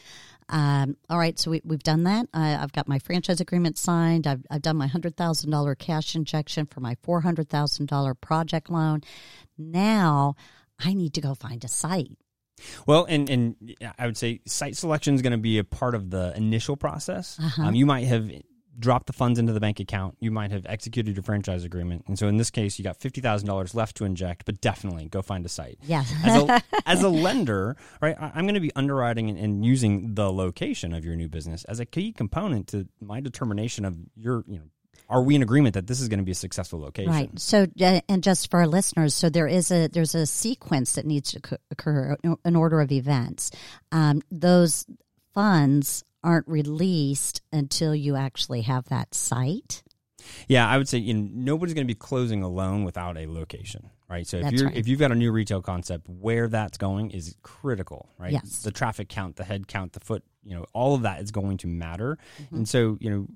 Um, 0.49 0.97
all 1.09 1.19
right, 1.19 1.37
so 1.37 1.51
we, 1.51 1.61
we've 1.63 1.83
done 1.83 2.03
that. 2.03 2.27
I, 2.33 2.55
I've 2.55 2.71
got 2.71 2.87
my 2.87 2.99
franchise 2.99 3.39
agreement 3.39 3.77
signed. 3.77 4.25
I've, 4.25 4.45
I've 4.49 4.61
done 4.61 4.77
my 4.77 4.87
$100,000 4.87 5.77
cash 5.77 6.15
injection 6.15 6.65
for 6.65 6.79
my 6.79 6.95
$400,000 7.05 8.21
project 8.21 8.69
loan. 8.69 9.01
Now 9.57 10.35
I 10.79 10.93
need 10.93 11.13
to 11.13 11.21
go 11.21 11.35
find 11.35 11.63
a 11.63 11.67
site. 11.67 12.17
Well, 12.85 13.05
and 13.07 13.29
and 13.29 13.55
I 13.97 14.05
would 14.05 14.17
say 14.17 14.41
site 14.45 14.75
selection 14.75 15.15
is 15.15 15.21
going 15.21 15.31
to 15.31 15.37
be 15.37 15.59
a 15.59 15.63
part 15.63 15.95
of 15.95 16.09
the 16.09 16.33
initial 16.35 16.75
process. 16.75 17.39
Uh-huh. 17.41 17.63
Um, 17.63 17.75
you 17.75 17.85
might 17.85 18.05
have 18.05 18.29
dropped 18.79 19.07
the 19.07 19.13
funds 19.13 19.37
into 19.37 19.53
the 19.53 19.59
bank 19.59 19.79
account. 19.79 20.15
You 20.19 20.31
might 20.31 20.51
have 20.51 20.65
executed 20.65 21.15
your 21.15 21.23
franchise 21.23 21.63
agreement, 21.63 22.05
and 22.07 22.17
so 22.17 22.27
in 22.27 22.37
this 22.37 22.49
case, 22.49 22.79
you 22.79 22.83
got 22.83 22.97
fifty 22.97 23.21
thousand 23.21 23.47
dollars 23.47 23.75
left 23.75 23.97
to 23.97 24.05
inject. 24.05 24.45
But 24.45 24.61
definitely 24.61 25.09
go 25.09 25.21
find 25.21 25.45
a 25.45 25.49
site. 25.49 25.77
Yeah. 25.83 26.03
as 26.23 26.43
a 26.43 26.63
as 26.85 27.03
a 27.03 27.09
lender, 27.09 27.75
right? 28.01 28.15
I'm 28.19 28.45
going 28.45 28.55
to 28.55 28.59
be 28.59 28.71
underwriting 28.75 29.29
and, 29.29 29.37
and 29.37 29.65
using 29.65 30.15
the 30.15 30.31
location 30.31 30.93
of 30.93 31.05
your 31.05 31.15
new 31.15 31.27
business 31.27 31.63
as 31.65 31.79
a 31.79 31.85
key 31.85 32.11
component 32.11 32.67
to 32.67 32.87
my 33.01 33.19
determination 33.19 33.85
of 33.85 33.97
your, 34.15 34.43
you 34.47 34.57
know, 34.57 34.65
are 35.09 35.23
we 35.23 35.35
in 35.35 35.41
agreement 35.41 35.73
that 35.73 35.87
this 35.87 35.99
is 36.01 36.07
going 36.07 36.19
to 36.19 36.25
be 36.25 36.31
a 36.31 36.35
successful 36.35 36.79
location? 36.79 37.11
Right. 37.11 37.39
So, 37.39 37.67
uh, 37.81 38.01
and 38.07 38.23
just 38.23 38.51
for 38.51 38.59
our 38.59 38.67
listeners, 38.67 39.15
so 39.15 39.29
there 39.29 39.47
is 39.47 39.71
a 39.71 39.87
there's 39.87 40.15
a 40.15 40.25
sequence 40.25 40.93
that 40.93 41.05
needs 41.05 41.31
to 41.31 41.37
occur- 41.39 41.57
occur, 41.71 42.17
an 42.45 42.55
order 42.55 42.79
of 42.79 42.91
events. 42.91 43.51
Um, 43.91 44.21
those 44.29 44.85
funds 45.33 46.03
aren't 46.23 46.47
released 46.47 47.41
until 47.51 47.95
you 47.95 48.15
actually 48.15 48.61
have 48.61 48.85
that 48.89 49.13
site. 49.13 49.83
Yeah, 50.47 50.67
I 50.67 50.77
would 50.77 50.87
say 50.87 50.97
you 50.97 51.13
know, 51.13 51.29
nobody's 51.31 51.73
going 51.73 51.87
to 51.87 51.91
be 51.93 51.97
closing 51.97 52.43
a 52.43 52.47
loan 52.47 52.83
without 52.83 53.17
a 53.17 53.27
location, 53.27 53.89
right? 54.09 54.27
So 54.27 54.37
if 54.37 54.43
That's 54.43 54.55
you're 54.55 54.65
right. 54.67 54.77
if 54.77 54.87
you've 54.87 54.99
got 54.99 55.11
a 55.11 55.15
new 55.15 55.31
retail 55.31 55.61
concept, 55.61 56.07
where 56.09 56.47
that's 56.47 56.77
going 56.77 57.11
is 57.11 57.35
critical, 57.41 58.09
right? 58.17 58.33
Yes. 58.33 58.61
The 58.61 58.71
traffic 58.71 59.09
count, 59.09 59.37
the 59.37 59.43
head 59.43 59.67
count, 59.67 59.93
the 59.93 59.99
foot, 59.99 60.23
you 60.43 60.55
know, 60.55 60.65
all 60.73 60.95
of 60.95 61.03
that 61.03 61.21
is 61.21 61.31
going 61.31 61.57
to 61.59 61.67
matter. 61.67 62.17
Mm-hmm. 62.41 62.55
And 62.57 62.69
so, 62.69 62.97
you 62.99 63.09
know, 63.09 63.27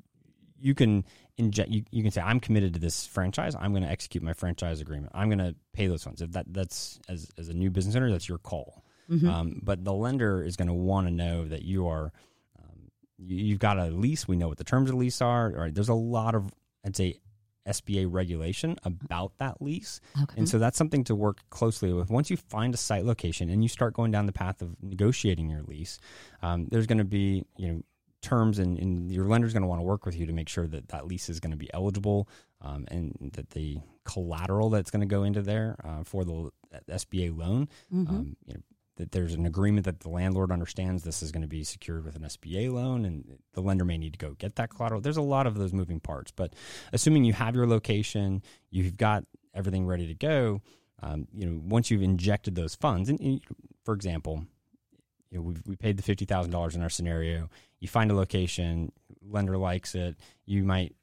you 0.60 0.76
can 0.76 1.06
inject 1.38 1.70
you, 1.70 1.84
you 1.92 2.04
can 2.04 2.12
say 2.12 2.22
I'm 2.22 2.40
committed 2.40 2.74
to 2.74 2.80
this 2.80 3.08
franchise. 3.08 3.56
I'm 3.56 3.72
going 3.72 3.84
to 3.84 3.90
execute 3.90 4.24
my 4.24 4.34
franchise 4.34 4.82
agreement. 4.82 5.12
I'm 5.16 5.30
going 5.30 5.40
to 5.40 5.56
pay 5.74 5.88
those 5.88 6.04
funds. 6.04 6.22
If 6.22 6.32
that 6.34 6.46
that's 6.50 7.00
as 7.10 7.30
as 7.38 7.50
a 7.50 7.54
new 7.54 7.70
business 7.70 7.96
owner, 7.96 8.12
that's 8.12 8.28
your 8.28 8.38
call. 8.38 8.84
Mm-hmm. 9.10 9.30
Um, 9.30 9.60
but 9.62 9.84
the 9.84 9.94
lender 9.94 10.44
is 10.44 10.56
going 10.56 10.70
to 10.70 10.74
want 10.74 11.08
to 11.08 11.14
know 11.14 11.46
that 11.46 11.64
you 11.64 11.88
are 11.88 12.14
you've 13.26 13.60
got 13.60 13.78
a 13.78 13.86
lease. 13.86 14.28
We 14.28 14.36
know 14.36 14.48
what 14.48 14.58
the 14.58 14.64
terms 14.64 14.90
of 14.90 14.96
the 14.96 15.00
lease 15.00 15.22
are. 15.22 15.50
Right? 15.50 15.74
There's 15.74 15.90
a 15.90 15.94
lot 15.94 16.36
of 16.36 16.52
I'd 16.86 16.96
say 16.96 17.20
SBA 17.68 18.08
regulation 18.10 18.78
about 18.84 19.38
that 19.38 19.62
lease. 19.62 20.02
Okay. 20.22 20.36
And 20.38 20.50
so 20.50 20.60
that's 20.60 20.78
something 20.78 21.04
to 21.06 21.16
work 21.16 21.38
closely 21.50 21.94
with. 21.94 22.10
Once 22.10 22.30
you 22.30 22.38
find 22.38 22.74
a 22.74 22.78
site 22.78 23.06
location 23.06 23.50
and 23.50 23.64
you 23.64 23.70
start 23.70 23.94
going 23.94 24.12
down 24.12 24.26
the 24.26 24.34
path 24.34 24.62
of 24.62 24.76
negotiating 24.82 25.50
your 25.50 25.62
lease, 25.64 26.00
um, 26.42 26.68
there's 26.72 26.88
going 26.88 26.98
to 26.98 27.06
be 27.06 27.46
you 27.58 27.68
know 27.68 27.82
terms 28.22 28.58
and, 28.58 28.80
and 28.80 29.12
your 29.12 29.26
lender's 29.26 29.54
going 29.54 29.62
to 29.62 29.68
want 29.68 29.80
to 29.80 29.84
work 29.86 30.06
with 30.06 30.18
you 30.18 30.26
to 30.26 30.34
make 30.34 30.50
sure 30.50 30.66
that 30.66 30.88
that 30.90 31.06
lease 31.06 31.30
is 31.30 31.40
going 31.40 31.52
to 31.52 31.58
be 31.58 31.70
eligible 31.74 32.28
um, 32.62 32.86
and 32.90 33.32
that 33.34 33.50
the 33.52 33.78
collateral 34.06 34.70
that's 34.70 34.90
going 34.90 35.02
to 35.02 35.06
go 35.06 35.24
into 35.24 35.42
there 35.42 35.76
uh, 35.84 36.04
for 36.04 36.24
the 36.24 36.50
SBA 36.90 37.38
loan, 37.38 37.68
um, 38.10 38.36
you 38.46 38.54
know, 38.54 38.62
that 38.98 39.12
there's 39.12 39.34
an 39.34 39.46
agreement 39.46 39.86
that 39.86 40.02
the 40.02 40.10
landlord 40.10 40.52
understands 40.52 41.04
this 41.04 41.24
is 41.24 41.32
going 41.32 41.42
to 41.42 41.48
be 41.48 41.64
secured 41.64 42.06
with 42.06 42.16
an 42.16 42.22
SBA 42.24 42.72
loan, 42.72 43.06
and 43.06 43.40
the 43.54 43.62
lender 43.62 43.86
may 43.86 43.98
need 43.98 44.14
to 44.14 44.20
go 44.20 44.34
get 44.34 44.56
that 44.56 44.70
collateral. 44.70 45.02
There's 45.02 45.18
a 45.18 45.22
lot 45.22 45.48
of 45.48 45.56
those 45.58 45.74
moving 45.74 46.00
parts, 46.00 46.32
but 46.32 46.54
assuming 46.92 47.24
you 47.24 47.34
have 47.34 47.56
your 47.56 47.68
location, 47.68 48.44
you've 48.70 48.98
got 48.98 49.26
everything 49.54 49.86
ready 49.86 50.08
to 50.08 50.14
go. 50.14 50.62
Um, 51.02 51.28
you 51.34 51.46
know, 51.46 51.60
once 51.66 51.90
you've 51.92 52.04
injected 52.04 52.56
those 52.56 52.76
funds, 52.76 53.10
and, 53.10 53.20
and 53.20 53.42
for 53.84 53.94
example, 53.94 54.46
you 55.32 55.40
know, 55.40 55.44
we've, 55.44 55.62
we 55.66 55.76
paid 55.76 55.98
the 55.98 56.04
fifty 56.04 56.26
thousand 56.26 56.52
dollars 56.52 56.76
in 56.76 56.84
our 56.84 56.90
scenario. 56.90 57.50
You 57.80 57.88
find 57.88 58.12
a 58.12 58.14
location, 58.14 58.92
lender 59.28 59.58
likes 59.58 59.96
it. 59.96 60.16
You 60.46 60.64
might, 60.64 60.96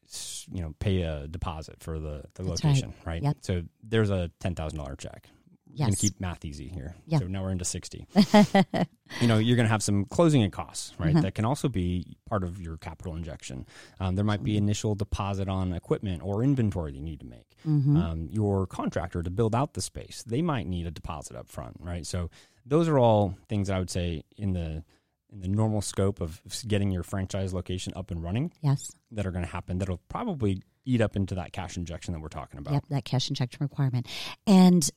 you 0.50 0.62
know, 0.62 0.74
pay 0.78 1.02
a 1.02 1.26
deposit 1.26 1.76
for 1.80 1.98
the, 1.98 2.22
the 2.34 2.44
That's 2.44 2.64
right. 2.64 2.70
location, 2.70 2.94
right? 3.04 3.22
Yep. 3.22 3.36
So 3.40 3.62
there's 3.82 4.10
a 4.10 4.30
ten 4.38 4.54
thousand 4.54 4.78
dollar 4.78 4.94
check. 4.96 5.28
Going 5.76 5.90
Yes. 5.90 6.00
to 6.00 6.06
keep 6.06 6.20
math 6.20 6.44
easy 6.44 6.68
here. 6.68 6.96
Yeah. 7.06 7.18
So 7.18 7.26
now 7.26 7.42
we're 7.42 7.50
into 7.50 7.64
60. 7.64 8.06
you 9.20 9.26
know, 9.26 9.38
you're 9.38 9.56
going 9.56 9.66
to 9.66 9.70
have 9.70 9.82
some 9.82 10.04
closing 10.04 10.48
costs, 10.50 10.92
right? 10.98 11.10
Mm-hmm. 11.10 11.20
That 11.20 11.34
can 11.34 11.44
also 11.44 11.68
be 11.68 12.16
part 12.28 12.42
of 12.42 12.60
your 12.60 12.76
capital 12.76 13.14
injection. 13.14 13.66
Um, 14.00 14.16
there 14.16 14.24
might 14.24 14.42
be 14.42 14.56
initial 14.56 14.94
deposit 14.94 15.48
on 15.48 15.72
equipment 15.72 16.22
or 16.24 16.42
inventory 16.42 16.92
that 16.92 16.98
you 16.98 17.04
need 17.04 17.20
to 17.20 17.26
make. 17.26 17.56
Mm-hmm. 17.66 17.96
Um, 17.96 18.28
your 18.30 18.66
contractor 18.66 19.22
to 19.22 19.30
build 19.30 19.54
out 19.54 19.74
the 19.74 19.82
space, 19.82 20.24
they 20.26 20.42
might 20.42 20.66
need 20.66 20.86
a 20.86 20.90
deposit 20.90 21.36
up 21.36 21.48
front, 21.48 21.76
right? 21.80 22.06
So 22.06 22.30
those 22.66 22.88
are 22.88 22.98
all 22.98 23.36
things 23.48 23.68
that 23.68 23.76
I 23.76 23.78
would 23.78 23.90
say 23.90 24.24
in 24.36 24.52
the 24.52 24.84
in 25.32 25.40
the 25.40 25.48
normal 25.48 25.80
scope 25.80 26.20
of 26.20 26.40
getting 26.66 26.90
your 26.90 27.04
franchise 27.04 27.54
location 27.54 27.92
up 27.94 28.10
and 28.10 28.20
running 28.22 28.52
yes. 28.62 28.90
that 29.12 29.26
are 29.26 29.30
going 29.30 29.44
to 29.44 29.50
happen 29.50 29.78
that'll 29.78 30.00
probably 30.08 30.60
eat 30.84 31.00
up 31.00 31.14
into 31.14 31.36
that 31.36 31.52
cash 31.52 31.76
injection 31.76 32.12
that 32.12 32.20
we're 32.20 32.28
talking 32.28 32.58
about. 32.58 32.74
Yep, 32.74 32.84
that 32.90 33.04
cash 33.04 33.28
injection 33.28 33.58
requirement. 33.60 34.08
And 34.46 34.88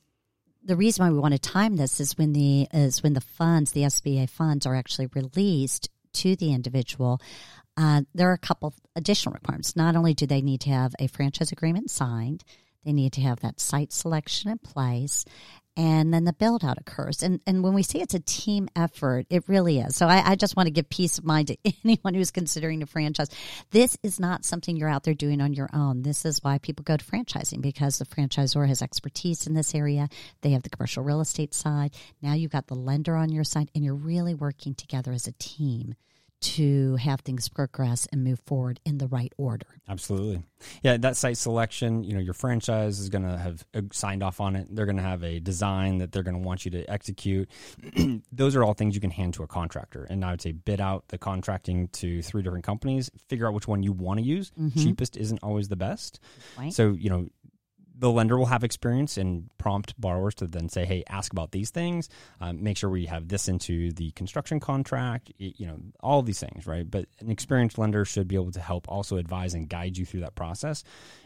the 0.64 0.76
reason 0.76 1.04
why 1.04 1.10
we 1.10 1.18
want 1.18 1.34
to 1.34 1.38
time 1.38 1.76
this 1.76 2.00
is 2.00 2.16
when 2.16 2.32
the 2.32 2.66
is 2.72 3.02
when 3.02 3.12
the 3.12 3.20
funds, 3.20 3.72
the 3.72 3.82
SBA 3.82 4.30
funds, 4.30 4.66
are 4.66 4.74
actually 4.74 5.08
released 5.14 5.90
to 6.14 6.36
the 6.36 6.52
individual. 6.52 7.20
Uh, 7.76 8.02
there 8.14 8.30
are 8.30 8.34
a 8.34 8.38
couple 8.38 8.72
additional 8.94 9.34
requirements. 9.34 9.76
Not 9.76 9.96
only 9.96 10.14
do 10.14 10.26
they 10.26 10.42
need 10.42 10.60
to 10.62 10.70
have 10.70 10.94
a 10.98 11.08
franchise 11.08 11.52
agreement 11.52 11.90
signed, 11.90 12.44
they 12.84 12.92
need 12.92 13.12
to 13.14 13.20
have 13.20 13.40
that 13.40 13.60
site 13.60 13.92
selection 13.92 14.50
in 14.50 14.58
place, 14.58 15.24
and 15.76 16.14
then 16.14 16.24
the 16.24 16.32
build 16.32 16.64
out 16.64 16.78
occurs. 16.78 17.22
And 17.22 17.40
and 17.46 17.62
when 17.62 17.74
we 17.74 17.82
say 17.82 18.00
it's 18.00 18.14
a 18.14 18.20
team 18.20 18.68
effort, 18.76 19.26
it 19.30 19.48
really 19.48 19.80
is. 19.80 19.96
So 19.96 20.06
I, 20.06 20.32
I 20.32 20.36
just 20.36 20.56
want 20.56 20.66
to 20.68 20.72
give 20.72 20.88
peace 20.88 21.18
of 21.18 21.24
mind 21.24 21.48
to 21.48 21.56
anyone 21.84 22.14
who's 22.14 22.30
considering 22.30 22.82
a 22.82 22.86
franchise. 22.86 23.28
This 23.70 23.96
is 24.02 24.20
not 24.20 24.44
something 24.44 24.76
you're 24.76 24.88
out 24.88 25.02
there 25.04 25.14
doing 25.14 25.40
on 25.40 25.52
your 25.52 25.70
own. 25.72 26.02
This 26.02 26.24
is 26.24 26.42
why 26.42 26.58
people 26.58 26.84
go 26.84 26.96
to 26.96 27.04
franchising 27.04 27.60
because 27.60 27.98
the 27.98 28.04
franchisor 28.04 28.66
has 28.68 28.82
expertise 28.82 29.46
in 29.46 29.54
this 29.54 29.74
area. 29.74 30.08
They 30.42 30.50
have 30.50 30.62
the 30.62 30.70
commercial 30.70 31.02
real 31.02 31.20
estate 31.20 31.54
side. 31.54 31.94
Now 32.22 32.34
you've 32.34 32.52
got 32.52 32.68
the 32.68 32.74
lender 32.74 33.16
on 33.16 33.30
your 33.30 33.44
side, 33.44 33.70
and 33.74 33.84
you're 33.84 33.94
really 33.94 34.34
working 34.34 34.74
together 34.74 35.12
as 35.12 35.26
a 35.26 35.32
team 35.32 35.94
to 36.44 36.96
have 36.96 37.20
things 37.20 37.48
progress 37.48 38.06
and 38.12 38.22
move 38.22 38.38
forward 38.44 38.78
in 38.84 38.98
the 38.98 39.08
right 39.08 39.32
order. 39.38 39.66
Absolutely. 39.88 40.42
Yeah, 40.82 40.98
that 40.98 41.16
site 41.16 41.38
selection, 41.38 42.04
you 42.04 42.14
know, 42.14 42.20
your 42.20 42.34
franchise 42.34 43.00
is 43.00 43.08
going 43.08 43.24
to 43.24 43.38
have 43.38 43.64
uh, 43.74 43.82
signed 43.92 44.22
off 44.22 44.40
on 44.40 44.54
it. 44.56 44.68
They're 44.70 44.84
going 44.84 44.98
to 44.98 45.02
have 45.02 45.22
a 45.22 45.40
design 45.40 45.98
that 45.98 46.12
they're 46.12 46.22
going 46.22 46.36
to 46.36 46.46
want 46.46 46.64
you 46.64 46.70
to 46.72 46.90
execute. 46.90 47.48
Those 48.32 48.56
are 48.56 48.64
all 48.64 48.74
things 48.74 48.94
you 48.94 49.00
can 49.00 49.10
hand 49.10 49.34
to 49.34 49.42
a 49.42 49.46
contractor. 49.46 50.06
And 50.08 50.24
I 50.24 50.32
would 50.32 50.42
say 50.42 50.52
bid 50.52 50.80
out 50.80 51.08
the 51.08 51.18
contracting 51.18 51.88
to 51.88 52.22
three 52.22 52.42
different 52.42 52.64
companies, 52.64 53.10
figure 53.28 53.46
out 53.46 53.54
which 53.54 53.68
one 53.68 53.82
you 53.82 53.92
want 53.92 54.20
to 54.20 54.24
use. 54.24 54.52
Mm-hmm. 54.60 54.78
Cheapest 54.78 55.16
isn't 55.16 55.42
always 55.42 55.68
the 55.68 55.76
best. 55.76 56.20
Right. 56.58 56.72
So, 56.72 56.92
you 56.92 57.08
know, 57.08 57.28
the 57.96 58.10
lender 58.10 58.36
will 58.36 58.46
have 58.46 58.64
experience 58.64 59.16
and 59.16 59.48
prompt 59.58 59.98
borrowers 60.00 60.34
to 60.36 60.46
then 60.46 60.68
say, 60.68 60.84
"Hey, 60.84 61.04
ask 61.08 61.32
about 61.32 61.52
these 61.52 61.70
things. 61.70 62.08
Um, 62.40 62.62
make 62.62 62.76
sure 62.76 62.90
we 62.90 63.06
have 63.06 63.28
this 63.28 63.48
into 63.48 63.92
the 63.92 64.10
construction 64.12 64.60
contract. 64.60 65.32
You 65.38 65.66
know, 65.66 65.78
all 66.00 66.22
these 66.22 66.40
things, 66.40 66.66
right?" 66.66 66.88
But 66.88 67.06
an 67.20 67.30
experienced 67.30 67.78
lender 67.78 68.04
should 68.04 68.28
be 68.28 68.34
able 68.34 68.52
to 68.52 68.60
help 68.60 68.88
also 68.88 69.16
advise 69.16 69.54
and 69.54 69.68
guide 69.68 69.96
you 69.96 70.04
through 70.04 70.20
that 70.20 70.34
process. 70.34 70.82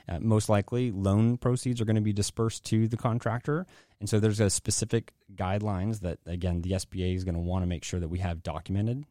Uh, 0.09 0.19
most 0.21 0.49
likely, 0.49 0.91
loan 0.91 1.37
proceeds 1.39 1.81
are 1.81 1.85
going 1.85 1.97
to 1.97 2.03
be 2.03 2.13
dispersed 2.13 2.65
to 2.67 2.89
the 2.89 2.97
contractor, 2.97 3.67
and 4.01 4.09
so 4.09 4.21
there's 4.21 4.41
a 4.41 4.51
specific 4.51 5.13
guidelines 5.35 6.01
that 6.01 6.19
again 6.27 6.63
the 6.63 6.73
SBA 6.73 7.15
is 7.15 7.25
going 7.25 7.35
to 7.35 7.41
want 7.41 7.63
to 7.63 7.67
make 7.67 7.85
sure 7.85 8.01
that 8.01 8.09
we 8.09 8.19
have 8.19 8.43
documented 8.43 9.05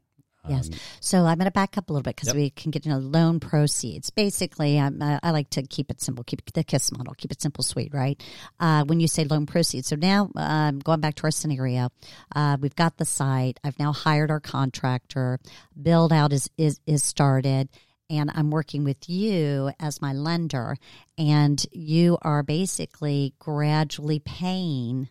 Yes. 0.49 0.69
Um, 0.69 0.79
so 0.99 1.25
I'm 1.25 1.37
going 1.37 1.45
to 1.45 1.51
back 1.51 1.77
up 1.77 1.89
a 1.89 1.93
little 1.93 2.03
bit 2.03 2.15
because 2.15 2.27
yep. 2.27 2.35
we 2.35 2.49
can 2.49 2.71
get 2.71 2.85
into 2.85 2.97
loan 2.97 3.39
proceeds. 3.39 4.09
Basically, 4.09 4.79
uh, 4.79 4.91
I 5.01 5.31
like 5.31 5.49
to 5.51 5.63
keep 5.63 5.91
it 5.91 6.01
simple, 6.01 6.23
keep 6.23 6.43
the 6.53 6.63
KISS 6.63 6.91
model, 6.91 7.13
keep 7.15 7.31
it 7.31 7.41
simple, 7.41 7.63
sweet, 7.63 7.93
right? 7.93 8.21
Uh, 8.59 8.83
when 8.85 8.99
you 8.99 9.07
say 9.07 9.23
loan 9.23 9.45
proceeds. 9.45 9.87
So 9.87 9.95
now, 9.95 10.29
um, 10.35 10.79
going 10.79 10.99
back 10.99 11.15
to 11.15 11.23
our 11.23 11.31
scenario, 11.31 11.89
uh, 12.35 12.57
we've 12.59 12.75
got 12.75 12.97
the 12.97 13.05
site. 13.05 13.59
I've 13.63 13.79
now 13.79 13.93
hired 13.93 14.31
our 14.31 14.39
contractor. 14.39 15.39
Build 15.79 16.13
out 16.13 16.33
is, 16.33 16.49
is, 16.57 16.79
is 16.85 17.03
started 17.03 17.69
and 18.09 18.31
I'm 18.33 18.51
working 18.51 18.83
with 18.83 19.09
you 19.09 19.71
as 19.79 20.01
my 20.01 20.13
lender, 20.13 20.77
and 21.17 21.63
you 21.71 22.17
are 22.21 22.43
basically 22.43 23.33
gradually 23.39 24.19
paying 24.19 25.09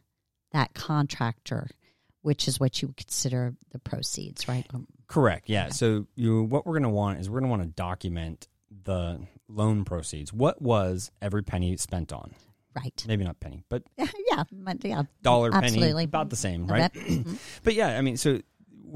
that 0.52 0.74
contractor, 0.74 1.68
which 2.26 2.48
is 2.48 2.58
what 2.58 2.82
you 2.82 2.88
would 2.88 2.96
consider 2.96 3.54
the 3.70 3.78
proceeds, 3.78 4.48
right? 4.48 4.66
Correct. 5.06 5.48
Yeah. 5.48 5.68
So 5.68 6.08
you, 6.16 6.42
what 6.42 6.66
we're 6.66 6.72
going 6.72 6.82
to 6.82 6.88
want 6.88 7.20
is 7.20 7.30
we're 7.30 7.38
going 7.38 7.52
to 7.52 7.56
want 7.56 7.62
to 7.62 7.68
document 7.68 8.48
the 8.82 9.20
loan 9.48 9.84
proceeds. 9.84 10.32
What 10.32 10.60
was 10.60 11.12
every 11.22 11.44
penny 11.44 11.76
spent 11.76 12.12
on? 12.12 12.32
Right. 12.74 13.04
Maybe 13.06 13.22
not 13.22 13.38
penny, 13.38 13.62
but 13.68 13.84
yeah, 13.96 14.08
yeah, 14.28 14.42
dollar 15.22 15.54
absolutely. 15.54 15.92
penny, 15.92 16.04
about 16.04 16.30
the 16.30 16.36
same, 16.36 16.66
right? 16.66 16.92
Mm-hmm. 16.94 17.34
but 17.62 17.74
yeah, 17.74 17.96
I 17.96 18.00
mean, 18.00 18.16
so 18.16 18.40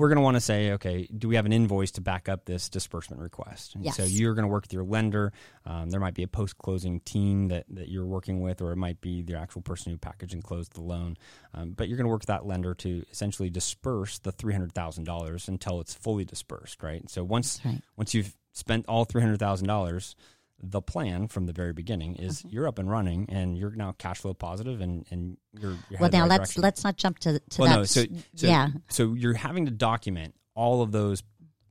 we're 0.00 0.08
going 0.08 0.16
to 0.16 0.22
want 0.22 0.36
to 0.36 0.40
say, 0.40 0.72
okay, 0.72 1.06
do 1.16 1.28
we 1.28 1.36
have 1.36 1.44
an 1.44 1.52
invoice 1.52 1.90
to 1.92 2.00
back 2.00 2.26
up 2.26 2.46
this 2.46 2.70
disbursement 2.70 3.20
request? 3.20 3.74
And 3.74 3.84
yes. 3.84 3.98
So 3.98 4.04
you're 4.04 4.32
going 4.32 4.44
to 4.44 4.48
work 4.48 4.64
with 4.64 4.72
your 4.72 4.82
lender. 4.82 5.30
Um, 5.66 5.90
there 5.90 6.00
might 6.00 6.14
be 6.14 6.22
a 6.22 6.28
post 6.28 6.56
closing 6.56 7.00
team 7.00 7.48
that, 7.48 7.66
that 7.68 7.88
you're 7.88 8.06
working 8.06 8.40
with, 8.40 8.62
or 8.62 8.72
it 8.72 8.76
might 8.76 9.02
be 9.02 9.20
the 9.20 9.36
actual 9.36 9.60
person 9.60 9.92
who 9.92 9.98
packaged 9.98 10.32
and 10.32 10.42
closed 10.42 10.72
the 10.72 10.80
loan. 10.80 11.18
Um, 11.52 11.72
but 11.72 11.86
you're 11.88 11.98
going 11.98 12.06
to 12.06 12.10
work 12.10 12.22
with 12.22 12.28
that 12.28 12.46
lender 12.46 12.72
to 12.76 13.04
essentially 13.10 13.50
disperse 13.50 14.18
the 14.20 14.32
$300,000 14.32 15.48
until 15.48 15.80
it's 15.80 15.92
fully 15.92 16.24
dispersed, 16.24 16.82
right? 16.82 17.02
And 17.02 17.10
So 17.10 17.22
once, 17.22 17.60
right. 17.62 17.82
once 17.98 18.14
you've 18.14 18.34
spent 18.54 18.86
all 18.88 19.04
$300,000, 19.04 20.14
the 20.62 20.82
plan 20.82 21.28
from 21.28 21.46
the 21.46 21.52
very 21.52 21.72
beginning 21.72 22.16
is 22.16 22.40
mm-hmm. 22.40 22.48
you're 22.50 22.68
up 22.68 22.78
and 22.78 22.90
running 22.90 23.26
and 23.28 23.56
you're 23.56 23.70
now 23.70 23.92
cash 23.98 24.18
flow 24.18 24.34
positive 24.34 24.80
and 24.80 25.06
and 25.10 25.36
you're, 25.52 25.76
you're 25.88 26.00
well 26.00 26.10
now 26.10 26.26
let's 26.26 26.50
direction. 26.50 26.62
let's 26.62 26.84
not 26.84 26.96
jump 26.96 27.18
to, 27.18 27.38
to 27.38 27.60
well, 27.60 27.70
that. 27.70 27.76
no, 27.76 27.84
so, 27.84 28.04
so, 28.34 28.46
yeah. 28.46 28.68
so 28.88 29.14
you're 29.14 29.34
having 29.34 29.64
to 29.64 29.70
document 29.70 30.34
all 30.54 30.82
of 30.82 30.92
those 30.92 31.22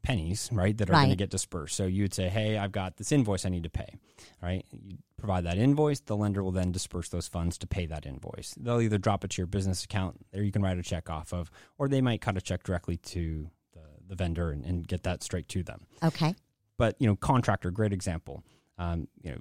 pennies 0.02 0.50
right 0.52 0.78
that 0.78 0.90
are 0.90 0.94
right. 0.94 1.02
going 1.02 1.10
to 1.10 1.16
get 1.16 1.30
dispersed. 1.30 1.76
So 1.76 1.86
you 1.86 2.04
would 2.04 2.14
say 2.14 2.30
hey 2.30 2.58
i've 2.58 2.72
got 2.72 2.98
this 2.98 3.12
invoice 3.12 3.46
i 3.46 3.50
need 3.50 3.64
to 3.64 3.70
pay 3.70 4.00
right? 4.42 4.66
You 4.72 4.98
provide 5.18 5.44
that 5.46 5.58
invoice 5.58 6.00
the 6.00 6.16
lender 6.16 6.44
will 6.44 6.52
then 6.52 6.72
disperse 6.72 7.10
those 7.10 7.28
funds 7.28 7.58
to 7.60 7.68
pay 7.68 7.86
that 7.88 8.06
invoice. 8.06 8.56
They'll 8.58 8.82
either 8.82 8.98
drop 8.98 9.24
it 9.24 9.32
to 9.32 9.42
your 9.42 9.48
business 9.48 9.84
account 9.84 10.26
or 10.34 10.42
you 10.42 10.52
can 10.52 10.62
write 10.62 10.78
a 10.78 10.84
check 10.84 11.10
off 11.10 11.34
of 11.34 11.52
or 11.78 11.88
they 11.88 12.02
might 12.02 12.22
cut 12.22 12.38
a 12.38 12.42
check 12.42 12.64
directly 12.64 12.98
to 12.98 13.50
the, 13.74 13.82
the 14.08 14.16
vendor 14.16 14.52
and, 14.52 14.66
and 14.66 14.88
get 14.88 15.04
that 15.04 15.24
straight 15.24 15.48
to 15.50 15.64
them. 15.64 15.86
Okay. 16.04 16.36
But 16.78 16.96
you 17.00 17.08
know 17.08 17.16
contractor 17.16 17.72
great 17.72 17.94
example 17.94 18.44
um, 18.80 19.08
you 19.22 19.32
know, 19.32 19.38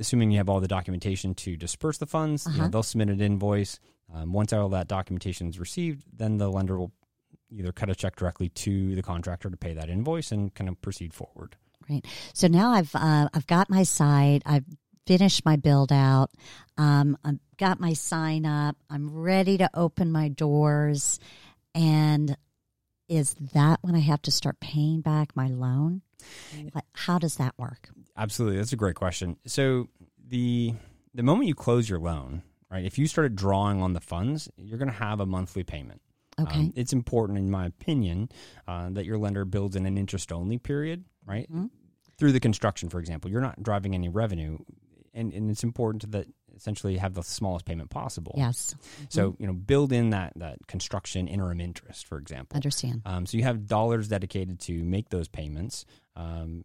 assuming 0.00 0.32
you 0.32 0.38
have 0.38 0.48
all 0.48 0.60
the 0.60 0.68
documentation 0.68 1.34
to 1.34 1.56
disperse 1.56 1.98
the 1.98 2.06
funds, 2.06 2.46
uh-huh. 2.46 2.52
you 2.52 2.58
know, 2.58 2.64
uh-huh. 2.64 2.70
they'll 2.72 2.82
submit 2.82 3.10
an 3.10 3.20
invoice. 3.20 3.78
Um, 4.12 4.32
once 4.32 4.52
all 4.52 4.68
that 4.70 4.88
documentation 4.88 5.48
is 5.48 5.60
received, 5.60 6.04
then 6.12 6.38
the 6.38 6.48
lender 6.48 6.78
will 6.78 6.92
either 7.50 7.72
cut 7.72 7.90
a 7.90 7.94
check 7.94 8.16
directly 8.16 8.48
to 8.48 8.94
the 8.94 9.02
contractor 9.02 9.50
to 9.50 9.56
pay 9.56 9.74
that 9.74 9.88
invoice 9.88 10.32
and 10.32 10.54
kind 10.54 10.68
of 10.68 10.80
proceed 10.80 11.14
forward. 11.14 11.56
Right. 11.88 12.04
So 12.32 12.48
now 12.48 12.70
I've 12.72 12.94
uh, 12.94 13.28
I've 13.32 13.46
got 13.46 13.70
my 13.70 13.84
site. 13.84 14.42
I've 14.44 14.64
finished 15.06 15.44
my 15.44 15.56
build 15.56 15.92
out. 15.92 16.30
Um, 16.76 17.16
I've 17.24 17.38
got 17.58 17.78
my 17.78 17.92
sign 17.92 18.44
up. 18.44 18.76
I'm 18.90 19.12
ready 19.12 19.58
to 19.58 19.70
open 19.72 20.10
my 20.10 20.28
doors. 20.28 21.20
And 21.74 22.36
is 23.08 23.34
that 23.54 23.78
when 23.82 23.94
I 23.94 24.00
have 24.00 24.22
to 24.22 24.32
start 24.32 24.58
paying 24.58 25.00
back 25.00 25.36
my 25.36 25.46
loan? 25.46 26.02
How 26.92 27.18
does 27.18 27.36
that 27.36 27.54
work? 27.58 27.90
Absolutely, 28.16 28.58
that's 28.58 28.72
a 28.72 28.76
great 28.76 28.94
question. 28.94 29.36
So 29.46 29.88
the 30.28 30.74
the 31.14 31.22
moment 31.22 31.48
you 31.48 31.54
close 31.54 31.88
your 31.88 31.98
loan, 31.98 32.42
right? 32.70 32.84
If 32.84 32.98
you 32.98 33.06
started 33.06 33.36
drawing 33.36 33.82
on 33.82 33.92
the 33.92 34.00
funds, 34.00 34.50
you're 34.56 34.78
going 34.78 34.90
to 34.90 34.94
have 34.94 35.20
a 35.20 35.26
monthly 35.26 35.64
payment. 35.64 36.00
Okay. 36.38 36.58
Um, 36.58 36.72
it's 36.76 36.92
important, 36.92 37.38
in 37.38 37.50
my 37.50 37.66
opinion, 37.66 38.28
uh, 38.68 38.90
that 38.90 39.06
your 39.06 39.16
lender 39.16 39.44
builds 39.44 39.74
in 39.74 39.86
an 39.86 39.96
interest 39.96 40.32
only 40.32 40.58
period, 40.58 41.04
right? 41.24 41.50
Mm-hmm. 41.50 41.66
Through 42.18 42.32
the 42.32 42.40
construction, 42.40 42.88
for 42.90 43.00
example, 43.00 43.30
you're 43.30 43.40
not 43.40 43.62
driving 43.62 43.94
any 43.94 44.08
revenue, 44.08 44.58
and, 45.14 45.32
and 45.32 45.50
it's 45.50 45.64
important 45.64 46.02
to 46.02 46.08
that 46.08 46.26
essentially 46.54 46.96
have 46.96 47.14
the 47.14 47.22
smallest 47.22 47.64
payment 47.66 47.90
possible. 47.90 48.34
Yes. 48.36 48.74
So 49.08 49.30
mm-hmm. 49.30 49.42
you 49.42 49.46
know, 49.46 49.52
build 49.52 49.92
in 49.92 50.10
that 50.10 50.32
that 50.36 50.66
construction 50.66 51.28
interim 51.28 51.60
interest, 51.60 52.06
for 52.06 52.18
example. 52.18 52.56
Understand. 52.56 53.02
Um, 53.04 53.26
so 53.26 53.36
you 53.36 53.44
have 53.44 53.66
dollars 53.66 54.08
dedicated 54.08 54.60
to 54.60 54.82
make 54.82 55.10
those 55.10 55.28
payments. 55.28 55.84
Um, 56.16 56.64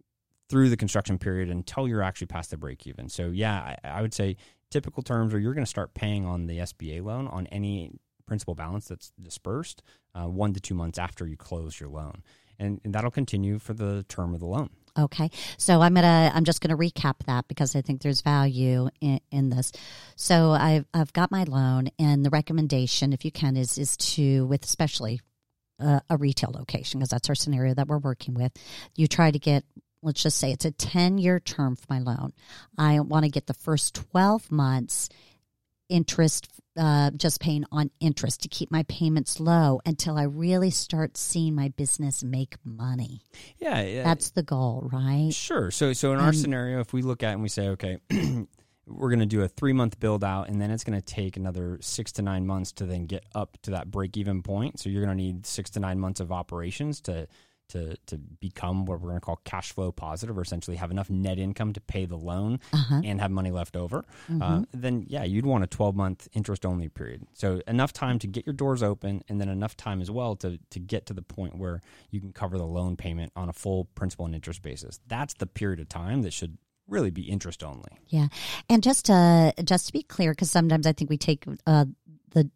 through 0.51 0.69
the 0.69 0.75
construction 0.75 1.17
period 1.17 1.49
until 1.49 1.87
you're 1.87 2.01
actually 2.01 2.27
past 2.27 2.51
the 2.51 2.57
break 2.57 2.85
even. 2.85 3.07
So 3.07 3.27
yeah, 3.27 3.75
I, 3.83 3.87
I 3.87 4.01
would 4.01 4.13
say 4.13 4.35
typical 4.69 5.01
terms 5.01 5.33
are 5.33 5.39
you're 5.39 5.53
going 5.53 5.65
to 5.65 5.69
start 5.69 5.93
paying 5.93 6.25
on 6.25 6.47
the 6.47 6.57
SBA 6.57 7.01
loan 7.03 7.27
on 7.27 7.47
any 7.47 7.91
principal 8.25 8.53
balance 8.53 8.87
that's 8.87 9.11
dispersed 9.21 9.81
uh, 10.13 10.25
one 10.25 10.53
to 10.53 10.59
two 10.59 10.73
months 10.73 10.99
after 10.99 11.25
you 11.25 11.37
close 11.37 11.79
your 11.79 11.89
loan, 11.89 12.21
and, 12.59 12.81
and 12.83 12.93
that'll 12.93 13.11
continue 13.11 13.59
for 13.59 13.73
the 13.73 14.05
term 14.09 14.33
of 14.33 14.41
the 14.41 14.45
loan. 14.45 14.69
Okay, 14.99 15.29
so 15.57 15.81
I'm 15.81 15.93
gonna 15.93 16.31
I'm 16.33 16.43
just 16.43 16.59
gonna 16.59 16.75
recap 16.75 17.15
that 17.25 17.47
because 17.47 17.77
I 17.77 17.81
think 17.81 18.01
there's 18.01 18.19
value 18.19 18.89
in, 18.99 19.21
in 19.31 19.49
this. 19.49 19.71
So 20.17 20.51
I've 20.51 20.85
I've 20.93 21.13
got 21.13 21.31
my 21.31 21.45
loan, 21.45 21.91
and 21.97 22.25
the 22.25 22.29
recommendation, 22.29 23.13
if 23.13 23.23
you 23.23 23.31
can, 23.31 23.55
is 23.55 23.77
is 23.77 23.95
to 23.97 24.45
with 24.47 24.65
especially 24.65 25.21
a 25.81 26.17
retail 26.17 26.51
location 26.53 26.99
because 26.99 27.09
that's 27.09 27.29
our 27.29 27.35
scenario 27.35 27.73
that 27.73 27.87
we're 27.87 27.97
working 27.97 28.33
with. 28.33 28.51
You 28.95 29.07
try 29.07 29.31
to 29.31 29.39
get 29.39 29.63
let's 30.03 30.23
just 30.23 30.37
say 30.37 30.51
it's 30.51 30.65
a 30.65 30.71
10 30.71 31.17
year 31.17 31.39
term 31.39 31.75
for 31.75 31.85
my 31.89 31.99
loan. 31.99 32.33
I 32.77 32.99
want 33.01 33.25
to 33.25 33.31
get 33.31 33.47
the 33.47 33.53
first 33.53 33.93
12 34.11 34.51
months 34.51 35.09
interest, 35.89 36.47
uh, 36.77 37.11
just 37.11 37.41
paying 37.41 37.65
on 37.71 37.91
interest 37.99 38.41
to 38.41 38.47
keep 38.47 38.71
my 38.71 38.83
payments 38.83 39.39
low 39.39 39.81
until 39.85 40.17
I 40.17 40.23
really 40.23 40.71
start 40.71 41.17
seeing 41.17 41.53
my 41.53 41.67
business 41.69 42.23
make 42.23 42.55
money. 42.63 43.21
Yeah, 43.59 43.81
yeah. 43.81 44.03
that's 44.03 44.31
the 44.31 44.41
goal, 44.41 44.89
right? 44.91 45.33
Sure. 45.33 45.69
So, 45.69 45.93
so 45.93 46.13
in 46.13 46.19
our 46.19 46.29
um, 46.29 46.33
scenario, 46.33 46.79
if 46.79 46.93
we 46.93 47.01
look 47.01 47.23
at 47.23 47.33
and 47.33 47.43
we 47.43 47.49
say, 47.49 47.69
okay, 47.69 47.97
we're 48.87 49.09
going 49.09 49.19
to 49.19 49.25
do 49.25 49.41
a 49.41 49.47
three 49.47 49.73
month 49.73 49.99
build 49.99 50.23
out, 50.23 50.49
and 50.49 50.61
then 50.61 50.71
it's 50.71 50.83
going 50.83 50.99
to 50.99 51.05
take 51.05 51.37
another 51.37 51.77
six 51.81 52.11
to 52.13 52.21
nine 52.21 52.45
months 52.45 52.71
to 52.73 52.85
then 52.85 53.05
get 53.05 53.25
up 53.35 53.57
to 53.63 53.71
that 53.71 53.91
break 53.91 54.17
even 54.17 54.41
point. 54.41 54.79
So 54.79 54.89
you're 54.89 55.03
going 55.03 55.15
to 55.17 55.23
need 55.23 55.45
six 55.45 55.69
to 55.71 55.79
nine 55.79 55.99
months 55.99 56.19
of 56.19 56.31
operations 56.31 57.01
to 57.01 57.27
to 57.69 57.95
to 58.07 58.17
become 58.17 58.85
what 58.85 58.99
we're 58.99 59.09
going 59.09 59.19
to 59.19 59.25
call 59.25 59.39
cash 59.43 59.71
flow 59.71 59.91
positive, 59.91 60.37
or 60.37 60.41
essentially 60.41 60.77
have 60.77 60.91
enough 60.91 61.09
net 61.09 61.39
income 61.39 61.73
to 61.73 61.81
pay 61.81 62.05
the 62.05 62.17
loan 62.17 62.59
uh-huh. 62.73 63.01
and 63.03 63.21
have 63.21 63.31
money 63.31 63.51
left 63.51 63.75
over, 63.75 64.05
mm-hmm. 64.29 64.41
uh, 64.41 64.61
then 64.73 65.05
yeah, 65.07 65.23
you'd 65.23 65.45
want 65.45 65.63
a 65.63 65.67
12 65.67 65.95
month 65.95 66.27
interest 66.33 66.65
only 66.65 66.89
period. 66.89 67.25
So 67.33 67.61
enough 67.67 67.93
time 67.93 68.19
to 68.19 68.27
get 68.27 68.45
your 68.45 68.53
doors 68.53 68.83
open, 68.83 69.23
and 69.29 69.39
then 69.39 69.47
enough 69.49 69.77
time 69.77 70.01
as 70.01 70.11
well 70.11 70.35
to 70.37 70.59
to 70.71 70.79
get 70.79 71.05
to 71.07 71.13
the 71.13 71.21
point 71.21 71.57
where 71.57 71.81
you 72.09 72.19
can 72.19 72.33
cover 72.33 72.57
the 72.57 72.67
loan 72.67 72.97
payment 72.97 73.31
on 73.35 73.47
a 73.47 73.53
full 73.53 73.85
principal 73.95 74.25
and 74.25 74.35
interest 74.35 74.61
basis. 74.61 74.99
That's 75.07 75.33
the 75.35 75.47
period 75.47 75.79
of 75.79 75.87
time 75.87 76.23
that 76.23 76.33
should 76.33 76.57
really 76.91 77.09
be 77.09 77.23
interest 77.23 77.63
only. 77.63 77.89
Yeah, 78.07 78.27
and 78.69 78.83
just 78.83 79.05
to 79.05 79.53
just 79.63 79.87
to 79.87 79.93
be 79.93 80.03
clear, 80.03 80.31
because 80.31 80.51
sometimes 80.51 80.85
I 80.85 80.93
think 80.93 81.09
we 81.09 81.17
take 81.17 81.45
uh, 81.65 81.85
the 82.31 82.51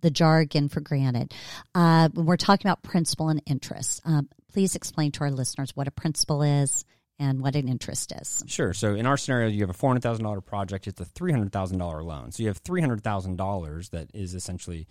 the 0.00 0.10
jargon 0.10 0.68
for 0.68 0.80
granted. 0.80 1.34
Uh, 1.74 2.08
when 2.14 2.26
we're 2.26 2.36
talking 2.36 2.68
about 2.68 2.82
principal 2.82 3.28
and 3.28 3.42
interest, 3.46 4.00
um, 4.04 4.28
please 4.52 4.74
explain 4.74 5.12
to 5.12 5.20
our 5.20 5.30
listeners 5.30 5.76
what 5.76 5.86
a 5.86 5.92
principal 5.92 6.42
is 6.42 6.84
and 7.18 7.40
what 7.40 7.56
an 7.56 7.68
interest 7.68 8.12
is. 8.20 8.42
Sure. 8.46 8.74
So 8.74 8.94
in 8.94 9.06
our 9.06 9.16
scenario, 9.16 9.48
you 9.48 9.60
have 9.60 9.70
a 9.70 9.74
four 9.74 9.90
hundred 9.90 10.02
thousand 10.02 10.24
dollar 10.24 10.40
project. 10.40 10.86
It's 10.86 11.00
a 11.00 11.04
three 11.04 11.32
hundred 11.32 11.52
thousand 11.52 11.78
dollar 11.78 12.02
loan. 12.02 12.32
So 12.32 12.42
you 12.42 12.48
have 12.48 12.58
three 12.58 12.80
hundred 12.80 13.02
thousand 13.02 13.36
dollars 13.36 13.90
that 13.90 14.10
is 14.14 14.34
essentially 14.34 14.86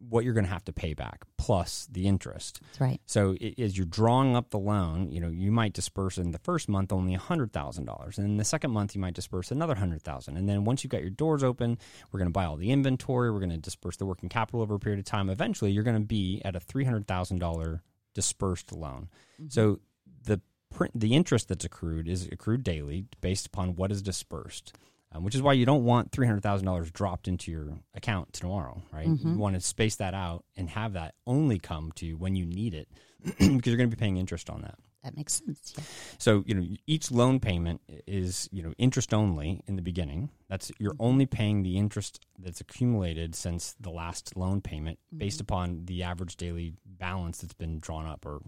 what 0.00 0.24
you're 0.24 0.34
going 0.34 0.44
to 0.46 0.50
have 0.52 0.64
to 0.64 0.72
pay 0.72 0.94
back 0.94 1.24
plus 1.36 1.88
the 1.90 2.06
interest. 2.06 2.60
That's 2.62 2.80
right. 2.80 3.00
So 3.06 3.34
i- 3.40 3.54
as 3.58 3.76
you're 3.76 3.86
drawing 3.86 4.36
up 4.36 4.50
the 4.50 4.58
loan, 4.58 5.10
you 5.10 5.20
know 5.20 5.28
you 5.28 5.50
might 5.50 5.72
disperse 5.72 6.18
in 6.18 6.30
the 6.30 6.38
first 6.38 6.68
month 6.68 6.92
only 6.92 7.14
hundred 7.14 7.52
thousand 7.52 7.84
dollars, 7.86 8.18
and 8.18 8.26
in 8.28 8.36
the 8.36 8.44
second 8.44 8.70
month 8.70 8.94
you 8.94 9.00
might 9.00 9.14
disperse 9.14 9.50
another 9.50 9.74
hundred 9.74 10.02
thousand, 10.02 10.36
and 10.36 10.48
then 10.48 10.64
once 10.64 10.84
you've 10.84 10.90
got 10.90 11.00
your 11.00 11.10
doors 11.10 11.42
open, 11.42 11.78
we're 12.12 12.18
going 12.18 12.28
to 12.28 12.32
buy 12.32 12.44
all 12.44 12.56
the 12.56 12.70
inventory, 12.70 13.30
we're 13.30 13.40
going 13.40 13.50
to 13.50 13.56
disperse 13.56 13.96
the 13.96 14.06
working 14.06 14.28
capital 14.28 14.62
over 14.62 14.74
a 14.74 14.78
period 14.78 14.98
of 14.98 15.04
time. 15.04 15.28
Eventually, 15.30 15.70
you're 15.72 15.84
going 15.84 16.00
to 16.00 16.06
be 16.06 16.40
at 16.44 16.54
a 16.56 16.60
three 16.60 16.84
hundred 16.84 17.06
thousand 17.08 17.38
dollar 17.38 17.82
dispersed 18.14 18.72
loan. 18.72 19.08
Mm-hmm. 19.40 19.48
So 19.50 19.80
the 20.24 20.40
print, 20.70 20.92
the 20.98 21.14
interest 21.14 21.48
that's 21.48 21.64
accrued 21.64 22.08
is 22.08 22.28
accrued 22.30 22.62
daily 22.62 23.06
based 23.20 23.46
upon 23.46 23.74
what 23.76 23.90
is 23.92 24.02
dispersed. 24.02 24.74
Um, 25.10 25.24
which 25.24 25.34
is 25.34 25.40
why 25.40 25.54
you 25.54 25.64
don't 25.64 25.84
want 25.84 26.12
three 26.12 26.26
hundred 26.26 26.42
thousand 26.42 26.66
dollars 26.66 26.90
dropped 26.90 27.28
into 27.28 27.50
your 27.50 27.78
account 27.94 28.32
tomorrow, 28.34 28.82
right? 28.92 29.06
You 29.06 29.14
mm-hmm. 29.14 29.38
want 29.38 29.54
to 29.54 29.60
space 29.60 29.96
that 29.96 30.12
out 30.12 30.44
and 30.54 30.68
have 30.68 30.92
that 30.92 31.14
only 31.26 31.58
come 31.58 31.92
to 31.92 32.04
you 32.04 32.18
when 32.18 32.36
you 32.36 32.44
need 32.44 32.74
it, 32.74 32.88
because 33.24 33.40
you're 33.64 33.78
going 33.78 33.90
to 33.90 33.96
be 33.96 34.00
paying 34.00 34.18
interest 34.18 34.50
on 34.50 34.60
that. 34.62 34.78
That 35.04 35.16
makes 35.16 35.34
sense. 35.34 35.72
Yeah. 35.76 35.84
So 36.18 36.44
you 36.46 36.54
know 36.54 36.66
each 36.86 37.10
loan 37.10 37.40
payment 37.40 37.80
is 38.06 38.50
you 38.52 38.62
know 38.62 38.74
interest 38.76 39.14
only 39.14 39.62
in 39.66 39.76
the 39.76 39.82
beginning. 39.82 40.28
That's 40.50 40.70
you're 40.78 40.92
mm-hmm. 40.92 41.04
only 41.04 41.26
paying 41.26 41.62
the 41.62 41.78
interest 41.78 42.26
that's 42.38 42.60
accumulated 42.60 43.34
since 43.34 43.74
the 43.80 43.90
last 43.90 44.36
loan 44.36 44.60
payment, 44.60 44.98
based 45.16 45.36
mm-hmm. 45.36 45.44
upon 45.44 45.84
the 45.86 46.02
average 46.02 46.36
daily 46.36 46.74
balance 46.84 47.38
that's 47.38 47.54
been 47.54 47.80
drawn 47.80 48.06
up 48.06 48.26
or 48.26 48.40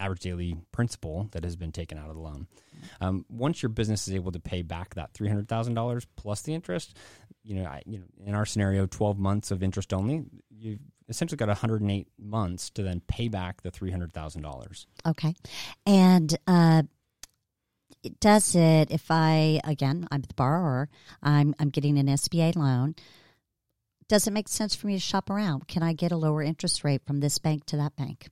average 0.00 0.20
daily 0.20 0.56
principal 0.72 1.28
that 1.32 1.44
has 1.44 1.56
been 1.56 1.72
taken 1.72 1.98
out 1.98 2.08
of 2.08 2.14
the 2.14 2.20
loan. 2.20 2.46
Um, 3.00 3.24
once 3.28 3.62
your 3.62 3.70
business 3.70 4.06
is 4.08 4.14
able 4.14 4.32
to 4.32 4.40
pay 4.40 4.62
back 4.62 4.94
that 4.94 5.12
three 5.12 5.28
hundred 5.28 5.48
thousand 5.48 5.74
dollars 5.74 6.06
plus 6.16 6.42
the 6.42 6.54
interest, 6.54 6.96
you 7.42 7.56
know, 7.56 7.64
I, 7.68 7.82
you 7.86 7.98
know, 7.98 8.04
in 8.24 8.34
our 8.34 8.46
scenario, 8.46 8.86
twelve 8.86 9.18
months 9.18 9.50
of 9.50 9.62
interest 9.62 9.92
only, 9.92 10.24
you've 10.50 10.80
essentially 11.08 11.36
got 11.36 11.48
one 11.48 11.56
hundred 11.56 11.80
and 11.80 11.90
eight 11.90 12.08
months 12.18 12.70
to 12.70 12.82
then 12.82 13.00
pay 13.06 13.28
back 13.28 13.62
the 13.62 13.70
three 13.70 13.90
hundred 13.90 14.12
thousand 14.12 14.42
dollars. 14.42 14.86
Okay. 15.06 15.34
And 15.86 16.36
uh, 16.46 16.82
does 18.20 18.54
it, 18.54 18.90
if 18.90 19.10
I, 19.10 19.60
again, 19.64 20.06
I'm 20.10 20.22
the 20.22 20.34
borrower, 20.34 20.88
I'm, 21.22 21.54
I'm 21.58 21.70
getting 21.70 21.98
an 21.98 22.06
SBA 22.06 22.56
loan, 22.56 22.94
does 24.08 24.26
it 24.26 24.32
make 24.32 24.48
sense 24.48 24.74
for 24.74 24.86
me 24.86 24.94
to 24.94 25.00
shop 25.00 25.30
around? 25.30 25.68
Can 25.68 25.82
I 25.82 25.92
get 25.92 26.12
a 26.12 26.16
lower 26.16 26.42
interest 26.42 26.84
rate 26.84 27.02
from 27.04 27.20
this 27.20 27.38
bank 27.38 27.66
to 27.66 27.76
that 27.76 27.96
bank? 27.96 28.28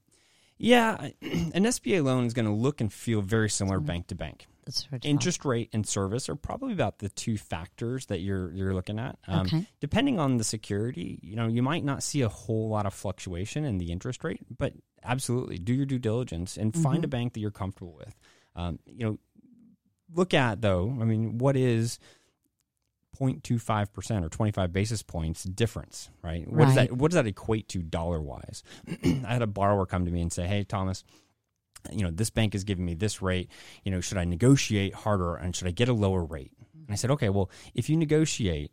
Yeah, 0.59 0.97
an 1.23 1.65
SBA 1.65 2.03
loan 2.03 2.25
is 2.27 2.35
going 2.35 2.47
to 2.47 2.53
look 2.53 2.81
and 2.81 2.93
feel 2.93 3.21
very 3.23 3.51
similar 3.51 3.79
Mm-hmm. 3.79 3.87
bank 3.87 4.07
to 4.09 4.15
bank. 4.15 4.47
That's 4.65 4.91
what 4.91 5.05
I 5.05 5.09
Interest 5.09 5.45
rate 5.45 5.69
and 5.73 5.87
service 5.87 6.29
are 6.29 6.35
probably 6.35 6.73
about 6.73 6.99
the 6.99 7.09
two 7.09 7.37
factors 7.39 8.07
that 8.07 8.21
you're 8.21 8.51
you're 8.53 8.75
looking 8.75 8.99
at. 8.99 9.17
Um, 9.29 9.47
Okay. 9.47 9.67
Depending 9.81 10.19
on 10.19 10.39
the 10.39 10.45
security, 10.45 11.21
you 11.23 11.37
know, 11.37 11.47
you 11.47 11.63
might 11.63 11.85
not 11.85 12.03
see 12.03 12.23
a 12.23 12.29
whole 12.29 12.69
lot 12.69 12.85
of 12.87 12.93
fluctuation 12.93 13.65
in 13.65 13.79
the 13.79 13.93
interest 13.93 14.25
rate, 14.25 14.41
but 14.59 14.73
absolutely 15.05 15.59
do 15.59 15.73
your 15.73 15.87
due 15.87 16.01
diligence 16.01 16.57
and 16.57 16.75
find 16.75 16.99
Mm-hmm. 16.99 17.05
a 17.05 17.09
bank 17.09 17.33
that 17.35 17.41
you're 17.41 17.51
comfortable 17.53 17.95
with. 17.97 18.17
Um, 18.57 18.81
you 18.87 19.05
know, 19.05 19.19
look 20.15 20.35
at 20.35 20.63
though. 20.63 20.97
I 21.01 21.05
mean, 21.05 21.39
what 21.39 21.57
is 21.57 22.01
0.25 23.19 23.93
percent 23.93 24.25
or 24.25 24.29
25 24.29 24.73
basis 24.73 25.03
points 25.03 25.45
difference, 25.45 26.11
right? 26.23 26.47
What 26.51 26.67
does 26.67 26.75
that 26.75 26.93
what 26.93 27.11
does 27.11 27.17
that 27.17 27.27
equate 27.27 27.69
to 27.71 27.83
dollar 27.83 28.21
wise? 28.21 28.63
I 29.05 29.33
had 29.33 29.43
a 29.43 29.47
borrower 29.47 29.87
come 29.87 30.05
to 30.05 30.11
me 30.11 30.21
and 30.23 30.33
say, 30.33 30.47
"Hey, 30.47 30.65
Thomas." 30.65 31.05
you 31.93 32.03
know, 32.03 32.11
this 32.11 32.31
bank 32.31 32.55
is 32.55 32.65
giving 32.65 32.85
me 32.85 32.95
this 32.95 33.23
rate. 33.23 33.51
You 33.85 33.93
know, 33.93 34.01
should 34.01 34.19
I 34.19 34.25
negotiate 34.25 34.95
harder 34.95 35.37
and 35.37 35.55
should 35.55 35.69
I 35.69 35.71
get 35.71 35.89
a 35.89 35.93
lower 35.93 36.25
rate? 36.25 36.53
And 36.75 36.93
I 36.93 36.95
said, 36.95 37.11
okay, 37.13 37.29
well, 37.29 37.51
if 37.75 37.89
you 37.89 37.97
negotiate 37.97 38.71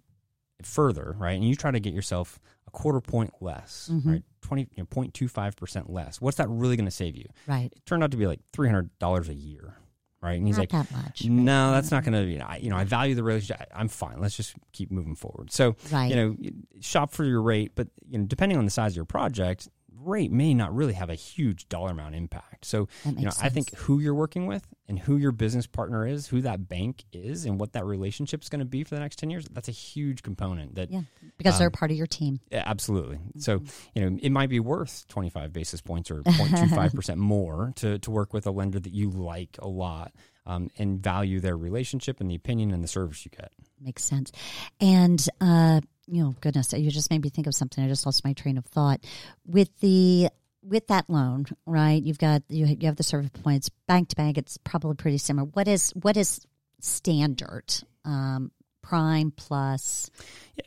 further, 0.62 1.16
right, 1.18 1.34
and 1.34 1.48
you 1.48 1.56
try 1.56 1.72
to 1.72 1.80
get 1.80 1.94
yourself 1.94 2.40
a 2.68 2.72
quarter 2.72 3.02
point 3.02 3.34
less, 3.42 3.90
mm-hmm. 3.92 4.12
right, 4.12 4.24
twenty, 4.42 4.68
you 4.76 4.84
know, 4.84 4.86
0.25 4.86 5.56
percent 5.56 5.90
less, 5.90 6.22
what's 6.22 6.38
that 6.38 6.50
really 6.50 6.76
going 6.76 6.86
to 6.86 6.92
save 6.92 7.16
you? 7.16 7.26
Right. 7.48 7.72
It 7.72 7.86
turned 7.86 8.04
out 8.04 8.12
to 8.12 8.18
be 8.18 8.28
like 8.28 8.40
three 8.52 8.68
hundred 8.68 8.98
dollars 9.00 9.30
a 9.30 9.34
year, 9.34 9.76
right? 10.24 10.38
And 10.38 10.48
he's 10.48 10.58
Not 10.58 10.72
like, 10.74 10.90
that 10.90 10.92
much. 10.92 11.26
no, 11.26 11.72
that's 11.72 11.92
not 11.92 12.04
going 12.04 12.14
to. 12.14 12.24
You 12.32 12.40
know, 12.40 12.46
I, 12.48 12.58
you 12.58 12.70
know, 12.70 12.78
I 12.78 12.86
value 12.86 13.14
the 13.14 13.24
relationship. 13.24 13.68
I, 13.74 13.80
I'm 13.80 13.90
fine. 13.90 14.20
Let's 14.20 14.36
just 14.38 14.56
keep 14.72 14.90
moving 14.90 15.16
forward. 15.16 15.52
So, 15.52 15.76
Right. 15.92 16.10
you 16.10 16.16
know, 16.16 16.36
shop 16.80 17.12
for 17.12 17.24
your 17.26 17.42
rate, 17.42 17.74
but 17.76 17.88
you 18.10 18.18
know, 18.18 18.26
depending 18.26 18.58
on 18.58 18.66
the 18.66 18.72
size 18.72 18.94
of 18.94 18.96
your 18.96 19.06
project, 19.06 19.68
rate 20.06 20.32
may 20.32 20.54
not 20.54 20.74
really 20.76 20.94
have 20.94 21.10
a 21.10 21.16
huge 21.16 21.68
dollar 21.70 21.92
amount 21.92 22.16
impact. 22.16 22.66
So, 22.66 22.88
you 23.06 23.12
know, 23.14 23.22
makes 23.24 23.42
I 23.42 23.50
think 23.50 23.74
who 23.76 24.00
you're 24.00 24.14
working 24.14 24.48
with 24.48 24.66
and 24.88 25.00
who 25.00 25.18
your 25.18 25.32
business 25.32 25.66
partner 25.68 26.06
is, 26.08 26.28
who 26.28 26.42
that 26.42 26.68
bank 26.68 27.04
is, 27.12 27.46
and 27.46 27.60
what 27.60 27.74
that 27.74 27.86
relationship 27.86 28.42
is 28.44 28.50
going 28.50 28.60
to 28.60 28.66
be 28.66 28.84
for 28.84 28.96
the 28.96 29.02
next 29.02 29.18
ten 29.18 29.30
years. 29.30 29.46
That's 29.52 29.68
a 29.68 29.72
huge 29.74 30.24
component. 30.24 30.76
That 30.76 30.92
Yeah. 30.92 31.02
Because 31.38 31.58
they're 31.58 31.68
um, 31.68 31.72
part 31.74 31.92
of 31.92 31.98
your 31.98 32.08
team. 32.08 32.40
yeah, 32.52 32.64
absolutely. 32.66 33.20
So, 33.38 33.60
Mm-hmm. 33.60 33.90
you 34.00 34.10
know, 34.10 34.18
it 34.22 34.32
might 34.32 34.50
be 34.50 34.60
worth 34.60 35.06
25 35.10 35.52
basis 35.52 35.82
points 35.82 36.12
or 36.12 36.22
0.25% 36.24 37.16
more 37.18 37.72
to, 37.78 37.98
to 38.00 38.12
work 38.12 38.34
with 38.34 38.46
a 38.46 38.52
lender 38.52 38.80
that 38.80 38.94
you 38.94 39.10
like 39.10 39.58
a 39.60 39.68
lot 39.68 40.12
um, 40.46 40.70
and 40.78 41.02
value 41.02 41.40
their 41.40 41.58
relationship 41.58 42.20
and 42.22 42.30
the 42.30 42.36
opinion 42.36 42.72
and 42.72 42.84
the 42.84 42.88
service 42.88 43.26
you 43.26 43.32
get. 43.32 43.52
Makes 43.82 44.04
sense. 44.04 44.32
And 44.80 45.26
uh, 45.42 45.82
you 46.08 46.24
know, 46.24 46.36
goodness, 46.42 46.74
you 46.74 46.90
just 46.92 47.10
made 47.10 47.22
me 47.22 47.30
think 47.30 47.48
of 47.48 47.56
something. 47.56 47.84
I 47.84 47.88
just 47.88 48.06
lost 48.06 48.24
my 48.26 48.34
train 48.34 48.58
of 48.58 48.66
thought. 48.66 49.04
With 49.46 49.70
the 49.80 50.30
with 50.62 50.88
that 50.88 51.10
loan, 51.10 51.46
right? 51.66 52.02
You've 52.02 52.18
got 52.20 52.44
you 52.50 52.66
you 52.66 52.88
have 52.88 52.96
the 52.96 53.04
service 53.04 53.32
points 53.42 53.70
bank 53.88 54.10
to 54.10 54.16
bank. 54.16 54.38
It's 54.38 54.58
probably 54.58 54.96
pretty 54.96 55.18
similar. 55.18 55.48
What 55.54 55.68
is 55.68 55.92
what 55.92 56.18
is 56.18 56.46
standard? 56.80 57.74
Um, 58.06 58.52
prime 58.82 59.32
plus. 59.32 60.12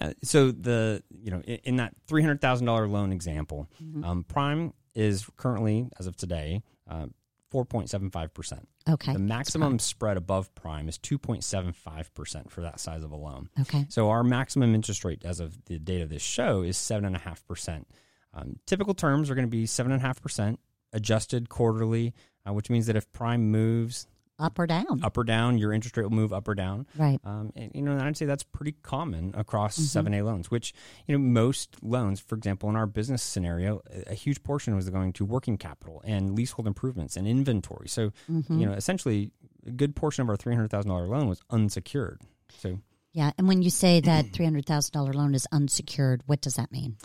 Yeah. 0.01 0.12
So 0.22 0.51
the 0.51 1.03
you 1.22 1.30
know 1.30 1.41
in, 1.41 1.59
in 1.64 1.76
that 1.76 1.95
three 2.07 2.22
hundred 2.22 2.41
thousand 2.41 2.66
dollar 2.66 2.89
loan 2.89 3.12
example, 3.12 3.68
Mm-hmm. 3.82 4.05
um, 4.05 4.24
prime 4.24 4.72
is 4.95 5.26
currently 5.37 5.89
as 5.99 6.07
of 6.07 6.16
today 6.16 6.62
uh, 6.91 7.07
four 7.51 7.64
point 7.64 7.88
seven 7.90 8.11
five 8.11 8.34
percent. 8.34 8.68
Okay. 8.88 9.12
The 9.12 9.18
maximum 9.18 9.78
spread 9.78 10.16
above 10.16 10.55
prime 10.55 10.88
is 10.88 10.99
two 10.99 11.18
point 11.18 11.44
seven 11.44 11.72
five 11.72 12.12
percent 12.14 12.51
for 12.51 12.61
that 12.62 12.80
size 12.80 13.05
of 13.05 13.12
a 13.12 13.16
loan. 13.16 13.51
Okay. 13.61 13.86
So 13.88 14.11
our 14.11 14.22
maximum 14.22 14.74
interest 14.74 15.05
rate 15.05 15.22
as 15.24 15.40
of 15.40 15.64
the 15.66 15.78
date 15.78 16.03
of 16.03 16.09
this 16.09 16.22
show 16.22 16.62
is 16.62 16.76
seven 16.76 17.05
and 17.05 17.16
a 17.16 17.20
half 17.20 17.47
percent. 17.47 17.88
Um, 18.34 18.59
typical 18.66 18.94
terms 18.94 19.30
are 19.30 19.34
going 19.34 19.47
to 19.47 19.51
be 19.51 19.66
seven 19.66 19.92
and 19.92 20.03
a 20.03 20.07
half 20.07 20.20
percent 20.20 20.61
adjusted 20.92 21.49
quarterly, 21.49 22.14
uh, 22.47 22.53
which 22.53 22.70
means 22.70 22.86
that 22.86 22.97
if 22.97 23.11
prime 23.12 23.51
moves 23.51 24.07
Up 24.39 24.59
or 24.59 24.66
down? 24.66 25.03
up 25.03 25.16
or 25.16 25.24
down, 25.24 25.57
your 25.57 25.72
interest 25.72 25.97
rate 25.97 26.05
will 26.05 26.11
move 26.11 26.32
up 26.32 26.47
or 26.47 26.55
down. 26.55 26.87
Right. 26.97 27.18
Um, 27.24 27.53
and 27.57 27.70
you 27.74 27.80
know, 27.82 27.99
I'd 27.99 28.16
say 28.16 28.26
that's 28.26 28.43
pretty 28.43 28.72
common 28.82 29.34
across 29.37 29.76
7 29.76 30.12
A 30.12 30.22
loans. 30.22 30.51
Which 30.51 30.74
you 31.07 31.16
know, 31.16 31.24
most 31.24 31.76
loans, 31.82 32.20
for 32.20 32.34
example, 32.37 32.68
in 32.68 32.76
our 32.76 32.87
business 32.87 33.22
scenario, 33.22 33.80
a- 34.07 34.14
huge 34.14 34.43
portion 34.43 34.74
was 34.76 34.91
going 34.91 35.14
to 35.14 35.24
working 35.24 35.57
capital 35.57 36.03
and 36.05 36.34
leasehold 36.34 36.66
improvements 36.66 37.16
and 37.16 37.26
inventory. 37.26 37.89
So 37.89 38.12
you 38.28 38.66
know, 38.66 38.72
essentially, 38.72 39.30
a 39.66 39.70
good 39.70 39.97
portion 39.97 40.22
of 40.22 40.28
our 40.28 40.37
three 40.37 40.55
hundred 40.55 40.70
thousand 40.70 40.91
dollar 40.91 41.09
loan 41.09 41.28
was 41.28 41.41
unsecured. 41.51 42.20
So 42.59 42.78
Yeah. 43.12 43.32
And 43.39 43.49
when 43.49 43.62
you 43.62 43.70
say 43.70 44.01
that 44.01 44.26
three 44.34 44.45
hundred 44.45 44.66
thousand 44.66 44.93
dollar 44.93 45.12
loan 45.14 45.34
is 45.34 45.47
unsecured, 45.51 46.22
what 46.26 46.41
does 46.43 46.55
that 46.57 46.70
mean? 46.70 46.97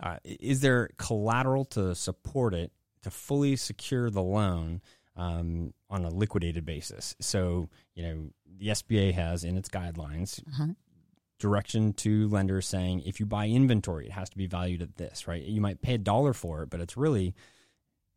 uh, 0.00 0.16
is 0.24 0.60
there 0.62 0.90
collateral 0.98 1.64
to 1.64 1.94
support 1.94 2.54
it 2.54 2.72
to 3.02 3.10
fully 3.10 3.54
secure 3.54 4.10
the 4.10 4.22
loan 4.22 4.80
um, 5.16 5.72
on 5.90 6.04
a 6.04 6.10
liquidated 6.10 6.64
basis? 6.64 7.14
So, 7.20 7.68
you 7.94 8.02
know, 8.02 8.30
the 8.58 8.68
SBA 8.68 9.12
has 9.14 9.44
in 9.44 9.56
its 9.56 9.68
guidelines 9.68 10.40
Uh-huh. 10.48 10.74
direction 11.38 11.92
to 11.94 12.28
lenders 12.28 12.66
saying 12.66 13.02
if 13.04 13.18
you 13.18 13.26
buy 13.26 13.48
inventory, 13.48 14.06
it 14.06 14.12
has 14.12 14.30
to 14.30 14.36
be 14.36 14.46
valued 14.46 14.82
at 14.82 14.96
this, 14.96 15.26
right? 15.26 15.42
You 15.42 15.60
might 15.60 15.82
pay 15.82 15.94
a 15.94 15.98
dollar 15.98 16.32
for 16.32 16.62
it, 16.62 16.70
but 16.70 16.80
it's 16.80 16.96
really 16.96 17.34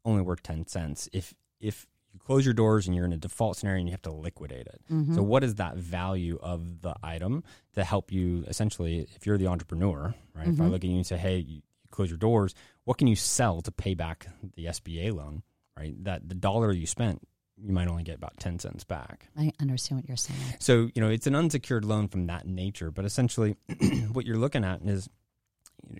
only 0.03 0.21
worth 0.21 0.43
10 0.43 0.67
cents. 0.67 1.09
If, 1.11 1.33
if, 1.59 1.87
you 2.13 2.19
close 2.19 2.45
your 2.45 2.53
doors 2.53 2.87
and 2.87 2.95
you're 2.95 3.03
in 3.03 3.11
a 3.11 3.17
default 3.17 3.57
scenario 3.57 3.79
and 3.79 3.89
you 3.89 3.91
have 3.91 4.01
to 4.03 4.11
liquidate 4.11 4.67
it. 4.67 4.81
Mm-hmm. 4.89 5.15
So, 5.15 5.21
what 5.21 5.43
is 5.43 5.55
that 5.55 5.75
value 5.75 6.39
of 6.41 6.81
the 6.81 6.95
item 7.03 7.43
to 7.73 7.83
help 7.83 8.09
you 8.09 8.45
essentially, 8.47 9.05
if 9.17 9.25
you're 9.25 9.37
the 9.37 9.47
entrepreneur, 9.47 10.15
right? 10.33 10.47
If 10.47 10.61
I 10.61 10.67
look 10.67 10.85
at 10.85 10.89
you 10.89 10.95
and 10.95 11.05
say, 11.05 11.17
hey, 11.17 11.39
you, 11.39 11.55
you 11.55 11.89
close 11.91 12.09
your 12.09 12.17
doors, 12.17 12.55
what 12.85 12.97
can 12.97 13.07
you 13.07 13.17
sell 13.17 13.61
to 13.63 13.69
pay 13.69 13.95
back 13.95 14.27
the 14.55 14.67
SBA 14.67 15.13
loan, 15.13 15.43
right? 15.77 15.95
That 16.03 16.27
the 16.27 16.35
dollar 16.35 16.71
you 16.71 16.85
spent, 16.85 17.27
you 17.57 17.71
might 17.73 17.87
only 17.87 18.03
get 18.03 18.15
about 18.15 18.37
10 18.39 18.59
cents 18.59 18.83
back. 18.83 19.29
I 19.37 19.51
understand 19.61 20.01
what 20.01 20.07
you're 20.07 20.17
saying. 20.17 20.39
So, 20.59 20.89
you 20.93 21.01
know, 21.01 21.09
it's 21.09 21.27
an 21.27 21.35
unsecured 21.35 21.85
loan 21.85 22.07
from 22.07 22.27
that 22.27 22.45
nature, 22.47 22.91
but 22.91 23.05
essentially 23.05 23.55
what 24.11 24.25
you're 24.25 24.37
looking 24.37 24.63
at 24.65 24.81
is, 24.81 25.09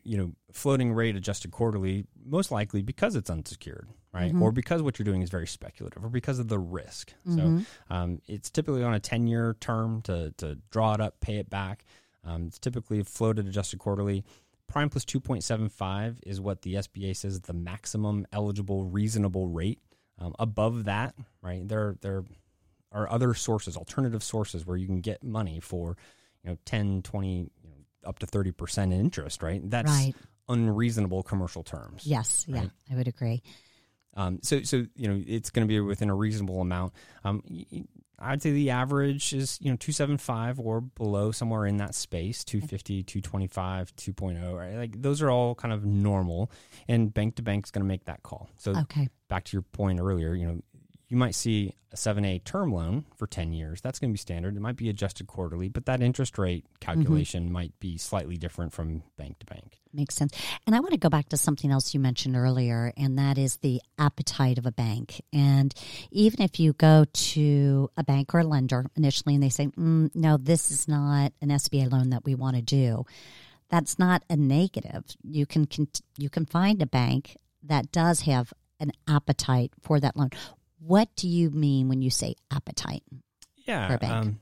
you 0.04 0.18
know, 0.18 0.32
floating 0.52 0.94
rate 0.94 1.16
adjusted 1.16 1.52
quarterly, 1.52 2.06
most 2.26 2.52
likely 2.52 2.82
because 2.82 3.16
it's 3.16 3.30
unsecured, 3.30 3.88
right? 4.14 4.34
Or 4.42 4.52
because 4.52 4.82
what 4.82 4.98
you're 4.98 5.06
doing 5.06 5.22
is 5.22 5.30
very 5.30 5.48
speculative 5.48 6.04
or 6.04 6.10
because 6.10 6.40
of 6.40 6.48
the 6.48 6.60
risk. 6.60 7.14
So 7.36 7.42
um, 7.90 8.22
it's 8.28 8.50
typically 8.50 8.84
on 8.84 8.94
a 8.94 9.00
10 9.00 9.28
year 9.28 9.56
term 9.60 10.02
to, 10.04 10.34
to 10.38 10.58
draw 10.72 10.94
it 10.94 11.02
up, 11.02 11.20
pay 11.22 11.38
it 11.38 11.50
back. 11.50 11.86
Um, 12.26 12.48
it's 12.48 12.58
typically 12.58 13.04
floated 13.04 13.48
adjusted 13.48 13.78
quarterly. 13.80 14.26
Prime 14.68 14.90
plus 14.90 15.06
2.75 15.06 16.18
is 16.26 16.42
what 16.42 16.62
the 16.62 16.76
SBA 16.76 17.16
says 17.16 17.42
the 17.42 17.54
maximum 17.54 18.26
eligible 18.32 18.84
reasonable 18.86 19.48
rate. 19.48 19.80
Um, 20.20 20.34
above 20.40 20.86
that, 20.86 21.14
right, 21.42 21.68
there 21.68 21.96
there 22.02 22.24
are 22.92 23.10
other 23.12 23.34
sources, 23.34 23.76
alternative 23.76 24.24
sources 24.24 24.66
where 24.66 24.78
you 24.78 24.88
can 24.88 25.02
get 25.02 25.22
money 25.24 25.60
for, 25.60 25.98
you 26.44 26.52
know, 26.52 26.58
10, 26.66 27.02
20, 27.02 27.28
you 27.64 27.70
know, 27.70 28.10
up 28.10 28.20
to 28.20 28.26
30% 28.26 28.84
in 28.84 28.94
interest, 28.94 29.44
right? 29.44 29.62
That's 29.70 29.92
Right. 29.92 30.16
unreasonable 30.48 31.22
commercial 31.24 31.64
terms. 31.64 32.06
Yes, 32.06 32.46
yeah, 32.48 32.68
I 32.90 32.96
would 32.96 33.08
agree. 33.10 33.42
Um, 34.14 34.40
so, 34.44 34.62
so 34.64 34.86
you 34.96 35.10
know, 35.10 35.22
it's 35.28 35.50
going 35.50 35.68
to 35.68 35.70
be 35.70 35.80
within 35.82 36.10
a 36.10 36.16
reasonable 36.16 36.62
amount. 36.62 36.94
Um, 37.26 37.44
I'd 38.20 38.42
say 38.42 38.52
the 38.52 38.70
average 38.70 39.34
is 39.34 39.58
you 39.62 39.70
know 39.72 39.78
two 39.78 39.92
seven 39.92 40.18
five 40.18 40.60
or 40.60 40.82
below, 40.82 41.32
somewhere 41.32 41.66
in 41.66 41.78
that 41.78 41.96
space, 41.96 42.44
250, 42.44 43.04
225, 43.04 43.96
2.0. 43.96 44.58
Right? 44.58 44.76
Like 44.76 45.02
those 45.02 45.22
are 45.22 45.30
all 45.30 45.56
kind 45.56 45.74
of 45.74 45.86
normal, 45.86 46.52
and 46.88 47.14
bank 47.14 47.36
to 47.36 47.42
bank 47.42 47.66
is 47.66 47.72
going 47.72 47.84
to 47.84 47.88
make 47.88 48.06
that 48.06 48.24
call. 48.24 48.50
So, 48.58 48.72
Okay. 48.76 49.10
back 49.28 49.44
to 49.46 49.54
your 49.58 49.64
point 49.64 50.00
earlier, 50.00 50.34
you 50.34 50.46
know, 50.48 50.62
you 51.08 51.18
might 51.18 51.36
see 51.36 51.74
a 51.92 51.96
7A 51.96 52.44
term 52.44 52.74
loan 52.74 53.06
for 53.16 53.28
10 53.28 53.54
years. 53.54 53.80
That's 53.82 54.00
going 54.00 54.10
to 54.10 54.14
be 54.14 54.18
standard. 54.18 54.56
It 54.56 54.60
might 54.60 54.76
be 54.76 54.90
adjusted 54.90 55.28
quarterly, 55.28 55.70
but 55.70 55.86
that 55.86 56.02
interest 56.02 56.38
rate 56.38 56.66
calculation 56.80 57.52
might 57.52 57.80
be 57.80 57.98
slightly 57.98 58.38
different 58.38 58.74
from 58.74 59.04
bank 59.18 59.40
to 59.40 59.46
bank. 59.46 59.80
Makes 59.94 60.16
sense. 60.16 60.34
And 60.66 60.76
I 60.76 60.80
want 60.80 60.92
to 60.92 61.00
go 61.00 61.10
back 61.10 61.30
to 61.30 61.38
something 61.38 61.72
else 61.72 61.94
you 61.94 62.00
mentioned 62.00 62.36
earlier, 62.36 62.92
and 62.98 63.18
that 63.18 63.38
is 63.38 63.58
the 63.58 63.82
appetite 63.98 64.58
of 64.58 64.66
a 64.66 64.72
bank. 64.72 65.22
And 65.32 65.74
even 66.12 66.42
if 66.42 66.60
you 66.60 66.74
go 66.74 67.06
to 67.12 67.90
a 67.96 68.04
bank 68.04 68.34
or 68.34 68.40
a 68.40 68.44
lender 68.44 68.86
initially 68.96 69.36
and 69.36 69.44
they 69.44 69.50
say, 69.50 69.68
mm, 69.68 70.10
no, 70.14 70.38
this 70.38 70.72
is 70.72 70.88
not 70.88 71.34
an 71.42 71.50
SBA 71.50 71.92
loan 71.92 72.10
that 72.10 72.26
we 72.26 72.36
want 72.36 72.56
to 72.56 72.62
do, 72.62 73.06
that's 73.70 73.98
not 73.98 74.24
a 74.30 74.36
negative. 74.36 75.04
You 75.24 75.46
can, 75.46 75.66
cont- 75.66 76.02
you 76.18 76.30
can 76.30 76.46
find 76.46 76.82
a 76.82 76.88
bank 76.88 77.38
that 77.64 77.92
does 77.92 78.22
have 78.22 78.54
an 78.80 78.92
appetite 79.08 79.72
for 79.82 80.00
that 80.00 80.16
loan. 80.18 80.30
What 80.80 81.16
do 81.16 81.28
you 81.28 81.50
mean 81.52 81.88
when 81.90 82.02
you 82.02 82.10
say 82.10 82.36
appetite? 82.52 83.04
Yeah. 83.56 83.98
Bank. 83.98 84.12
Um, 84.12 84.40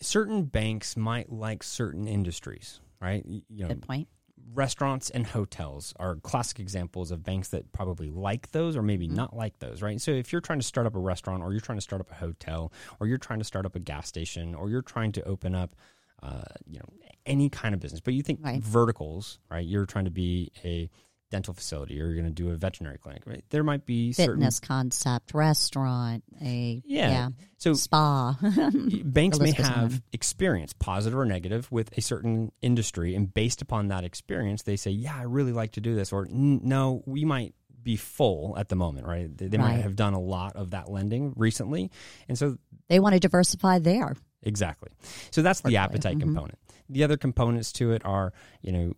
certain 0.00 0.44
banks 0.44 0.96
might 0.96 1.30
like 1.32 1.62
certain 1.62 2.06
industries, 2.06 2.80
right? 3.00 3.24
You 3.26 3.42
know, 3.50 3.68
Good 3.68 3.82
point. 3.82 4.08
restaurants 4.54 5.10
and 5.10 5.26
hotels 5.26 5.92
are 5.98 6.16
classic 6.16 6.60
examples 6.60 7.10
of 7.10 7.22
banks 7.24 7.48
that 7.48 7.72
probably 7.72 8.10
like 8.10 8.52
those 8.52 8.76
or 8.76 8.82
maybe 8.82 9.06
Mm-hmm. 9.06 9.16
not 9.16 9.36
like 9.36 9.58
those, 9.58 9.82
right? 9.82 10.00
So 10.00 10.10
if 10.12 10.32
you're 10.32 10.40
trying 10.40 10.60
to 10.60 10.66
start 10.66 10.86
up 10.86 10.94
a 10.94 10.98
restaurant 11.00 11.42
or 11.42 11.52
you're 11.52 11.60
trying 11.60 11.78
to 11.78 11.82
start 11.82 12.00
up 12.00 12.10
a 12.10 12.14
hotel 12.14 12.72
or 13.00 13.06
you're 13.06 13.18
trying 13.18 13.38
to 13.40 13.44
start 13.44 13.66
up 13.66 13.74
a 13.74 13.80
gas 13.80 14.06
station 14.08 14.54
or 14.54 14.70
you're 14.70 14.82
trying 14.82 15.12
to 15.12 15.22
open 15.24 15.54
up 15.54 15.74
uh, 16.22 16.42
you 16.66 16.78
know 16.78 16.86
any 17.26 17.50
kind 17.50 17.74
of 17.74 17.80
business, 17.80 18.00
but 18.00 18.14
you 18.14 18.22
think 18.22 18.40
Right. 18.42 18.62
verticals, 18.62 19.38
right? 19.50 19.66
You're 19.66 19.84
trying 19.86 20.04
to 20.06 20.10
be 20.10 20.50
a 20.64 20.88
dental 21.30 21.52
facility 21.54 22.00
or 22.00 22.06
you're 22.06 22.14
going 22.14 22.24
to 22.24 22.30
do 22.30 22.50
a 22.50 22.54
veterinary 22.56 22.98
clinic, 22.98 23.22
right? 23.26 23.42
There 23.50 23.64
might 23.64 23.84
be 23.84 24.12
certain 24.12 24.36
Fitness 24.36 24.60
concept, 24.60 25.34
restaurant, 25.34 26.22
a 26.40 26.80
yeah. 26.86 27.10
yeah, 27.10 27.28
So 27.58 27.74
spa. 27.74 28.36
banks 28.40 29.38
may 29.38 29.46
list 29.46 29.56
goes 29.58 29.66
on. 29.66 29.72
have 29.72 30.02
experience, 30.12 30.72
positive 30.72 31.18
or 31.18 31.24
negative, 31.24 31.70
with 31.72 31.96
a 31.98 32.00
certain 32.00 32.52
industry, 32.62 33.14
and 33.14 33.32
based 33.32 33.60
upon 33.62 33.88
that 33.88 34.04
experience, 34.04 34.62
they 34.62 34.76
say, 34.76 34.90
"Yeah, 34.92 35.16
I 35.16 35.22
really 35.22 35.52
like 35.52 35.72
to 35.72 35.80
do 35.80 35.94
this," 35.94 36.12
or 36.12 36.26
"No, 36.30 37.02
we 37.06 37.24
might 37.24 37.54
be 37.82 37.96
full 37.96 38.56
at 38.58 38.68
the 38.68 38.76
moment." 38.76 39.06
Right? 39.06 39.36
They, 39.36 39.48
they 39.48 39.58
might 39.58 39.80
have 39.80 39.96
done 39.96 40.14
a 40.14 40.20
lot 40.20 40.54
of 40.56 40.70
that 40.70 40.88
lending 40.90 41.32
recently, 41.36 41.90
and 42.28 42.38
so 42.38 42.56
they 42.88 43.00
want 43.00 43.14
to 43.14 43.20
diversify 43.20 43.80
there. 43.80 44.14
exactly. 44.42 44.90
So 45.32 45.42
that's 45.42 45.60
the 45.62 45.76
appetite 45.78 46.18
Mhm. 46.18 46.20
component. 46.20 46.58
The 46.88 47.02
other 47.02 47.16
components 47.16 47.72
to 47.72 47.90
it 47.92 48.04
are, 48.04 48.32
you 48.62 48.70
know. 48.72 48.92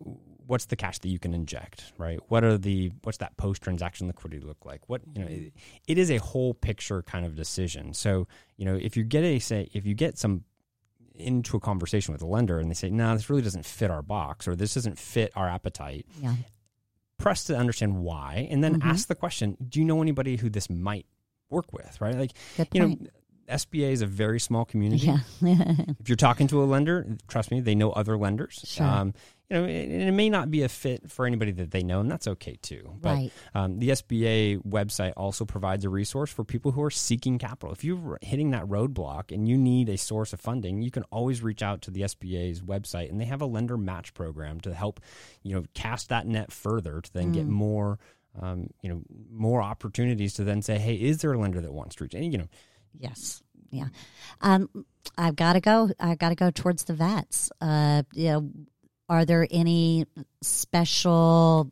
What's 0.49 0.65
the 0.65 0.77
cash 0.77 0.99
that 1.01 1.09
you 1.09 1.19
can 1.19 1.35
inject, 1.35 1.93
right? 1.99 2.19
What 2.29 2.43
are 2.43 2.57
the 2.57 2.91
what's 3.03 3.19
that 3.19 3.37
post 3.37 3.61
transaction 3.63 4.07
liquidity 4.07 4.45
look 4.45 4.65
like? 4.65 4.89
What 4.89 5.03
you 5.15 5.21
know, 5.23 5.29
it, 5.29 5.53
it 5.87 5.99
is 5.99 6.11
a 6.11 6.17
whole 6.17 6.55
picture 6.55 7.03
kind 7.03 7.27
of 7.27 7.37
decision. 7.37 7.93
So 7.93 8.27
you 8.57 8.65
know, 8.65 8.75
if 8.75 8.97
you 8.97 9.05
get 9.05 9.25
a 9.25 9.39
say, 9.41 9.69
if 9.75 9.85
you 9.87 9.95
get 9.95 10.17
some 10.19 10.45
into 11.15 11.57
a 11.57 11.61
conversation 11.61 12.13
with 12.13 12.23
a 12.23 12.27
lender 12.27 12.59
and 12.61 12.71
they 12.71 12.75
say, 12.75 12.89
no, 12.91 13.13
this 13.15 13.29
really 13.29 13.43
doesn't 13.43 13.67
fit 13.67 13.91
our 13.91 14.03
box 14.03 14.49
or 14.49 14.57
this 14.57 14.73
doesn't 14.75 14.99
fit 14.99 15.33
our 15.37 15.49
appetite, 15.49 16.07
Yeah. 16.23 16.35
press 17.19 17.45
to 17.45 17.57
understand 17.57 17.97
why 18.03 18.47
and 18.51 18.63
then 18.65 18.81
Mhm. 18.81 18.85
ask 18.85 19.09
the 19.09 19.15
question, 19.17 19.57
do 19.69 19.81
you 19.81 19.85
know 19.85 20.01
anybody 20.01 20.37
who 20.37 20.49
this 20.49 20.71
might 20.71 21.07
work 21.51 21.73
with, 21.73 22.01
right? 22.01 22.15
Like, 22.17 22.33
Good 22.57 22.69
you 22.73 22.81
point. 22.87 23.01
know, 23.03 23.11
SBA 23.49 23.93
is 23.93 24.03
a 24.03 24.07
very 24.07 24.39
small 24.41 24.65
community. 24.65 25.07
yeah. 25.07 25.19
If 26.01 26.09
you're 26.09 26.17
talking 26.17 26.47
to 26.49 26.63
a 26.63 26.67
lender, 26.67 27.07
trust 27.29 27.51
me, 27.51 27.61
they 27.61 27.75
know 27.75 27.91
other 27.91 28.17
lenders. 28.19 28.63
Sure. 28.67 28.87
Um, 28.87 29.15
you 29.51 29.57
know, 29.57 29.65
and 29.65 30.03
it 30.09 30.13
may 30.13 30.29
not 30.29 30.51
be 30.51 30.63
a 30.63 30.69
fit 30.69 31.11
for 31.11 31.25
anybody 31.25 31.53
that 31.53 31.71
they 31.71 31.83
know, 31.83 32.01
and 32.01 32.11
that's 32.11 32.29
okay 32.29 32.59
too. 32.61 32.93
But 33.01 33.15
right. 33.15 33.33
um, 33.55 33.79
the 33.79 33.89
SBA 33.91 34.63
website 34.63 35.15
also 35.17 35.47
provides 35.47 35.87
a 35.87 35.89
resource 35.89 36.31
for 36.31 36.45
people 36.45 36.73
who 36.73 36.83
are 36.83 36.91
seeking 36.91 37.39
capital. 37.39 37.73
If 37.73 37.83
you're 37.83 38.19
hitting 38.21 38.51
that 38.51 38.67
roadblock 38.67 39.33
and 39.33 39.49
you 39.49 39.57
need 39.57 39.89
a 39.89 39.97
source 39.97 40.35
of 40.35 40.41
funding, 40.41 40.83
you 40.83 40.91
can 40.91 41.05
always 41.05 41.43
reach 41.43 41.63
out 41.63 41.81
to 41.83 41.91
the 41.91 42.03
SBA's 42.03 42.61
website, 42.61 43.09
and 43.09 43.19
they 43.19 43.25
have 43.25 43.41
a 43.41 43.47
lender 43.47 43.79
match 43.79 44.13
program 44.13 44.61
to 44.61 44.75
help 44.75 45.01
you 45.43 45.55
know 45.55 45.65
cast 45.73 46.11
that 46.11 46.27
net 46.27 46.53
further 46.53 47.01
to 47.01 47.13
then 47.15 47.33
get 47.33 47.47
Mm. 47.47 47.51
more. 47.51 47.99
Um, 48.39 48.69
you 48.83 48.91
know, 48.91 49.03
more 49.33 49.63
opportunities 49.63 50.35
to 50.35 50.45
then 50.45 50.61
say, 50.61 50.79
"Hey, 50.79 50.95
is 50.95 51.23
there 51.23 51.33
a 51.33 51.39
lender 51.41 51.61
that 51.63 51.73
wants 51.73 51.97
to 51.97 52.05
reach?" 52.05 52.15
And 52.15 52.31
you 52.31 52.39
know, 52.39 52.49
Yes. 52.97 53.43
Yeah. 53.71 53.89
Um, 54.41 54.69
I've 55.17 55.37
got 55.37 55.55
to 55.55 55.61
go. 55.61 55.91
I've 56.01 56.19
got 56.19 56.29
to 56.31 56.35
go 56.35 56.51
towards 56.51 56.85
the 56.85 56.95
vets. 56.95 57.51
Uh, 57.61 58.03
you 58.15 58.29
know, 58.29 58.51
are 59.09 59.25
there 59.25 59.47
any 59.51 60.07
special 60.43 61.71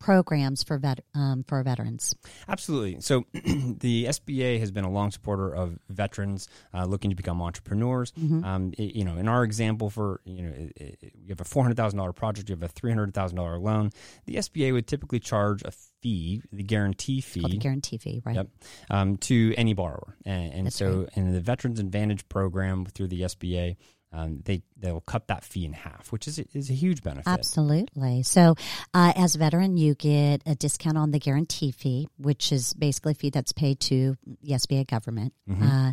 programs 0.00 0.62
for 0.62 0.76
vet 0.78 1.00
um, 1.14 1.44
for 1.48 1.62
veterans? 1.62 2.14
Absolutely. 2.48 3.00
So 3.00 3.24
the 3.32 4.04
SBA 4.06 4.60
has 4.60 4.70
been 4.70 4.84
a 4.84 4.90
long 4.90 5.10
supporter 5.10 5.54
of 5.54 5.78
veterans 5.88 6.48
uh, 6.74 6.84
looking 6.84 7.10
to 7.10 7.16
become 7.16 7.40
entrepreneurs. 7.40 8.12
Mm-hmm. 8.12 8.44
Um, 8.44 8.72
it- 8.76 8.94
you 8.94 9.04
know, 9.04 9.16
in 9.16 9.28
our 9.28 9.44
example, 9.44 9.90
for 9.90 10.20
you 10.24 10.42
know, 10.42 10.52
it, 10.54 10.72
it, 10.76 11.12
you 11.14 11.28
have 11.30 11.40
a 11.40 11.44
four 11.44 11.62
hundred 11.62 11.76
thousand 11.76 11.98
dollar 11.98 12.12
project, 12.12 12.48
you 12.48 12.54
have 12.54 12.62
a 12.62 12.68
three 12.68 12.90
hundred 12.90 13.14
thousand 13.14 13.36
dollar 13.36 13.58
loan. 13.58 13.90
The 14.26 14.36
SBA 14.36 14.72
would 14.72 14.86
typically 14.86 15.20
charge 15.20 15.62
a 15.62 15.72
fee, 16.04 16.42
the 16.52 16.62
guarantee 16.62 17.22
Called 17.22 17.44
the 17.46 17.48
fee. 17.54 17.58
guarantee 17.58 17.96
fee, 17.96 18.22
right? 18.26 18.36
Yep, 18.36 18.48
um, 18.90 19.16
to 19.16 19.54
any 19.56 19.72
borrower, 19.72 20.16
and, 20.26 20.52
and 20.52 20.72
so 20.72 21.08
in 21.14 21.32
the 21.32 21.40
Veterans 21.40 21.80
Advantage 21.80 22.28
program 22.28 22.84
through 22.84 23.08
the 23.08 23.22
SBA, 23.22 23.76
um, 24.12 24.42
they 24.44 24.62
they'll 24.76 25.00
cut 25.00 25.28
that 25.28 25.44
fee 25.44 25.64
in 25.64 25.72
half, 25.72 26.12
which 26.12 26.28
is 26.28 26.38
is 26.52 26.68
a 26.68 26.74
huge 26.74 27.02
benefit. 27.02 27.26
Absolutely. 27.26 28.22
So, 28.22 28.54
uh, 28.92 29.12
as 29.16 29.34
a 29.34 29.38
veteran, 29.38 29.78
you 29.78 29.94
get 29.94 30.42
a 30.44 30.54
discount 30.54 30.98
on 30.98 31.10
the 31.10 31.18
guarantee 31.18 31.70
fee, 31.72 32.06
which 32.18 32.52
is 32.52 32.74
basically 32.74 33.12
a 33.12 33.14
fee 33.16 33.30
that's 33.30 33.52
paid 33.52 33.80
to 33.80 34.16
the 34.42 34.52
SBA 34.52 34.86
government. 34.86 35.32
Mhm. 35.48 35.62
Uh, 35.62 35.92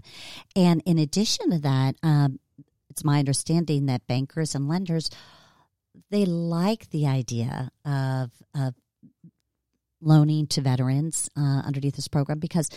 and 0.57 0.83
in 0.85 0.99
addition 0.99 1.51
to 1.51 1.59
that, 1.59 1.95
um, 2.03 2.39
it's 2.89 3.03
my 3.05 3.19
understanding 3.19 3.85
that 3.85 4.05
bankers 4.07 4.55
and 4.55 4.67
lenders 4.67 5.09
they 6.09 6.25
like 6.25 6.89
the 6.89 7.07
idea 7.07 7.71
of 7.85 8.31
of 8.53 8.75
loaning 10.01 10.47
to 10.47 10.61
veterans 10.61 11.29
uh, 11.37 11.61
underneath 11.65 11.95
this 11.95 12.07
program 12.07 12.39
because 12.39 12.69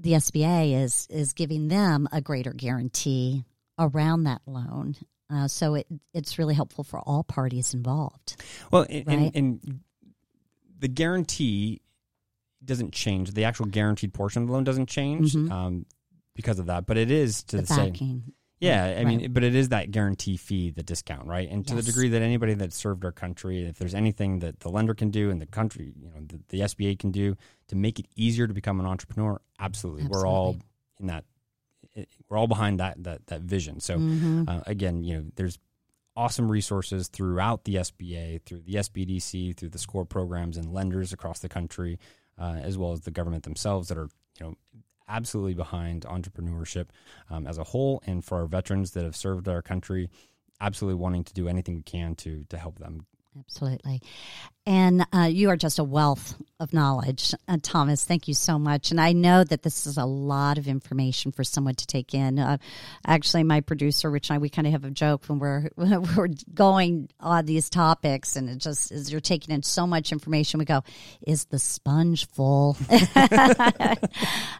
the 0.00 0.12
SBA 0.12 0.82
is 0.82 1.06
is 1.10 1.32
giving 1.32 1.68
them 1.68 2.08
a 2.12 2.20
greater 2.20 2.52
guarantee 2.52 3.44
around 3.78 4.24
that 4.24 4.40
loan. 4.46 4.96
Uh, 5.30 5.46
so 5.48 5.74
it 5.74 5.86
it's 6.14 6.38
really 6.38 6.54
helpful 6.54 6.84
for 6.84 6.98
all 7.00 7.22
parties 7.24 7.74
involved. 7.74 8.42
Well, 8.70 8.86
and, 8.88 9.06
Right. 9.06 9.18
and, 9.18 9.34
and 9.34 9.80
the 10.78 10.88
guarantee 10.88 11.80
doesn't 12.64 12.92
change. 12.92 13.32
The 13.32 13.44
actual 13.44 13.66
guaranteed 13.66 14.14
portion 14.14 14.42
of 14.42 14.48
the 14.48 14.54
loan 14.54 14.64
doesn't 14.64 14.88
change 14.88 15.34
Mhm. 15.34 15.50
um, 15.50 15.86
because 16.34 16.58
of 16.58 16.66
that, 16.66 16.86
but 16.86 16.96
it 16.96 17.10
is 17.10 17.42
to 17.44 17.56
The 17.56 17.62
the 17.62 17.66
same. 17.68 18.32
Yeah, 18.60 18.96
I 18.98 19.04
mean, 19.04 19.32
but 19.32 19.44
it 19.44 19.54
is 19.54 19.68
that 19.68 19.90
guarantee 19.92 20.36
fee, 20.36 20.70
the 20.70 20.82
discount, 20.82 21.26
right? 21.26 21.48
And 21.48 21.64
to 21.68 21.74
the 21.74 21.82
degree 21.82 22.08
that 22.08 22.22
anybody 22.22 22.54
that 22.54 22.72
served 22.72 23.04
our 23.04 23.12
country, 23.12 23.62
if 23.64 23.78
there's 23.78 23.94
anything 23.94 24.40
that 24.40 24.60
the 24.60 24.68
lender 24.68 24.94
can 24.94 25.10
do 25.10 25.30
and 25.30 25.40
the 25.40 25.46
country, 25.46 25.92
you 25.96 26.08
know, 26.08 26.20
the, 26.26 26.40
the 26.48 26.60
SBA 26.60 26.98
can 26.98 27.10
do 27.12 27.36
to 27.68 27.76
make 27.76 27.98
it 28.00 28.06
easier 28.16 28.46
to 28.48 28.54
become 28.54 28.80
an 28.80 28.86
entrepreneur, 28.86 29.40
absolutely. 29.60 30.06
We're 30.08 30.26
all 30.26 30.56
in 31.00 31.06
that. 31.06 31.24
it- 31.94 32.08
We're 32.28 32.36
all 32.36 32.48
behind 32.48 32.80
that 32.80 33.02
that 33.04 33.26
that 33.28 33.42
vision. 33.42 33.78
So 33.80 33.98
Mhm. 33.98 34.48
uh, 34.48 34.62
again, 34.66 35.04
you 35.04 35.16
know, 35.16 35.24
there's 35.36 35.58
awesome 36.16 36.50
resources 36.50 37.06
throughout 37.08 37.62
the 37.64 37.76
SBA, 37.76 38.38
through 38.44 38.62
the 38.62 38.74
SBDC, 38.76 39.52
through 39.56 39.68
the 39.68 39.78
SCORE 39.78 40.04
programs 40.04 40.56
and 40.56 40.72
lenders 40.72 41.12
across 41.12 41.38
the 41.38 41.48
country, 41.48 41.96
uh, 42.36 42.58
as 42.60 42.76
well 42.76 42.90
as 42.92 43.02
the 43.02 43.12
government 43.12 43.44
themselves 43.44 43.86
that 43.88 43.96
are, 43.96 44.08
you 44.40 44.46
know, 44.46 44.56
absolutely 45.08 45.54
behind 45.54 46.02
entrepreneurship 46.02 46.86
um, 47.30 47.46
as 47.46 47.58
a 47.58 47.64
whole, 47.64 48.02
and 48.06 48.24
for 48.24 48.38
our 48.38 48.46
veterans 48.46 48.92
that 48.92 49.04
have 49.04 49.16
served 49.16 49.48
our 49.48 49.62
country, 49.62 50.10
absolutely 50.60 51.00
wanting 51.00 51.24
to 51.24 51.34
do 51.34 51.48
anything 51.48 51.76
we 51.76 51.82
can 51.82 52.14
to 52.16 52.44
to 52.48 52.58
help 52.58 52.78
them 52.78 53.06
Absolutely. 53.36 54.00
And 54.66 55.06
uh, 55.14 55.30
you 55.30 55.48
are 55.48 55.56
just 55.56 55.78
a 55.78 55.84
wealth 55.84 56.36
of 56.60 56.74
knowledge, 56.74 57.32
uh, 57.46 57.56
Thomas. 57.62 58.04
Thank 58.04 58.28
you 58.28 58.34
so 58.34 58.58
much. 58.58 58.90
And 58.90 59.00
I 59.00 59.12
know 59.12 59.42
that 59.44 59.62
this 59.62 59.86
is 59.86 59.96
a 59.96 60.04
lot 60.04 60.58
of 60.58 60.68
information 60.68 61.32
for 61.32 61.42
someone 61.42 61.74
to 61.76 61.86
take 61.86 62.12
in. 62.12 62.38
Uh, 62.38 62.58
actually, 63.06 63.44
my 63.44 63.62
producer, 63.62 64.10
Rich 64.10 64.28
and 64.28 64.34
I, 64.34 64.38
we 64.38 64.50
kind 64.50 64.66
of 64.66 64.72
have 64.72 64.84
a 64.84 64.90
joke 64.90 65.24
when 65.26 65.38
we're 65.38 65.70
when 65.76 66.02
we're 66.14 66.28
going 66.52 67.08
on 67.18 67.46
these 67.46 67.70
topics, 67.70 68.36
and 68.36 68.50
it 68.50 68.58
just 68.58 68.92
is 68.92 69.10
you're 69.10 69.22
taking 69.22 69.54
in 69.54 69.62
so 69.62 69.86
much 69.86 70.12
information, 70.12 70.58
we 70.58 70.66
go, 70.66 70.82
"Is 71.26 71.46
the 71.46 71.58
sponge 71.58 72.28
full? 72.28 72.76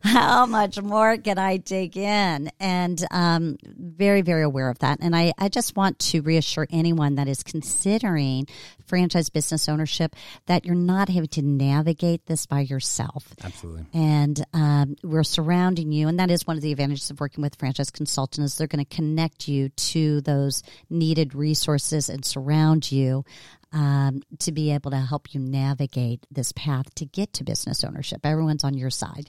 How 0.03 0.47
much 0.47 0.81
more 0.81 1.19
can 1.19 1.37
I 1.37 1.59
take 1.59 1.99
in?" 1.99 2.51
And 2.59 3.05
um, 3.11 3.59
very, 3.62 4.23
very 4.23 4.43
aware 4.43 4.71
of 4.71 4.79
that. 4.79 5.01
And 5.03 5.14
I, 5.14 5.35
I 5.37 5.51
just 5.51 5.77
want 5.77 5.99
to 5.99 6.23
reassure 6.23 6.66
anyone 6.71 7.16
that 7.16 7.29
is 7.29 7.43
considering 7.43 8.47
franchise 8.87 9.29
business 9.29 9.69
ownership 9.69 10.14
that 10.47 10.64
you're 10.64 10.75
not 10.75 11.09
having 11.09 11.29
to 11.29 11.43
navigate 11.43 12.27
this 12.27 12.47
by 12.47 12.61
yourself. 12.61 13.35
Absolutely. 13.43 13.87
And 13.93 14.45
um, 14.53 14.97
we're 15.03 15.25
surrounding 15.25 15.93
you, 15.93 16.09
and 16.09 16.19
that 16.19 16.31
is 16.31 16.47
one 16.47 16.57
of 16.57 16.62
the 16.62 16.73
advantages 16.73 17.11
of 17.11 17.21
working 17.21 17.43
with 17.43 17.57
franchise 17.57 17.91
consultants. 17.91 18.57
They're 18.57 18.66
going 18.66 18.85
to 18.85 18.97
connect 18.97 19.49
you 19.49 19.69
to 19.69 20.21
those 20.23 20.62
needed 20.91 21.35
resources 21.35 22.09
and 22.09 22.25
surround 22.25 22.91
you 22.91 23.25
um, 23.73 24.23
to 24.39 24.53
be 24.53 24.73
able 24.73 24.91
to 24.93 24.99
help 24.99 25.35
you 25.35 25.41
navigate 25.41 26.27
this 26.31 26.53
path 26.53 26.95
to 26.95 27.05
get 27.05 27.33
to 27.35 27.45
business 27.45 27.85
ownership. 27.85 28.21
Everyone's 28.25 28.64
on 28.64 28.75
your 28.75 28.91
side. 28.91 29.29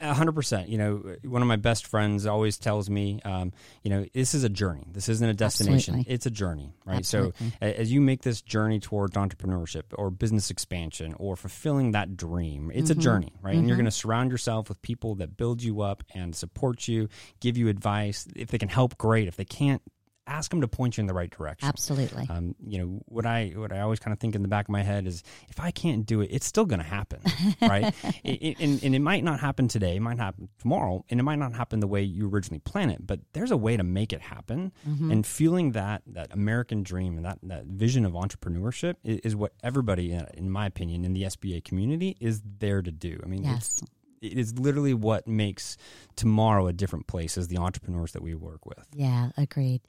A 0.00 0.14
hundred 0.14 0.32
percent. 0.32 0.68
You 0.68 0.78
know, 0.78 1.16
one 1.24 1.42
of 1.42 1.48
my 1.48 1.56
best 1.56 1.86
friends 1.86 2.26
always 2.26 2.58
tells 2.58 2.90
me, 2.90 3.20
um, 3.24 3.52
you 3.82 3.90
know, 3.90 4.04
this 4.12 4.34
is 4.34 4.42
a 4.42 4.48
journey. 4.48 4.86
This 4.92 5.08
isn't 5.08 5.28
a 5.28 5.34
destination. 5.34 5.94
Absolutely. 5.94 6.14
It's 6.14 6.26
a 6.26 6.30
journey, 6.30 6.74
right? 6.84 6.96
Absolutely. 6.96 7.50
So 7.60 7.66
as 7.66 7.92
you 7.92 8.00
make 8.00 8.22
this 8.22 8.42
journey 8.42 8.80
towards 8.80 9.16
entrepreneurship 9.16 9.84
or 9.94 10.10
business 10.10 10.50
expansion 10.50 11.14
or 11.18 11.36
fulfilling 11.36 11.92
that 11.92 12.16
dream, 12.16 12.70
it's 12.74 12.90
Mm-hmm. 12.90 13.00
a 13.00 13.02
journey, 13.02 13.32
right? 13.42 13.54
And 13.56 13.66
you're 13.68 13.76
going 13.76 13.84
to 13.84 13.90
surround 13.90 14.30
yourself 14.30 14.68
with 14.68 14.80
people 14.80 15.16
that 15.16 15.36
build 15.36 15.62
you 15.62 15.80
up 15.80 16.02
and 16.14 16.34
support 16.34 16.88
you, 16.88 17.08
give 17.40 17.56
you 17.56 17.68
advice. 17.68 18.26
If 18.34 18.48
they 18.50 18.58
can 18.58 18.68
help, 18.68 18.96
great. 18.96 19.28
If 19.28 19.36
they 19.36 19.44
can't, 19.44 19.82
ask 20.26 20.50
them 20.50 20.60
to 20.60 20.68
point 20.68 20.96
you 20.96 21.02
in 21.02 21.06
the 21.06 21.14
right 21.14 21.30
direction. 21.30 21.68
Absolutely. 21.68 22.26
Um, 22.28 22.54
you 22.66 22.78
know 22.78 23.00
what 23.06 23.26
I 23.26 23.52
what 23.56 23.72
I 23.72 23.80
always 23.80 23.98
kind 24.00 24.12
of 24.12 24.18
think 24.18 24.34
in 24.34 24.42
the 24.42 24.48
back 24.48 24.66
of 24.66 24.70
my 24.70 24.82
head 24.82 25.06
is 25.06 25.22
if 25.48 25.60
I 25.60 25.70
can't 25.70 26.04
do 26.06 26.20
it, 26.20 26.30
it's 26.32 26.46
still 26.46 26.64
going 26.64 26.80
to 26.80 26.86
happen, 26.86 27.20
right? 27.62 27.94
it, 28.24 28.30
it- 28.42 28.56
and, 28.60 28.82
and 28.82 28.94
it 28.94 29.00
might 29.00 29.22
not 29.24 29.40
happen 29.40 29.68
today, 29.68 29.96
it 29.96 30.00
might 30.00 30.18
happen 30.18 30.48
tomorrow, 30.58 31.04
and 31.10 31.20
it 31.20 31.22
might 31.22 31.38
not 31.38 31.52
happen 31.54 31.80
the 31.80 31.86
way 31.86 32.02
you 32.02 32.28
originally 32.28 32.60
plan 32.60 32.90
it. 32.90 33.06
But 33.06 33.20
there's 33.32 33.50
a 33.50 33.56
way 33.56 33.76
to 33.76 33.82
make 33.84 34.12
it 34.12 34.20
happen, 34.20 34.72
and 34.84 35.26
feeling 35.26 35.72
that 35.72 36.02
that 36.08 36.32
American 36.32 36.82
dream 36.82 37.16
and 37.16 37.24
that 37.24 37.38
that 37.44 37.64
vision 37.66 38.04
of 38.04 38.12
entrepreneurship 38.12 38.96
is, 39.04 39.18
is 39.20 39.36
what 39.36 39.52
everybody, 39.62 40.14
uh, 40.14 40.24
in 40.34 40.50
my 40.50 40.66
opinion, 40.66 41.04
in 41.04 41.12
the 41.12 41.22
SBA 41.22 41.64
community 41.64 42.16
is 42.20 42.42
there 42.58 42.82
to 42.82 42.90
do. 42.90 43.20
I 43.22 43.26
mean, 43.26 43.44
it's, 43.44 43.80
yes. 43.82 43.90
It 44.20 44.38
is 44.38 44.58
literally 44.58 44.94
what 44.94 45.26
makes 45.26 45.76
tomorrow 46.16 46.66
a 46.66 46.72
different 46.72 47.06
place 47.06 47.36
as 47.38 47.48
the 47.48 47.58
entrepreneurs 47.58 48.12
that 48.12 48.22
we 48.22 48.34
work 48.34 48.66
with. 48.66 48.84
Yeah, 48.94 49.30
agreed. 49.36 49.80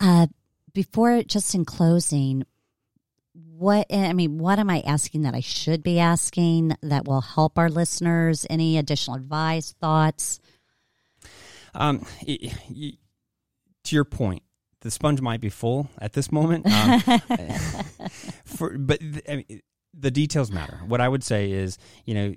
Uh, 0.00 0.26
before, 0.72 1.22
just 1.22 1.54
in 1.54 1.64
closing, 1.64 2.44
what 3.32 3.86
I 3.92 4.12
mean, 4.12 4.38
what 4.38 4.58
am 4.58 4.70
I 4.70 4.80
asking 4.80 5.22
that 5.22 5.34
I 5.34 5.40
should 5.40 5.82
be 5.82 5.98
asking 5.98 6.76
that 6.82 7.06
will 7.06 7.20
help 7.20 7.58
our 7.58 7.68
listeners? 7.68 8.46
Any 8.48 8.78
additional 8.78 9.16
advice, 9.16 9.74
thoughts? 9.80 10.40
Um, 11.74 12.06
y- 12.26 12.38
y- 12.70 12.92
to 13.84 13.94
your 13.94 14.04
point, 14.04 14.42
the 14.80 14.90
sponge 14.90 15.20
might 15.20 15.40
be 15.40 15.50
full 15.50 15.90
at 15.98 16.12
this 16.14 16.32
moment. 16.32 16.66
Um, 16.66 17.00
for, 18.44 18.76
but 18.78 19.00
I 19.28 19.36
mean, 19.36 19.60
the 19.98 20.10
details 20.10 20.50
matter. 20.50 20.80
What 20.86 21.00
I 21.00 21.08
would 21.08 21.24
say 21.24 21.50
is, 21.50 21.78
you 22.04 22.14
know, 22.14 22.34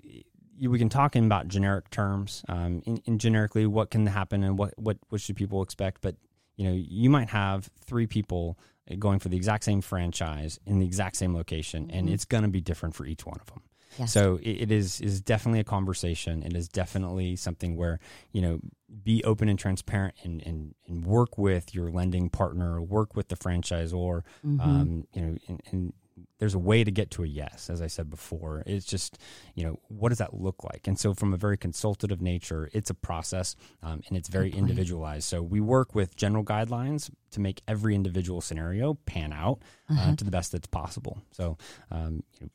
we 0.62 0.80
can 0.80 0.90
talk 0.90 1.16
in 1.16 1.26
about 1.26 1.48
generic 1.48 1.90
terms, 1.90 2.44
um, 2.50 2.82
in, 2.86 3.02
in 3.06 3.20
generically 3.20 3.66
what 3.66 3.92
can 3.92 4.06
happen 4.08 4.44
and 4.44 4.58
what, 4.58 4.74
what, 4.78 4.98
what 5.10 5.22
should 5.22 5.36
people 5.36 5.62
expect. 5.62 6.02
But, 6.02 6.16
you 6.58 6.66
know, 6.66 6.74
you 6.74 7.10
might 7.10 7.30
have 7.30 7.70
three 7.86 8.08
people 8.08 8.58
going 8.98 9.20
for 9.20 9.30
the 9.30 9.38
exact 9.38 9.64
same 9.64 9.82
franchise 9.82 10.60
in 10.66 10.80
the 10.80 10.86
exact 10.86 11.16
same 11.16 11.36
location, 11.36 11.92
and 11.92 12.10
it's 12.10 12.26
going 12.26 12.44
to 12.44 12.50
be 12.50 12.62
different 12.62 12.96
for 12.96 13.06
each 13.06 13.26
one 13.26 13.38
of 13.40 13.48
them. 13.48 13.62
Yes. 13.98 14.14
So 14.14 14.40
it, 14.42 14.72
is 14.72 15.02
is 15.02 15.20
definitely 15.20 15.60
a 15.60 15.64
conversation. 15.64 16.44
It 16.44 16.56
is 16.56 16.68
definitely 16.68 17.36
something 17.36 17.76
where 17.76 18.00
you 18.32 18.42
know 18.42 18.60
be 19.04 19.24
open 19.24 19.50
and 19.50 19.58
transparent 19.58 20.16
and 20.24 20.42
and, 20.46 20.76
and 20.88 21.06
work 21.06 21.38
with 21.38 21.74
your 21.74 21.90
lending 21.92 22.30
partner, 22.30 22.82
work 22.82 23.16
with 23.16 23.30
the 23.30 23.36
franchisor. 23.36 24.22
Um, 24.62 25.08
you 25.14 25.22
know, 25.22 25.38
and, 25.48 25.62
and 25.72 25.94
there's 26.40 26.54
a 26.54 26.60
way 26.60 26.84
to 26.84 26.92
get 26.92 27.12
to 27.12 27.24
a 27.24 27.28
yes, 27.28 27.70
as 27.70 27.82
I 27.82 27.88
said 27.88 28.10
before. 28.10 28.64
It's 28.66 28.86
just 28.86 29.18
you 29.56 29.64
know 29.66 29.80
what 29.88 30.10
does 30.10 30.18
that 30.20 30.34
look 30.34 30.64
like? 30.64 30.88
And 30.88 30.98
so 31.00 31.14
from 31.14 31.34
a 31.34 31.38
very 31.38 31.58
consultative 31.58 32.22
nature, 32.22 32.70
it's 32.74 32.90
a 32.90 32.94
process 32.94 33.56
um, 33.84 34.02
and 34.08 34.18
it's 34.18 34.30
very 34.30 34.52
individualized. 34.52 35.26
So 35.26 35.42
we 35.42 35.60
work 35.60 35.96
with 35.96 36.16
general 36.16 36.44
guidelines 36.44 37.10
to 37.32 37.40
make 37.40 37.62
every 37.68 37.96
individual 37.96 38.42
scenario 38.42 38.96
pan 39.06 39.34
out 39.34 39.60
uh, 39.90 40.16
to 40.16 40.24
the 40.24 40.32
best 40.32 40.52
that's 40.52 40.68
possible. 40.68 41.22
So 41.32 41.58
um, 41.92 42.24
you 42.40 42.46
know, 42.46 42.50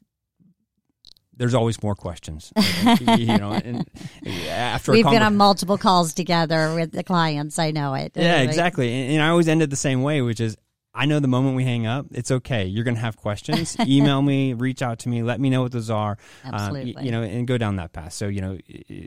there's 1.37 1.55
always 1.55 1.83
more 1.83 1.95
questions. 1.97 2.53
you 3.19 3.27
know, 3.39 3.53
and 3.53 3.85
after 4.49 4.93
We've 4.93 5.05
been 5.05 5.23
on 5.23 5.37
multiple 5.37 5.77
calls 5.79 6.15
together 6.15 6.75
with 6.75 6.93
the 6.93 7.03
clients. 7.03 7.59
I 7.59 7.73
know 7.73 7.95
it. 7.95 8.13
yeah, 8.15 8.37
Right. 8.37 8.43
exactly. 8.49 8.93
And, 8.93 9.13
and 9.15 9.23
I 9.23 9.29
always 9.31 9.49
end 9.49 9.61
it 9.61 9.69
the 9.71 9.77
same 9.77 10.03
way, 10.03 10.23
which 10.23 10.39
is 10.41 10.57
I 10.95 11.07
know 11.07 11.19
the 11.19 11.29
moment 11.29 11.57
we 11.57 11.65
hang 11.65 11.87
up, 11.87 12.07
it's 12.13 12.31
okay. 12.31 12.67
You're 12.67 12.85
going 12.85 12.95
to 12.95 13.01
have 13.01 13.17
questions. 13.17 13.77
Email 13.87 14.23
me, 14.23 14.53
reach 14.55 14.81
out 14.81 15.01
to 15.01 15.09
me, 15.09 15.23
let 15.23 15.41
me 15.41 15.51
know 15.51 15.63
what 15.63 15.73
those 15.73 15.91
are. 15.91 16.17
Um, 16.45 16.53
y- 16.53 16.57
Absolutely. 16.59 17.05
you 17.05 17.11
know, 17.11 17.23
and 17.23 17.47
go 17.49 17.59
down 17.59 17.77
that 17.77 17.93
path. 17.93 18.13
So, 18.13 18.29
you 18.29 18.41
know, 18.41 18.59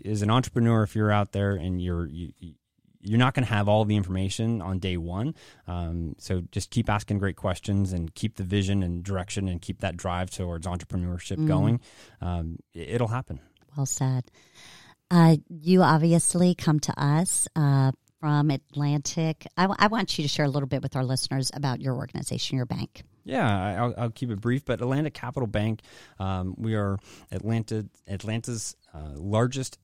as 0.06 0.22
an 0.22 0.30
entrepreneur, 0.30 0.84
if 0.84 0.96
you're 0.96 1.12
out 1.12 1.32
there 1.32 1.52
and 1.52 1.82
you're, 1.82 2.06
you, 2.08 2.34
you- 2.40 2.54
you're 3.00 3.20
not 3.20 3.34
going 3.34 3.46
to 3.46 3.54
have 3.54 3.70
all 3.70 3.86
the 3.86 3.96
information 3.96 4.62
on 4.62 4.80
day 4.80 4.98
one. 4.98 5.34
Um, 5.66 6.16
so 6.18 6.42
just 6.52 6.72
keep 6.72 6.90
asking 6.90 7.20
great 7.20 7.38
questions 7.38 7.94
and 7.94 8.14
keep 8.14 8.36
the 8.36 8.44
vision 8.44 8.84
and 8.84 9.02
direction 9.02 9.48
and 9.48 9.62
keep 9.62 9.80
that 9.80 9.96
drive 9.96 10.30
towards 10.30 10.68
entrepreneurship 10.68 11.38
Mm. 11.38 11.48
going. 11.48 11.80
Um, 12.20 12.58
it- 12.74 12.90
it'll 12.90 13.08
happen. 13.08 13.40
Well 13.78 13.86
said. 13.86 14.26
Uh, 15.10 15.38
you 15.48 15.84
obviously 15.84 16.54
come 16.54 16.82
to 16.82 17.02
us 17.02 17.48
uh, 17.56 17.92
from 18.20 18.50
Atlantic. 18.50 19.46
I, 19.58 19.64
w- 19.64 19.78
I 19.80 19.88
want 19.88 20.18
you 20.18 20.24
to 20.24 20.28
share 20.28 20.46
a 20.46 20.50
little 20.50 20.68
bit 20.68 20.82
with 20.82 20.96
our 20.96 21.04
listeners 21.04 21.52
about 21.54 21.82
your 21.82 21.96
organization, 21.96 22.58
your 22.58 22.66
bank. 22.66 23.04
Yeah, 23.24 23.84
I'll, 23.84 23.94
I'll 23.98 24.10
keep 24.10 24.32
it 24.32 24.40
brief. 24.40 24.66
But 24.66 24.82
Atlantic 24.82 25.14
Capital 25.14 25.48
Bank, 25.48 25.82
um, 26.20 26.56
we 26.58 26.76
are 26.76 26.98
Atlanta, 27.32 27.86
Atlanta's 28.08 28.76
uh, 28.94 29.12
largest 29.16 29.78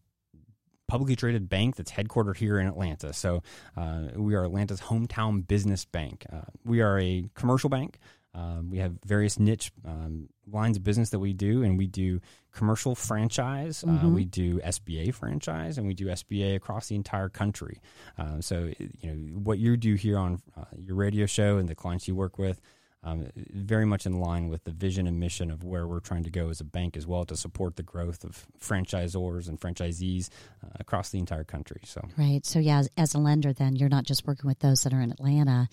publicly 0.88 1.16
traded 1.16 1.50
bank 1.50 1.76
that's 1.76 1.92
headquartered 1.92 2.38
here 2.38 2.60
in 2.60 2.68
Atlanta. 2.68 3.14
So 3.14 3.42
uh, 3.76 4.10
we 4.16 4.36
are 4.36 4.46
Atlanta's 4.46 4.82
hometown 4.82 5.46
business 5.48 5.86
bank. 5.86 6.26
Uh, 6.32 6.42
we 6.64 6.82
are 6.82 7.00
a 7.00 7.30
commercial 7.36 7.70
bank. 7.70 8.00
Um, 8.36 8.70
we 8.70 8.80
have 8.80 8.94
various 9.06 9.40
niche 9.40 9.72
um, 9.86 10.30
lines 10.52 10.78
of 10.78 10.84
business 10.84 11.12
that 11.12 11.20
we 11.20 11.34
do, 11.34 11.64
and 11.64 11.78
we 11.78 11.88
do 11.88 12.20
commercial 12.52 12.96
franchise, 12.96 13.84
uh, 13.84 14.08
we 14.08 14.26
do 14.26 14.60
SBA 14.60 15.14
franchise, 15.14 15.78
and 15.78 15.88
we 15.88 15.94
do 15.94 16.08
SBA 16.08 16.56
across 16.56 16.88
the 16.88 16.96
entire 16.96 17.30
country. 17.30 17.80
Uh, 18.18 18.42
so, 18.42 18.72
you 18.80 19.12
know, 19.12 19.40
what 19.40 19.60
you 19.60 19.78
do 19.78 19.96
here 19.96 20.18
on 20.18 20.42
uh, 20.58 20.66
your 20.78 20.96
radio 20.96 21.26
show 21.26 21.58
and 21.58 21.68
the 21.68 21.76
clients 21.76 22.08
you 22.08 22.16
work 22.16 22.38
with, 22.38 22.62
um, 23.04 23.28
very 23.36 23.86
much 23.86 24.06
in 24.06 24.20
line 24.20 24.48
with 24.48 24.64
the 24.64 24.72
vision 24.72 25.08
and 25.08 25.20
mission 25.20 25.52
of 25.52 25.64
where 25.64 25.88
we're 25.88 26.00
trying 26.00 26.24
to 26.24 26.30
go 26.30 26.50
as 26.50 26.62
a 26.62 26.64
bank 26.64 26.96
as 26.96 27.06
well 27.06 27.26
to 27.26 27.36
support 27.36 27.76
the 27.76 27.84
growth 27.84 28.24
of 28.24 28.48
franchisors 28.60 29.48
and 29.50 29.60
franchisees 29.60 30.30
uh, 30.64 30.70
across 30.80 31.10
the 31.10 31.20
entire 31.20 31.44
country. 31.44 31.82
So, 31.84 32.08
Right. 32.18 32.46
So, 32.46 32.60
yeah, 32.60 32.80
as, 32.80 32.90
as 32.96 33.14
a 33.14 33.20
lender, 33.20 33.52
then 33.52 33.76
you're 33.76 33.90
not 33.90 34.06
just 34.06 34.26
working 34.26 34.48
with 34.48 34.60
those 34.60 34.84
that 34.84 34.94
are 34.94 35.02
in 35.02 35.12
Atlanta. 35.12 35.68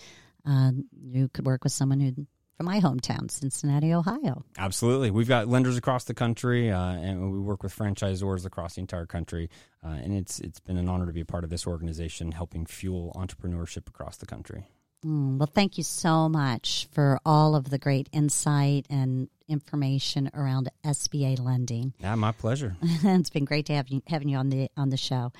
Um, 0.44 0.86
you 0.92 1.28
could 1.28 1.46
work 1.46 1.62
with 1.62 1.72
someone 1.72 2.00
who 2.00 2.26
from 2.61 2.66
my 2.66 2.78
hometown, 2.78 3.30
Cincinnati, 3.30 3.94
Ohio. 3.94 4.44
Absolutely. 4.58 5.11
We've 5.11 5.26
got 5.26 5.48
lenders 5.48 5.78
across 5.78 6.04
the 6.04 6.12
country, 6.12 6.70
uh, 6.70 6.92
and 6.92 7.32
we 7.32 7.38
work 7.38 7.62
with 7.62 7.74
franchisors 7.74 8.44
across 8.44 8.74
the 8.74 8.82
entire 8.82 9.06
country. 9.06 9.48
Uh, 9.82 9.92
and 9.92 10.12
it's 10.12 10.40
it's 10.40 10.61
been 10.61 10.76
an 10.76 10.86
honor 10.86 11.06
to 11.06 11.12
be 11.14 11.22
a 11.22 11.24
part 11.24 11.42
of 11.42 11.48
this 11.48 11.66
organization, 11.66 12.32
helping 12.32 12.66
fuel 12.66 13.14
entrepreneurship 13.16 13.88
across 13.88 14.18
the 14.18 14.26
country. 14.26 14.66
Mm, 15.06 15.38
well, 15.38 15.46
thank 15.46 15.78
you 15.78 15.84
so 15.84 16.28
much 16.28 16.86
for 16.92 17.18
all 17.24 17.56
of 17.56 17.70
the 17.70 17.78
great 17.78 18.11
insight 18.12 18.84
and 18.90 19.30
information 19.48 20.30
around 20.34 20.70
SBA 20.84 21.40
lending. 21.40 21.94
Yeah, 21.98 22.14
my 22.14 22.32
pleasure. 22.32 22.76
it's 22.82 23.30
been 23.30 23.46
great 23.46 23.64
to 23.66 23.74
have 23.74 23.88
you 23.88 24.02
having 24.06 24.28
you 24.28 24.36
on 24.36 24.50
the 24.50 24.70
on 24.76 24.90
the 24.90 24.98
show. 24.98 25.32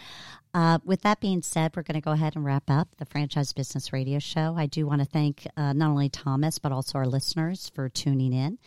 Uh, 0.53 0.81
with 0.85 1.03
that 1.03 1.21
being 1.21 1.43
said, 1.43 1.71
we're 1.77 1.83
going 1.83 1.95
to 1.95 2.01
go 2.01 2.11
ahead 2.11 2.35
and 2.35 2.45
wrap 2.45 2.69
up 2.69 2.89
the 2.97 3.05
Franchise 3.05 3.53
Business 3.53 3.93
Radio 3.93 4.19
Show. 4.19 4.57
I 4.57 4.67
do 4.67 4.85
want 4.87 5.01
to 5.01 5.05
thank 5.05 5.47
uh, 5.57 5.73
not 5.73 5.91
only 5.91 6.09
Thomas, 6.09 6.59
but 6.59 6.73
also 6.73 6.99
our 6.99 7.07
listeners 7.07 7.71
for 7.75 7.89
tuning 7.89 8.33
in. 8.33 8.59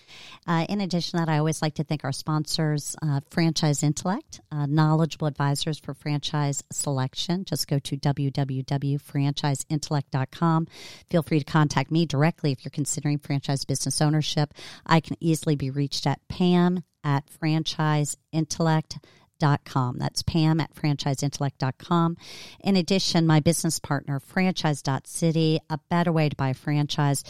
Uh, 0.48 0.66
in 0.70 0.80
addition 0.80 1.20
to 1.20 1.26
that, 1.26 1.32
I 1.32 1.40
always 1.40 1.62
like 1.62 1.74
to 1.76 1.84
thank 1.84 2.06
our 2.06 2.14
sponsors, 2.14 2.96
uh, 3.02 3.20
Franchise 3.30 3.84
Intellect, 3.84 4.40
uh, 4.52 4.66
knowledgeable 4.66 5.28
advisors 5.28 5.78
for 5.78 5.94
franchise 5.94 6.64
selection. 6.72 7.44
Just 7.44 7.68
go 7.68 7.80
to 7.80 7.98
www.franchiseintellect.com. 7.98 10.68
Feel 11.10 11.24
free 11.24 11.40
to 11.40 11.46
contact 11.46 11.92
me 11.92 12.06
directly 12.06 12.54
if 12.54 12.64
you're 12.64 12.70
considering 12.70 13.20
franchise 13.20 13.66
business 13.66 14.02
ownership. 14.02 14.54
I 14.86 15.02
can 15.02 15.18
easily 15.20 15.58
be 15.58 15.70
reached 15.70 16.08
at 16.08 16.26
pam 16.30 16.86
at 17.04 17.26
franchiseintellect.com 17.28 19.02
franchiseintellect.com. 19.44 19.98
That's 19.98 20.24
Pam 20.24 20.60
at 20.60 20.74
franchiseintellect.com. 20.74 22.18
In 22.62 22.76
addition, 22.76 23.28
my 23.28 23.40
business 23.40 23.80
partner, 23.80 24.20
franchise.city, 24.20 25.60
a 25.70 25.80
better 25.90 26.12
way 26.12 26.30
to 26.30 26.36
buy 26.36 26.50
a 26.50 26.54
franchise, 26.54 27.24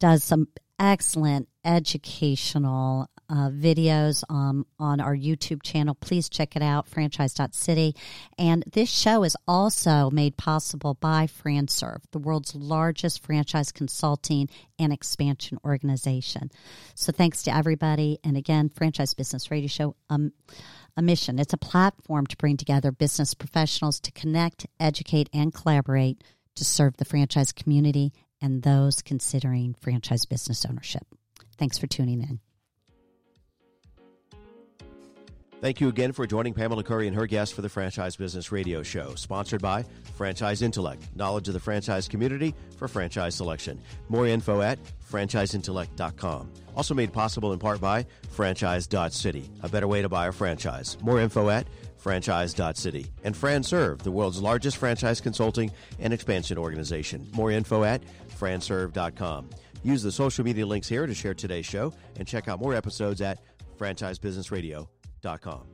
does 0.00 0.24
some 0.24 0.48
excellent 0.78 1.48
educational 1.64 3.08
uh, 3.30 3.48
videos 3.48 4.22
um, 4.28 4.66
on 4.78 5.00
our 5.00 5.16
YouTube 5.16 5.62
channel. 5.62 5.94
Please 5.94 6.28
check 6.28 6.56
it 6.56 6.62
out, 6.62 6.88
franchise.city. 6.88 7.94
And 8.36 8.64
this 8.70 8.90
show 8.90 9.22
is 9.22 9.36
also 9.48 10.10
made 10.10 10.36
possible 10.36 10.94
by 10.94 11.26
FranServe, 11.26 12.02
the 12.10 12.18
world's 12.18 12.54
largest 12.54 13.22
franchise 13.22 13.72
consulting 13.72 14.50
and 14.78 14.92
expansion 14.92 15.58
organization. 15.64 16.50
So 16.94 17.12
thanks 17.12 17.44
to 17.44 17.56
everybody. 17.56 18.18
And 18.24 18.36
again, 18.36 18.68
Franchise 18.68 19.14
Business 19.14 19.50
Radio 19.50 19.68
Show. 19.68 19.96
Um, 20.10 20.32
a 20.96 21.02
mission. 21.02 21.38
It's 21.38 21.52
a 21.52 21.58
platform 21.58 22.26
to 22.28 22.36
bring 22.36 22.56
together 22.56 22.92
business 22.92 23.34
professionals 23.34 24.00
to 24.00 24.12
connect, 24.12 24.66
educate, 24.78 25.28
and 25.32 25.52
collaborate 25.52 26.22
to 26.54 26.64
serve 26.64 26.96
the 26.96 27.04
franchise 27.04 27.52
community 27.52 28.12
and 28.40 28.62
those 28.62 29.02
considering 29.02 29.74
franchise 29.80 30.24
business 30.24 30.64
ownership. 30.64 31.06
Thanks 31.58 31.78
for 31.78 31.86
tuning 31.86 32.20
in. 32.20 32.40
Thank 35.64 35.80
you 35.80 35.88
again 35.88 36.12
for 36.12 36.26
joining 36.26 36.52
Pamela 36.52 36.82
Curry 36.82 37.06
and 37.06 37.16
her 37.16 37.26
guests 37.26 37.54
for 37.54 37.62
the 37.62 37.70
Franchise 37.70 38.16
Business 38.16 38.52
Radio 38.52 38.82
Show, 38.82 39.14
sponsored 39.14 39.62
by 39.62 39.86
Franchise 40.14 40.60
Intellect, 40.60 41.02
knowledge 41.16 41.48
of 41.48 41.54
the 41.54 41.58
franchise 41.58 42.06
community 42.06 42.54
for 42.76 42.86
franchise 42.86 43.34
selection. 43.34 43.80
More 44.10 44.26
info 44.26 44.60
at 44.60 44.78
franchiseintellect.com. 45.10 46.52
Also 46.76 46.92
made 46.92 47.14
possible 47.14 47.54
in 47.54 47.58
part 47.58 47.80
by 47.80 48.04
franchise.city, 48.28 49.50
a 49.62 49.68
better 49.70 49.88
way 49.88 50.02
to 50.02 50.08
buy 50.10 50.26
a 50.26 50.32
franchise. 50.32 50.98
More 51.00 51.18
info 51.18 51.48
at 51.48 51.66
franchise.city. 51.96 53.06
And 53.24 53.34
FranServe, 53.34 54.00
the 54.00 54.12
world's 54.12 54.42
largest 54.42 54.76
franchise 54.76 55.22
consulting 55.22 55.70
and 55.98 56.12
expansion 56.12 56.58
organization. 56.58 57.26
More 57.32 57.50
info 57.50 57.84
at 57.84 58.02
franserve.com. 58.38 59.48
Use 59.82 60.02
the 60.02 60.12
social 60.12 60.44
media 60.44 60.66
links 60.66 60.88
here 60.88 61.06
to 61.06 61.14
share 61.14 61.32
today's 61.32 61.64
show 61.64 61.94
and 62.18 62.28
check 62.28 62.48
out 62.48 62.60
more 62.60 62.74
episodes 62.74 63.22
at 63.22 63.40
franchisebusinessradio.com 63.78 64.88
dot 65.24 65.40
com. 65.40 65.73